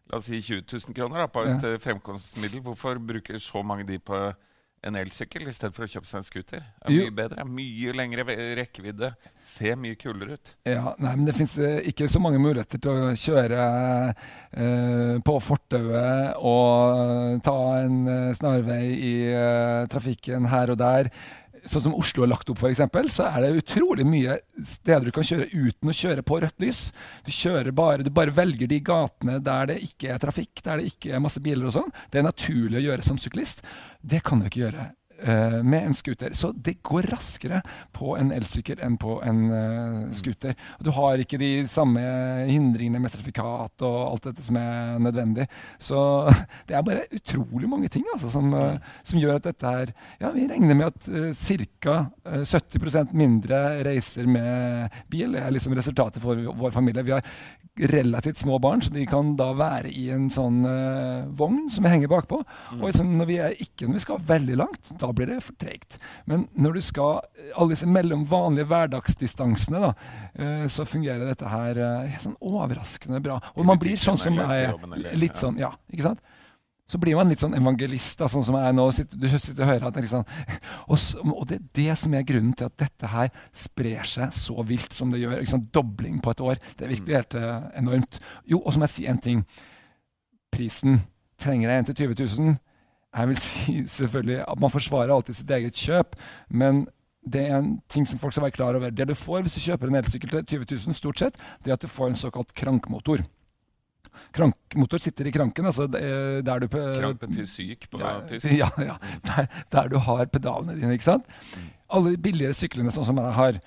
La 0.05 0.19
oss 0.19 0.27
si 0.29 0.37
20 0.37 0.67
000 0.69 0.93
kroner 0.93 1.23
da, 1.23 1.29
på 1.33 1.41
et 1.49 1.63
ja. 1.65 1.77
fremkomstmiddel, 1.81 2.61
hvorfor 2.61 2.99
bruker 3.01 3.39
så 3.41 3.63
mange 3.65 3.87
de 3.89 3.97
på 3.97 4.19
en 4.85 4.97
elsykkel 4.99 5.47
i 5.49 5.53
stedet 5.55 5.73
for 5.73 5.85
å 5.85 5.89
kjøpe 5.89 6.05
seg 6.05 6.19
en 6.19 6.27
scooter. 6.27 6.65
Det 6.77 6.91
er 6.91 6.99
mye 6.99 7.13
bedre, 7.17 7.45
mye 7.49 7.93
lengre 7.97 8.25
rekkevidde, 8.59 9.11
ser 9.41 9.79
mye 9.81 9.97
kulere 9.97 10.37
ut. 10.37 10.51
Ja, 10.69 10.93
nei, 11.01 11.13
men 11.15 11.25
Det 11.25 11.33
fins 11.39 11.55
uh, 11.57 11.79
ikke 11.89 12.09
så 12.11 12.21
mange 12.21 12.41
muligheter 12.41 12.81
til 12.81 12.91
å 12.91 13.15
kjøre 13.17 13.63
eh, 14.53 15.15
på 15.25 15.35
fortauet 15.41 16.37
og 16.37 17.41
ta 17.45 17.57
en 17.81 17.97
uh, 18.05 18.35
snarvei 18.37 18.83
i 18.93 19.15
trafikken 19.89 20.51
her 20.53 20.75
og 20.75 20.79
der 20.81 21.09
sånn 21.65 21.87
som 21.87 21.95
Oslo 21.97 22.25
er 22.25 22.31
lagt 22.31 22.49
opp, 22.51 22.63
eksempel, 22.69 23.09
så 23.13 23.27
er 23.29 23.45
det 23.45 23.61
utrolig 23.61 24.05
mye 24.07 24.37
steder 24.65 25.07
du 25.07 25.13
kan 25.15 25.27
kjøre 25.27 25.47
uten 25.51 25.91
å 25.91 25.95
kjøre 25.95 26.25
på 26.25 26.39
rødt 26.43 26.61
lys. 26.63 26.83
Du, 27.25 27.31
bare, 27.75 28.05
du 28.05 28.11
bare 28.13 28.35
velger 28.35 28.69
de 28.71 28.81
gatene 28.85 29.39
der 29.43 29.71
det 29.71 29.79
ikke 29.87 30.13
er 30.13 30.21
trafikk, 30.21 30.63
der 30.65 30.81
det 30.81 30.93
ikke 30.93 31.15
er 31.15 31.23
masse 31.23 31.43
biler 31.43 31.69
og 31.69 31.75
sånn. 31.77 31.95
Det 32.11 32.21
er 32.21 32.27
naturlig 32.27 32.81
å 32.81 32.85
gjøre 32.89 33.07
som 33.07 33.19
syklist. 33.21 33.65
Det 34.01 34.21
kan 34.25 34.41
du 34.41 34.49
ikke 34.49 34.65
gjøre 34.67 34.91
med 35.25 35.85
en 35.85 35.93
scooter. 35.95 36.33
Så 36.35 36.51
det 36.51 36.79
går 36.85 37.07
raskere 37.13 37.61
på 37.95 38.15
en 38.19 38.31
elsykkel 38.35 38.81
enn 38.83 38.97
på 38.99 39.17
en 39.25 39.41
uh, 39.51 40.13
scooter. 40.15 40.55
Du 40.83 40.91
har 40.95 41.21
ikke 41.21 41.39
de 41.41 41.51
samme 41.69 42.01
hindringene 42.49 43.01
med 43.01 43.13
sertifikat 43.13 43.85
og 43.85 43.97
alt 44.09 44.29
dette 44.29 44.45
som 44.45 44.59
er 44.59 44.99
nødvendig. 45.03 45.47
Så 45.79 45.99
det 46.67 46.77
er 46.77 46.85
bare 46.85 47.07
utrolig 47.15 47.69
mange 47.71 47.91
ting 47.93 48.05
altså, 48.13 48.31
som, 48.33 48.51
uh, 48.53 48.77
som, 49.03 49.19
gjør 49.21 49.39
at 49.39 49.47
dette 49.47 49.75
her 49.75 49.93
Ja, 50.21 50.31
vi 50.35 50.47
regner 50.49 50.77
med 50.77 50.91
at 50.91 51.09
uh, 51.09 51.31
ca. 51.81 51.97
70% 52.25 53.13
mindre 53.15 53.61
reiser 53.85 54.27
med 54.29 54.93
bil. 55.11 55.37
Er 55.39 55.53
liksom 55.53 55.75
resultatet 55.77 56.23
for 56.23 56.39
vår 56.59 56.73
familie. 56.75 57.05
Vi 57.05 57.15
har 57.15 57.25
relativt 57.75 58.37
små 58.39 58.59
barn, 58.59 58.81
så 58.81 58.93
de 58.93 59.03
kan 59.07 59.33
da 59.35 59.49
være 59.57 59.91
i 59.91 60.07
en 60.15 60.29
sånn 60.31 60.61
uh, 60.63 61.27
vogn 61.35 61.65
som 61.71 61.83
vi 61.83 61.91
henger 61.91 62.11
bakpå. 62.11 62.39
Mm. 62.45 62.79
Og 62.79 62.85
liksom, 62.87 63.09
når 63.19 63.29
vi 63.29 63.39
er, 63.43 63.57
ikke 63.65 63.89
når 63.89 63.97
vi 63.97 64.03
skal 64.05 64.21
veldig 64.29 64.59
langt, 64.61 64.93
da 65.05 65.15
blir 65.15 65.31
det 65.31 65.41
for 65.45 65.57
tregt. 65.61 65.97
Men 66.29 66.47
når 66.57 66.77
du 66.77 66.83
skal 66.85 67.21
alle 67.55 67.73
disse 67.73 67.89
mellom 67.89 68.25
vanlige 68.29 68.69
hverdagsdistansene, 68.71 69.81
da, 69.87 69.91
uh, 70.39 70.65
så 70.71 70.87
fungerer 70.89 71.27
dette 71.29 71.49
her 71.51 71.81
uh, 71.81 72.15
sånn 72.21 72.37
overraskende 72.41 73.21
bra. 73.23 73.39
Og 73.55 73.67
man 73.67 73.81
blir 73.81 73.99
sånn 74.01 74.19
som 74.21 74.37
jeg 74.41 74.73
Litt 75.15 75.39
sånn, 75.39 75.59
ja, 75.61 75.71
ikke 75.91 76.09
sant? 76.09 76.23
så 76.85 76.99
blir 77.01 77.17
man 77.17 77.31
litt 77.31 77.41
sånn 77.41 77.55
evangelist, 77.57 78.19
da, 78.19 78.27
sånn 78.29 78.43
som 78.45 78.57
jeg 78.59 78.69
er 78.69 78.75
nå. 78.77 78.85
Sitter, 78.93 79.17
du 79.17 79.25
sitter 79.31 79.65
og 79.65 79.71
hører 79.71 79.87
at 79.89 79.95
liksom, 79.97 80.25
og, 80.93 80.99
og, 81.31 81.41
det 81.49 81.57
er 81.57 81.63
det 81.79 81.95
som 81.97 82.13
er 82.13 82.27
grunnen 82.29 82.53
til 82.57 82.69
at 82.69 82.77
dette 82.77 83.09
her 83.09 83.31
sprer 83.57 84.05
seg 84.09 84.35
så 84.37 84.65
vilt 84.67 84.93
som 84.93 85.13
det 85.13 85.23
gjør. 85.23 85.39
Liksom, 85.41 85.65
dobling 85.73 86.21
på 86.23 86.35
et 86.35 86.43
år. 86.45 86.61
Det 86.77 86.85
er 86.85 86.93
virkelig 86.93 87.17
helt 87.17 87.37
uh, 87.41 87.65
enormt. 87.81 88.21
Jo, 88.45 88.61
og 88.61 88.73
så 88.73 88.81
må 88.81 88.89
jeg 88.89 88.95
si 88.99 89.07
en 89.09 89.21
ting. 89.23 89.41
Prisen. 90.53 91.01
Trenger 91.41 91.71
jeg 91.71 91.81
en 91.81 91.89
til 91.89 91.99
20 92.05 92.21
000? 92.37 92.55
Jeg 93.15 93.31
vil 93.31 93.39
si 93.47 93.77
selvfølgelig 93.97 94.41
at 94.43 94.61
man 94.61 94.73
forsvarer 94.73 95.13
alltid 95.15 95.39
sitt 95.39 95.55
eget 95.57 95.79
kjøp, 95.79 96.17
men 96.49 96.85
det 97.25 97.47
er 97.47 97.55
en 97.57 97.71
ting 97.89 98.05
som 98.05 98.19
folk 98.21 98.35
skal 98.35 98.45
være 98.45 98.57
klar 98.57 98.77
over. 98.77 98.91
Det 98.93 99.07
du 99.09 99.15
får 99.17 99.45
hvis 99.45 99.55
du 99.57 99.63
kjøper 99.63 99.89
en 99.89 99.97
elsykkel 100.01 100.29
til 100.29 100.45
20 100.45 100.67
000, 100.89 100.97
stort 100.97 101.23
sett, 101.23 101.39
det 101.63 101.71
er 101.71 101.79
at 101.79 101.85
du 101.85 101.89
får 101.89 102.11
en 102.11 102.19
såkalt 102.19 102.53
krankmotor. 102.53 103.23
krankmotor 104.31 105.01
sitter 105.01 105.27
i 105.27 105.31
kranken. 105.31 105.65
altså 105.65 105.87
der 105.87 106.59
du 106.59 106.67
Krank 106.67 107.19
betyr 107.19 107.47
syk 107.49 107.89
på 107.89 107.99
ja, 107.99 108.19
tysk? 108.29 108.45
Ja, 108.61 108.69
ja. 108.77 108.97
Der, 109.25 109.47
der, 109.71 109.87
du 109.87 109.97
har 109.97 110.25
pedalene 110.25 110.75
dine. 110.75 110.93
ikke 110.93 111.03
sant? 111.09 111.25
Alle 111.89 112.13
de 112.13 112.21
billigere 112.21 112.53
syklene 112.53 112.93
sånn 112.93 113.09
som 113.09 113.17
jeg 113.17 113.33
har, 113.39 113.59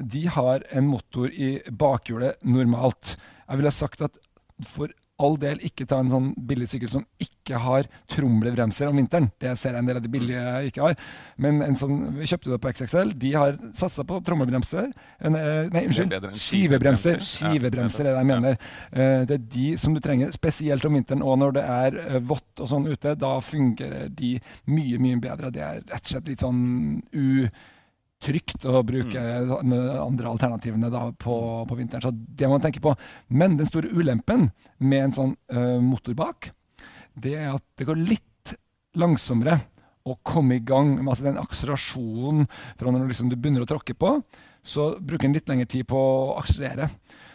de 0.00 0.24
har 0.28 0.64
en 0.72 0.88
motor 0.88 1.28
i 1.28 1.58
bakhjulet 1.68 2.40
normalt. 2.42 3.16
Jeg 3.46 3.60
ville 3.60 3.74
sagt 3.74 4.02
at 4.08 4.18
for 4.66 4.88
all 5.20 5.36
del 5.40 5.60
ikke 5.66 5.86
ta 5.88 6.00
en 6.00 6.10
sånn 6.12 6.30
billig 6.48 6.68
sykkel 6.70 6.90
som 6.92 7.04
ikke 7.22 7.60
har 7.60 7.88
tromlebremser 8.10 8.88
om 8.90 8.98
vinteren. 9.00 9.28
Det 9.42 9.52
ser 9.58 9.74
jeg 9.74 9.82
en 9.82 9.88
del 9.90 10.00
av 10.00 10.04
de 10.04 10.12
billige 10.12 10.44
ikke 10.70 10.84
har. 10.84 10.98
Men 11.40 11.60
en 11.64 11.76
sånn, 11.78 11.98
vi 12.16 12.28
kjøpte 12.30 12.52
det 12.52 12.60
på 12.62 12.72
XXL. 12.72 13.12
De 13.20 13.32
har 13.36 13.58
satsa 13.76 14.04
på 14.06 14.20
tromlebremser. 14.26 14.90
En, 15.20 15.38
eh, 15.38 15.70
nei, 15.74 15.84
unnskyld. 15.88 16.30
Skivebremser. 16.40 17.20
Skivebremser 17.24 18.06
er 18.06 18.12
det 18.12 18.22
jeg 18.22 18.30
mener. 18.30 18.60
Uh, 18.92 19.26
det 19.28 19.36
er 19.36 19.48
de 19.56 19.66
som 19.80 19.96
du 19.96 20.00
trenger, 20.04 20.32
spesielt 20.36 20.84
om 20.88 20.96
vinteren 20.98 21.24
og 21.26 21.38
når 21.42 21.58
det 21.58 21.66
er 21.66 21.98
uh, 21.98 22.20
vått 22.32 22.62
og 22.62 22.72
sånn 22.72 22.88
ute. 22.90 23.16
Da 23.20 23.34
fungerer 23.44 24.08
de 24.14 24.36
mye, 24.70 25.02
mye 25.02 25.20
bedre. 25.22 25.52
Det 25.54 25.66
er 25.66 25.84
rett 25.84 26.00
og 26.00 26.14
slett 26.14 26.32
litt 26.32 26.46
sånn 26.46 26.64
u 27.12 27.28
trygt 28.20 28.66
å 28.68 28.82
bruke 28.84 29.20
mm. 29.20 29.72
andre 30.02 30.28
alternativene 30.28 30.90
da 30.92 31.06
på, 31.12 31.36
på, 31.68 31.78
vinteren. 31.78 32.04
Så 32.04 32.12
det 32.12 32.48
må 32.48 32.58
man 32.58 32.64
tenke 32.64 32.82
på. 32.84 32.92
Men 33.32 33.56
den 33.58 33.68
store 33.70 33.92
ulempen 33.92 34.50
med 34.78 35.06
en 35.06 35.16
sånn 35.16 35.34
uh, 35.54 35.78
motor 35.82 36.16
bak, 36.18 36.50
det 37.16 37.36
er 37.38 37.54
at 37.54 37.64
det 37.80 37.88
går 37.88 38.00
litt 38.00 38.54
langsommere 39.00 39.60
å 40.08 40.16
komme 40.26 40.56
i 40.56 40.64
gang 40.64 40.94
med 40.98 41.10
altså 41.12 41.26
den 41.28 41.40
akselerasjonen 41.40 42.46
fra 42.80 42.92
når 42.92 43.10
liksom 43.10 43.30
du 43.30 43.36
begynner 43.36 43.64
å 43.64 43.70
tråkke 43.70 43.96
på. 43.96 44.18
Så 44.62 44.94
bruker 45.00 45.28
den 45.28 45.36
litt 45.36 45.48
lengre 45.48 45.68
tid 45.70 45.88
på 45.88 45.98
å 45.98 46.38
akselerere. 46.40 46.90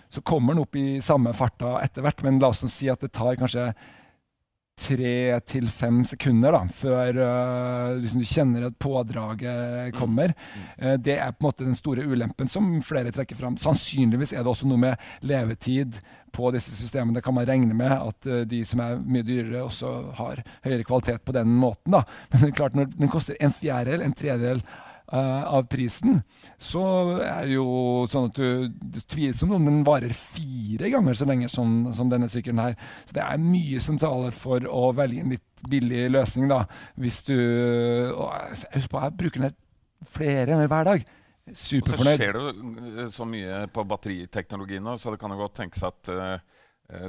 Så 0.10 0.22
kommer 0.26 0.54
den 0.54 0.64
opp 0.66 0.78
i 0.78 1.02
samme 1.04 1.34
farta 1.36 1.80
etter 1.82 2.06
hvert, 2.06 2.22
men 2.26 2.38
la 2.42 2.52
oss 2.54 2.62
si 2.72 2.90
at 2.92 3.02
det 3.02 3.14
tar 3.16 3.38
kanskje 3.40 3.72
tre 4.76 5.40
til 5.48 5.70
fem 5.72 6.02
sekunder 6.08 6.56
da, 6.56 6.62
før 6.76 7.20
uh, 7.22 7.96
liksom 8.02 8.22
du 8.22 8.28
kjenner 8.28 8.68
at 8.68 8.78
pådraget 8.82 9.94
mm. 9.94 9.96
kommer. 9.96 10.34
Mm. 10.36 10.66
Uh, 10.82 10.94
det 11.00 11.16
er 11.16 11.32
på 11.32 11.44
en 11.44 11.48
måte 11.48 11.68
den 11.68 11.78
store 11.80 12.04
ulempen 12.04 12.50
som 12.52 12.68
flere 12.86 13.14
trekker 13.16 13.40
fram. 13.40 13.56
Sannsynligvis 13.62 14.36
er 14.36 14.44
det 14.44 14.52
også 14.52 14.68
noe 14.70 14.82
med 14.82 15.08
levetid 15.26 16.00
på 16.36 16.52
disse 16.52 16.76
systemene. 16.76 17.24
Kan 17.24 17.38
man 17.38 17.48
regne 17.48 17.78
med 17.78 17.94
at 17.96 18.28
uh, 18.28 18.42
de 18.44 18.64
som 18.68 18.84
er 18.84 19.00
mye 19.00 19.26
dyrere, 19.28 19.64
også 19.64 19.94
har 20.20 20.44
høyere 20.68 20.88
kvalitet 20.88 21.24
på 21.24 21.38
den 21.38 21.56
måten. 21.56 21.96
Da. 21.96 22.04
Men 22.34 22.44
det 22.44 22.52
er 22.52 22.60
klart 22.60 22.76
når 22.76 22.92
den 22.98 23.12
koster 23.14 23.40
en 23.40 23.56
fjerdedel, 23.56 24.04
en 24.04 24.18
tredjedel 24.18 24.66
av 25.16 25.66
prisen, 25.72 26.20
så 26.62 26.84
er 27.24 27.48
det 27.48 27.56
jo 27.56 27.66
sånn 28.12 28.30
at 28.30 28.40
du, 28.40 29.02
tvilsomt 29.12 29.56
om 29.58 29.68
den 29.68 29.84
varer 29.88 30.14
fire 30.16 30.90
ganger 30.94 31.18
så 31.18 31.28
lenge 31.30 31.50
som, 31.52 31.78
som, 31.96 32.10
denne 32.12 32.30
sykkelen 32.32 32.62
her. 32.62 32.80
Så 33.06 33.18
det 33.18 33.26
er 33.26 33.44
mye 33.44 33.82
som 33.84 34.00
taler 34.02 34.36
for 34.36 34.66
å 34.70 34.90
velge 34.98 35.24
en 35.24 35.36
litt 35.36 35.68
billig 35.72 36.08
løsning, 36.14 36.50
da. 36.52 36.66
Hvis 37.00 37.22
du 37.28 37.36
Jeg 37.36 38.88
på, 38.90 39.02
jeg 39.02 39.18
bruker 39.20 39.48
den 39.48 39.56
flere 40.10 40.50
ganger 40.52 40.72
hver 40.72 40.90
dag. 40.92 41.08
Superfornøyd. 41.46 42.02
Og 42.02 42.18
så 42.18 42.18
skjer 42.18 42.38
det 42.38 43.06
jo 43.06 43.08
så 43.14 43.30
mye 43.30 43.64
på 43.74 43.86
batteriteknologi 43.86 44.82
nå, 44.82 44.98
så 44.98 45.14
det 45.14 45.22
kan 45.22 45.34
jo 45.34 45.42
godt 45.44 45.58
tenkes 45.62 45.86
at 45.86 46.12
uh, 46.12 46.38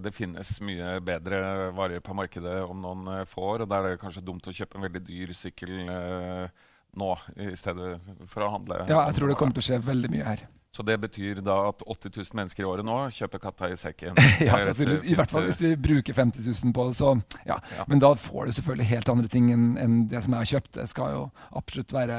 det 0.05 0.13
finnes 0.17 0.55
mye 0.65 0.97
bedre 1.05 1.71
varer 1.77 2.05
på 2.05 2.17
markedet 2.17 2.59
om 2.65 2.81
noen 2.85 3.27
få 3.29 3.53
år. 3.55 3.65
Og 3.65 3.71
da 3.71 3.81
er 3.81 3.95
det 3.95 4.03
kanskje 4.03 4.25
dumt 4.25 4.49
å 4.49 4.55
kjøpe 4.57 4.79
en 4.79 4.87
veldig 4.89 5.05
dyr 5.09 5.33
sykkel 5.37 5.79
uh, 5.89 6.67
nå, 6.97 7.15
i 7.37 7.55
stedet 7.59 7.97
for 8.31 8.47
å 8.47 8.53
handle. 8.57 8.85
Ja, 8.89 9.07
jeg 9.09 9.19
tror 9.19 9.33
det 9.33 9.39
kommer 9.41 9.57
til 9.57 9.65
å 9.65 9.69
skje 9.71 9.83
veldig 9.87 10.13
mye 10.13 10.29
her. 10.29 10.47
Så 10.77 10.85
det 10.85 10.99
betyr 11.01 11.39
da 11.41 11.55
at 11.71 11.81
80 11.89 12.13
000 12.13 12.37
mennesker 12.37 12.61
i 12.61 12.67
året 12.69 12.85
nå 12.85 12.97
kjøper 13.17 13.41
katta 13.41 13.71
i 13.73 13.79
sekken? 13.81 14.19
ja, 14.45 14.59
sannsynligvis. 14.61 15.07
I 15.09 15.15
hvert 15.17 15.33
fall 15.33 15.47
hvis 15.49 15.61
de 15.63 15.71
bruker 15.81 16.17
50 16.17 16.51
000 16.51 16.75
på 16.77 16.85
det. 16.91 16.99
Så, 16.99 17.15
ja. 17.49 17.57
ja. 17.79 17.87
Men 17.89 18.03
da 18.03 18.11
får 18.21 18.51
du 18.51 18.57
selvfølgelig 18.59 18.89
helt 18.91 19.13
andre 19.15 19.31
ting 19.33 19.49
enn, 19.55 19.71
enn 19.81 19.95
det 20.11 20.21
som 20.27 20.37
jeg 20.37 20.45
har 20.45 20.51
kjøpt. 20.53 20.81
Jeg 20.83 20.93
skal 20.93 21.15
jo 21.15 21.23
absolutt 21.63 21.97
være 21.97 22.19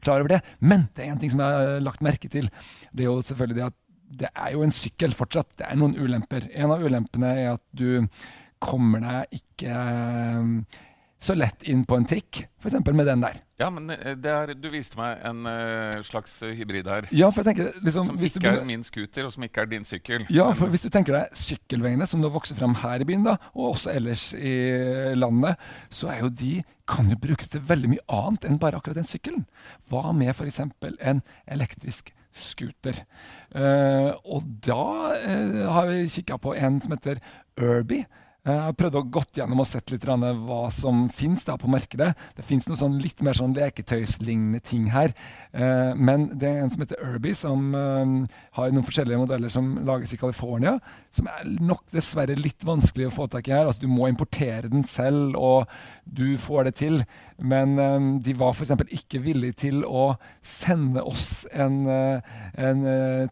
klar 0.00 0.24
over 0.24 0.32
det. 0.38 0.40
Men 0.64 0.86
det 0.96 1.04
er 1.04 1.12
en 1.12 1.20
ting 1.20 1.34
som 1.34 1.44
jeg 1.44 1.58
har 1.58 1.84
lagt 1.84 2.06
merke 2.06 2.32
til. 2.32 2.48
Det 2.92 3.04
er 3.04 3.10
jo 3.10 3.18
selvfølgelig 3.28 3.60
det 3.60 3.68
at 3.68 3.78
det 4.22 4.30
er 4.30 4.54
jo 4.56 4.64
en 4.64 4.74
sykkel 4.76 5.16
fortsatt. 5.16 5.52
Det 5.60 5.68
er 5.68 5.76
noen 5.80 5.96
ulemper. 5.98 6.48
En 6.56 6.72
av 6.72 6.84
ulempene 6.84 7.34
er 7.42 7.52
at 7.58 7.64
du 7.76 8.08
kommer 8.62 9.04
deg 9.04 9.36
ikke 9.42 9.76
så 11.22 11.34
lett 11.38 11.62
inn 11.70 11.84
på 11.86 11.94
en 11.96 12.04
trikk, 12.08 12.42
f.eks. 12.58 12.74
med 12.82 13.06
den 13.06 13.20
der. 13.22 13.36
Ja, 13.60 13.68
men 13.70 13.90
eh, 13.94 14.16
er, 14.16 14.52
du 14.58 14.66
viste 14.72 14.98
meg 14.98 15.20
en 15.28 15.46
uh, 15.46 16.00
slags 16.02 16.34
hybrid 16.42 16.88
her. 16.90 17.06
Ja, 17.14 17.28
for 17.30 17.42
jeg 17.42 17.52
tenker, 17.52 17.76
liksom, 17.86 18.08
som 18.08 18.16
ikke 18.18 18.40
begynner, 18.40 18.64
er 18.64 18.70
min 18.72 18.82
scooter, 18.86 19.28
og 19.28 19.34
som 19.34 19.44
ikke 19.46 19.62
er 19.62 19.68
din 19.70 19.86
sykkel. 19.86 20.24
Ja, 20.34 20.48
for 20.58 20.72
hvis 20.72 20.82
du 20.82 20.90
tenker 20.90 21.14
deg 21.14 21.36
sykkelveiene 21.38 22.08
som 22.10 22.22
nå 22.22 22.30
vokser 22.34 22.58
fram 22.58 22.74
her 22.82 23.04
i 23.04 23.06
byen, 23.06 23.22
da, 23.28 23.36
og 23.54 23.76
også 23.76 23.92
ellers 23.94 24.32
i 24.34 24.54
landet, 25.14 25.62
så 25.94 26.10
er 26.10 26.24
jo 26.24 26.32
de 26.42 26.56
kan 26.90 27.06
jo 27.12 27.20
brukes 27.22 27.52
til 27.52 27.62
veldig 27.68 27.92
mye 27.92 28.06
annet 28.10 28.48
enn 28.48 28.58
bare 28.62 28.80
akkurat 28.80 28.98
den 28.98 29.06
sykkelen. 29.06 29.44
Hva 29.92 30.10
med 30.16 30.34
f.eks. 30.34 30.58
en 30.98 31.22
elektrisk 31.46 32.10
scooter? 32.34 32.98
Uh, 33.54 34.10
og 34.26 34.50
da 34.66 34.82
uh, 35.22 35.62
har 35.76 35.86
vi 35.92 36.02
kikka 36.10 36.40
på 36.42 36.56
en 36.58 36.82
som 36.82 36.96
heter 36.96 37.22
Irby 37.60 38.02
Eh, 38.02 38.18
jeg 38.42 38.58
har 38.58 38.74
prøvd 38.74 38.96
å 38.98 39.02
gått 39.14 39.38
gjennom 39.38 39.60
og 39.62 39.68
sett 39.70 39.92
litt 39.92 40.02
hva 40.02 40.64
som 40.74 41.04
finnes 41.14 41.44
på 41.46 41.68
markedet. 41.70 42.08
Det 42.34 42.42
fins 42.42 42.66
sånn 42.66 42.96
litt 42.98 43.22
mer 43.22 43.38
sånn 43.38 43.54
leketøyslignende 43.54 44.58
ting 44.66 44.88
her. 44.90 45.14
Eh, 45.54 45.94
men 45.94 46.26
det 46.34 46.48
er 46.48 46.64
en 46.64 46.72
som 46.72 46.82
heter 46.82 46.98
Irby, 47.06 47.36
som 47.38 47.70
eh, 47.70 48.14
har 48.58 48.72
noen 48.74 48.86
forskjellige 48.88 49.20
modeller 49.20 49.52
som 49.52 49.76
lages 49.86 50.16
i 50.16 50.18
California. 50.18 50.80
Som 51.14 51.30
er 51.30 51.46
nok 51.62 51.84
dessverre 51.94 52.34
litt 52.34 52.66
vanskelig 52.66 53.12
å 53.12 53.14
få 53.14 53.28
tak 53.30 53.46
i 53.46 53.54
her. 53.54 53.68
Altså, 53.68 53.84
du 53.84 53.92
må 53.92 54.10
importere 54.10 54.72
den 54.72 54.82
selv, 54.90 55.38
og 55.38 55.70
du 56.02 56.34
får 56.40 56.66
det 56.66 56.74
til. 56.82 57.04
Men 57.38 57.76
de 58.22 58.34
var 58.38 58.54
f.eks. 58.54 58.74
ikke 58.94 59.20
villige 59.22 59.56
til 59.64 59.80
å 59.86 60.16
sende 60.46 61.02
oss 61.06 61.44
en, 61.50 61.88
en 61.90 62.82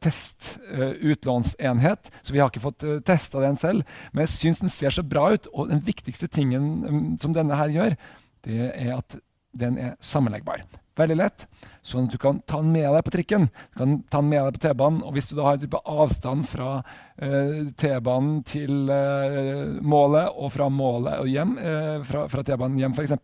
test, 0.03 0.57
utlånsenhet. 0.71 2.11
Så 2.23 2.35
vi 2.35 2.43
har 2.43 2.51
ikke 2.51 2.63
fått 2.65 2.87
testa 3.07 3.43
den 3.43 3.59
selv. 3.61 3.87
Men 4.11 4.27
jeg 4.27 4.35
syns 4.35 4.63
den 4.65 4.73
ser 4.73 4.95
så 4.95 5.00
så 5.01 5.07
bra 5.07 5.31
ut. 5.35 5.49
Og 5.55 5.73
den 5.73 5.83
viktigste 5.87 6.31
tingen 6.31 6.71
um, 6.85 7.03
som 7.21 7.35
denne 7.37 7.59
her 7.59 7.73
gjør, 7.75 7.99
det 8.47 8.71
er 8.71 8.95
at 8.99 9.19
den 9.57 9.81
er 9.81 9.97
sammenleggbar. 10.05 10.63
Veldig 10.99 11.17
lett, 11.17 11.45
sånn 11.87 12.09
at 12.09 12.13
du 12.13 12.19
kan 12.21 12.41
ta 12.51 12.59
den 12.61 12.73
med 12.75 12.85
deg 12.93 13.05
på 13.07 13.13
trikken. 13.15 13.47
Du 13.73 13.79
kan 13.79 13.93
ta 14.11 14.21
den 14.21 14.29
med 14.33 14.43
deg 14.43 14.57
på 14.57 14.63
T-banen. 14.67 14.99
Og 15.07 15.15
hvis 15.17 15.31
du 15.31 15.37
da 15.39 15.47
har 15.47 15.61
type 15.63 15.81
avstand 15.89 16.45
fra 16.51 16.69
uh, 16.83 17.71
T-banen 17.81 18.43
til 18.49 18.91
uh, 18.91 19.79
målet, 19.81 20.29
og 20.35 20.53
fra 20.53 20.69
målet 20.73 21.23
og 21.23 21.31
hjem, 21.31 21.57
uh, 21.63 22.03
fra, 22.07 22.27
fra 22.33 22.45
T-banen 22.45 22.83
hjem 22.83 22.97
f.eks., 22.99 23.17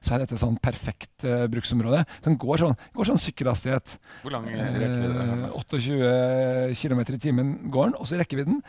så 0.00 0.16
er 0.16 0.24
dette 0.24 0.40
sånn 0.40 0.58
perfekt 0.64 1.28
bruksområde. 1.52 2.02
Den 2.24 2.40
går 2.40 2.64
sånn, 2.64 2.76
går 2.96 3.12
sånn 3.12 3.22
sykkelhastighet. 3.28 3.98
Hvor 4.24 4.34
lang 4.34 4.48
rekkevidde? 4.50 5.52
28 5.54 6.80
km 6.80 7.04
i 7.04 7.22
timen 7.28 7.56
går 7.70 7.92
den. 7.92 7.98
Og 8.00 8.10
så 8.10 8.18
rekkevidden 8.18 8.64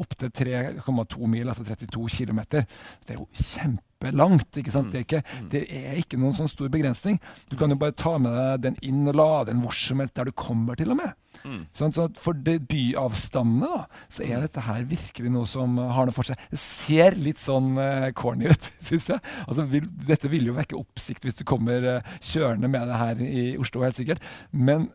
opptil 0.00 0.30
3,2 0.32 1.30
mil, 1.30 1.48
altså 1.48 1.64
32 1.66 2.08
km. 2.16 2.42
Det 2.52 3.14
er 3.14 3.18
jo 3.18 3.28
kjempelangt. 3.32 4.56
ikke 4.56 4.74
sant? 4.74 4.92
Det 4.92 5.02
er 5.02 5.06
ikke, 5.06 5.22
mm. 5.22 5.48
det 5.52 5.62
er 5.68 5.98
ikke 6.00 6.20
noen 6.20 6.36
sånn 6.36 6.50
stor 6.50 6.70
begrensning. 6.72 7.18
Du 7.50 7.56
kan 7.60 7.72
jo 7.72 7.78
bare 7.80 7.96
ta 7.96 8.16
med 8.22 8.36
deg 8.36 8.62
den 8.68 8.78
inn 8.82 9.08
og 9.10 9.18
lade 9.18 9.50
den 9.50 9.62
hvor 9.64 9.76
som 9.76 10.02
helst 10.02 10.16
der 10.18 10.30
du 10.30 10.34
kommer, 10.36 10.78
til 10.78 10.94
og 10.94 11.00
med. 11.02 11.18
Mm. 11.42 11.60
Sånn, 11.74 11.94
så 11.94 12.06
for 12.20 12.36
det 12.36 12.58
byavstandene 12.70 13.68
da, 13.72 13.84
så 14.12 14.24
er 14.26 14.44
dette 14.44 14.62
her 14.66 14.86
virkelig 14.88 15.32
noe 15.32 15.48
som 15.50 15.78
har 15.80 16.08
noe 16.08 16.14
for 16.14 16.28
seg. 16.28 16.40
Det 16.52 16.60
ser 16.62 17.18
litt 17.18 17.42
sånn 17.42 17.74
uh, 17.80 18.08
corny 18.16 18.50
ut, 18.52 18.72
syns 18.86 19.10
jeg. 19.14 19.22
Altså, 19.46 19.66
vil, 19.70 19.88
dette 20.08 20.30
vil 20.32 20.50
jo 20.50 20.56
vekke 20.58 20.78
oppsikt 20.78 21.26
hvis 21.26 21.40
du 21.40 21.46
kommer 21.48 21.88
uh, 21.98 22.16
kjørende 22.20 22.70
med 22.70 22.90
det 22.90 23.04
her 23.04 23.22
i 23.26 23.46
Oslo, 23.60 23.84
helt 23.86 23.98
sikkert. 23.98 24.22
Men 24.52 24.90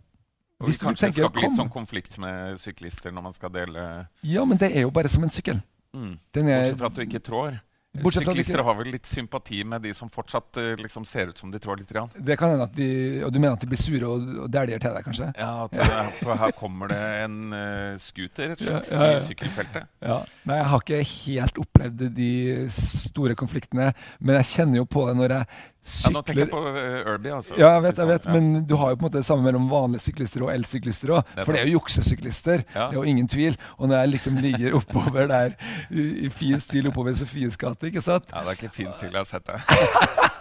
og 0.58 0.72
Hvis 0.72 0.80
kanskje 0.82 1.06
tenker, 1.06 1.28
skaper 1.28 1.44
litt 1.46 1.60
sånn 1.60 1.70
konflikt 1.70 2.18
med 2.22 2.58
syklister 2.62 3.14
når 3.14 3.28
man 3.30 3.36
skal 3.36 3.54
dele 3.54 3.82
Ja, 4.26 4.46
men 4.48 4.58
det 4.58 4.72
er 4.74 4.88
jo 4.88 4.94
bare 4.94 5.12
som 5.12 5.26
en 5.26 5.34
sykkel. 5.34 5.62
Mm. 5.94 6.16
Bortsett 6.34 6.80
fra 6.80 6.90
at 6.90 6.98
du 6.98 7.04
ikke 7.06 7.22
trår. 7.24 7.60
Syklister 7.98 8.62
har 8.62 8.76
vel 8.78 8.92
litt 8.94 9.08
sympati 9.10 9.64
med 9.66 9.82
de 9.82 9.92
som 9.96 10.10
fortsatt 10.14 10.60
uh, 10.60 10.74
liksom 10.78 11.06
ser 11.08 11.32
ut 11.32 11.40
som 11.40 11.50
de 11.50 11.60
trår 11.62 11.80
litt? 11.82 11.90
Grann. 11.90 12.12
Det 12.14 12.36
kan 12.38 12.52
hende 12.54 12.68
at 12.68 12.76
de 12.76 12.90
Og 13.26 13.32
du 13.34 13.40
mener 13.40 13.56
at 13.56 13.64
de 13.64 13.70
blir 13.70 13.80
sure 13.80 14.10
og, 14.10 14.26
og 14.44 14.52
dæljer 14.54 14.82
til 14.84 14.98
deg, 14.98 15.06
kanskje? 15.08 15.30
Ja, 15.40 15.66
at, 15.66 16.20
for 16.20 16.38
her 16.38 16.54
kommer 16.58 16.92
det 16.92 17.00
en 17.24 17.38
uh, 17.54 17.96
scooter 18.02 18.54
rett 18.54 18.62
og 18.62 18.68
slett, 18.68 18.92
ja, 18.92 19.00
ja, 19.00 19.10
ja. 19.14 19.22
i 19.22 19.26
sykkelfeltet. 19.26 19.90
Ja. 20.04 20.20
Nei, 20.50 20.60
jeg 20.60 20.70
har 20.74 20.86
ikke 20.86 21.02
helt 21.14 21.64
opplevd 21.64 22.06
de 22.18 22.32
store 22.76 23.38
konfliktene, 23.40 23.90
men 24.20 24.40
jeg 24.42 24.52
kjenner 24.52 24.84
jo 24.84 24.90
på 24.90 25.08
det 25.10 25.18
når 25.22 25.38
jeg 25.40 25.50
Sykler. 25.88 26.12
Ja, 26.12 26.14
nå 26.18 26.24
tenker 26.28 26.42
jeg 26.44 26.52
på 26.52 26.62
uh, 26.68 27.14
Irby. 27.14 27.32
Altså. 27.38 27.56
Ja, 27.56 27.72
jeg 27.78 27.84
vet, 27.88 28.02
jeg 28.04 28.12
vet, 28.12 28.26
men 28.36 28.50
du 28.68 28.76
har 28.80 28.92
jo 28.92 29.00
på 29.00 29.06
en 29.06 29.08
måte 29.08 29.22
det 29.22 29.28
samme 29.28 29.48
mellom 29.48 29.70
vanlige 29.72 30.04
syklister 30.04 30.44
og 30.44 30.52
elsyklister 30.52 31.14
òg. 31.16 31.36
For 31.40 31.56
det 31.56 31.62
er 31.62 31.70
jo 31.70 31.78
juksesyklister, 31.78 32.66
ja. 32.74 32.90
det 32.90 32.98
er 32.98 33.00
jo 33.00 33.06
ingen 33.08 33.30
tvil. 33.32 33.56
Og 33.78 33.88
når 33.88 34.04
jeg 34.04 34.14
liksom 34.18 34.42
ligger 34.44 34.76
oppover 34.82 35.32
der 35.32 35.56
i 35.90 36.32
fin 36.34 36.60
stil 36.64 36.92
oppover 36.92 37.16
Sofies 37.18 37.58
gate, 37.58 37.88
ikke 37.88 38.04
sant 38.04 38.28
Ja, 38.34 38.44
det 38.44 38.54
er 38.54 38.60
ikke 38.60 38.76
fin 38.82 38.92
stil, 38.98 39.14
jeg 39.14 39.24
har 39.24 39.32
sett 39.32 39.48
det. 39.48 39.62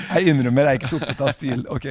Jeg 0.00 0.32
innrømmer 0.32 0.66
jeg 0.66 0.76
er 0.76 0.80
ikke 0.80 0.90
så 0.90 0.98
opptatt 1.00 1.22
av 1.24 1.32
stil. 1.34 1.64
ok. 1.68 1.88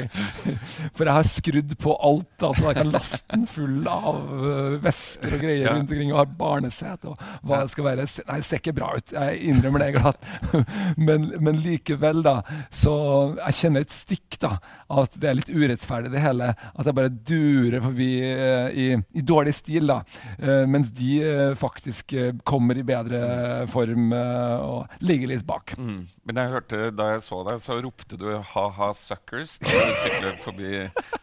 For 0.98 1.06
jeg 1.06 1.16
har 1.16 1.28
skrudd 1.28 1.76
på 1.82 1.96
alt. 2.08 2.46
altså 2.48 2.70
Jeg 2.70 2.78
kan 2.80 2.92
laste 2.94 3.36
den 3.36 3.48
full 3.50 3.88
av 3.90 4.20
uh, 4.32 4.78
vesker 4.84 5.36
og 5.38 5.44
greier 5.44 5.70
rundt 5.70 5.92
omkring 5.92 6.14
og 6.14 6.22
har 6.22 6.32
barnesete 6.40 7.12
og 7.12 7.26
hva 7.48 7.62
det 7.64 7.74
skal 7.74 7.88
være. 7.90 8.08
Nei, 8.28 8.40
det 8.42 8.48
ser 8.48 8.62
ikke 8.62 8.76
bra 8.78 8.92
ut. 8.98 9.14
Jeg 9.16 9.42
innrømmer 9.52 9.86
det 9.86 9.92
glatt. 9.98 10.30
Men, 11.08 11.28
men 11.42 11.58
likevel, 11.64 12.22
da. 12.26 12.42
Så 12.74 12.92
jeg 13.38 13.58
kjenner 13.58 13.86
et 13.86 13.94
stikk 13.94 14.38
da, 14.42 14.52
at 14.92 15.16
det 15.22 15.30
er 15.30 15.38
litt 15.38 15.50
urettferdig, 15.52 16.12
det 16.14 16.22
hele. 16.24 16.52
At 16.52 16.88
jeg 16.88 16.98
bare 16.98 17.12
durer 17.12 17.84
forbi 17.84 18.10
eh, 18.28 18.68
i, 18.78 18.86
i 19.18 19.24
dårlig 19.26 19.54
stil, 19.58 19.88
da. 19.90 20.02
Eh, 20.38 20.64
mens 20.70 20.92
de 20.96 21.12
faktisk 21.60 22.14
kommer 22.48 22.78
i 22.78 22.86
bedre 22.86 23.22
form 23.72 24.12
og 24.14 25.02
ligger 25.06 25.32
litt 25.32 25.46
bak. 25.48 25.76
Mm. 25.80 26.04
Men 26.28 26.42
jeg 26.42 26.54
hørte 26.56 26.92
da 26.96 27.10
jeg 27.16 27.24
så 27.26 27.42
deg, 27.48 27.62
så 27.64 27.80
ropte 27.82 27.91
du 28.18 28.26
'ha-ha 28.38 28.92
suckers' 28.94 29.58
da 29.60 29.70
du 29.70 29.94
syklet 30.04 30.42
forbi. 30.44 30.72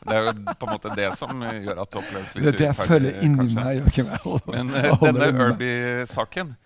Det 0.08 0.14
er 0.14 0.22
jo 0.28 0.32
på 0.32 0.66
en 0.66 0.72
måte 0.72 0.94
det 0.96 1.10
som 1.18 1.42
gjør 1.42 1.82
at 1.82 1.92
du 1.92 1.98
oppleves 2.00 2.34
litt 2.34 2.44
Det 2.44 2.54
er 2.54 2.58
det 2.58 2.66
jeg 2.68 2.88
føler 2.92 3.20
inni 3.22 3.50
meg. 3.54 3.82
Jeg 3.96 4.06
Men 4.46 4.74
eh, 4.74 4.90
denne. 5.02 5.28
Irby-saken 5.48 6.56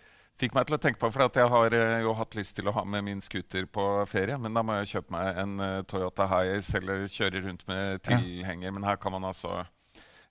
fikk 0.43 0.57
meg 0.57 0.67
til 0.67 0.77
å 0.77 0.81
tenke 0.83 0.99
på 1.03 1.11
For 1.13 1.29
jeg 1.29 1.51
har 1.53 1.77
uh, 1.77 2.01
jo 2.03 2.15
hatt 2.19 2.35
lyst 2.39 2.57
til 2.59 2.71
å 2.71 2.75
ha 2.77 2.85
med 2.85 3.05
min 3.07 3.21
scooter 3.25 3.67
på 3.67 3.87
ferie. 4.11 4.39
Men 4.39 4.57
da 4.57 4.65
må 4.67 4.81
jeg 4.81 4.97
kjøpe 4.97 5.15
meg 5.15 5.39
en 5.45 5.55
uh, 5.63 5.83
Toyota 5.89 6.27
Hiace 6.31 6.79
eller 6.81 7.07
kjøre 7.13 7.45
rundt 7.47 7.67
med 7.71 8.03
tilhenger. 8.09 8.75
Men 8.75 8.89
her 8.89 8.99
kan 9.03 9.15
man 9.15 9.29
altså 9.31 9.63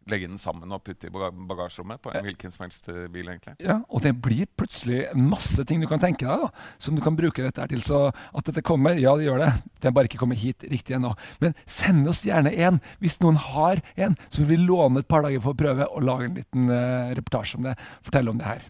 legge 0.10 0.30
den 0.30 0.39
sammen 0.41 0.72
og 0.74 0.82
putte 0.86 1.10
i 1.10 1.12
bagasjerommet 1.14 2.02
på 2.02 2.12
en 2.14 2.26
hvilken 2.26 2.54
som 2.54 2.66
helst 2.66 2.88
eh, 2.89 3.06
bil. 3.12 3.28
egentlig. 3.30 3.54
Ja, 3.62 3.80
og 3.88 4.02
det 4.06 4.14
blir 4.24 4.49
plutselig 4.58 5.04
masse 5.18 5.66
ting 5.68 5.84
du 5.84 5.88
kan 5.89 6.02
tenke 6.02 6.26
deg 6.26 6.45
da, 6.45 6.49
som 6.82 6.97
du 6.97 7.04
kan 7.06 7.18
bruke 7.18 7.45
dette 7.45 7.68
til. 7.72 7.84
Så 7.86 8.02
at 8.10 8.49
dette 8.49 8.66
kommer, 8.66 8.97
ja 8.97 9.14
det 9.20 9.28
gjør 9.28 9.43
det. 9.43 9.52
Det 9.80 9.91
er 9.91 9.95
bare 9.97 10.10
ikke 10.10 10.22
kommet 10.24 10.41
hit 10.41 10.66
riktig 10.72 10.97
ennå. 10.97 11.14
Men 11.43 11.56
send 11.70 12.10
oss 12.10 12.24
gjerne 12.26 12.54
en, 12.66 12.82
hvis 13.04 13.20
noen 13.22 13.39
har 13.41 13.84
en, 13.95 14.18
så 14.30 14.41
vil 14.41 14.52
vi 14.56 14.66
låne 14.66 15.04
et 15.04 15.12
par 15.12 15.26
dager 15.26 15.43
for 15.43 15.54
å 15.54 15.62
prøve 15.62 15.88
og 15.88 16.04
lage 16.06 16.28
en 16.28 16.36
liten 16.41 16.68
uh, 16.74 17.14
reportasje 17.18 17.60
om 17.60 17.70
det. 17.70 17.78
Fortelle 18.06 18.34
om 18.34 18.41
det 18.41 18.49
her. 18.49 18.68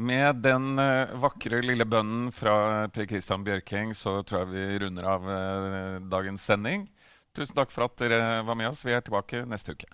Med 0.00 0.38
den 0.40 0.80
eh, 0.80 1.10
vakre 1.20 1.58
lille 1.60 1.84
bønnen 1.84 2.30
fra 2.32 2.86
Per 2.88 3.04
Christian 3.10 3.44
Bjørking 3.44 3.92
så 3.92 4.22
tror 4.24 4.46
jeg 4.46 4.52
vi 4.54 4.78
runder 4.86 5.10
av 5.12 5.26
dagens 6.08 6.46
sending. 6.48 6.88
Tusen 7.36 7.58
takk 7.58 7.74
for 7.74 7.84
at 7.84 7.98
dere 8.00 8.40
var 8.48 8.56
med 8.56 8.72
oss. 8.72 8.80
Vi 8.86 8.96
er 8.96 9.04
tilbake 9.04 9.44
neste 9.50 9.76
uke. 9.76 9.90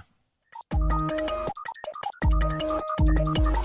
Thank 0.72 1.10
you. 3.38 3.55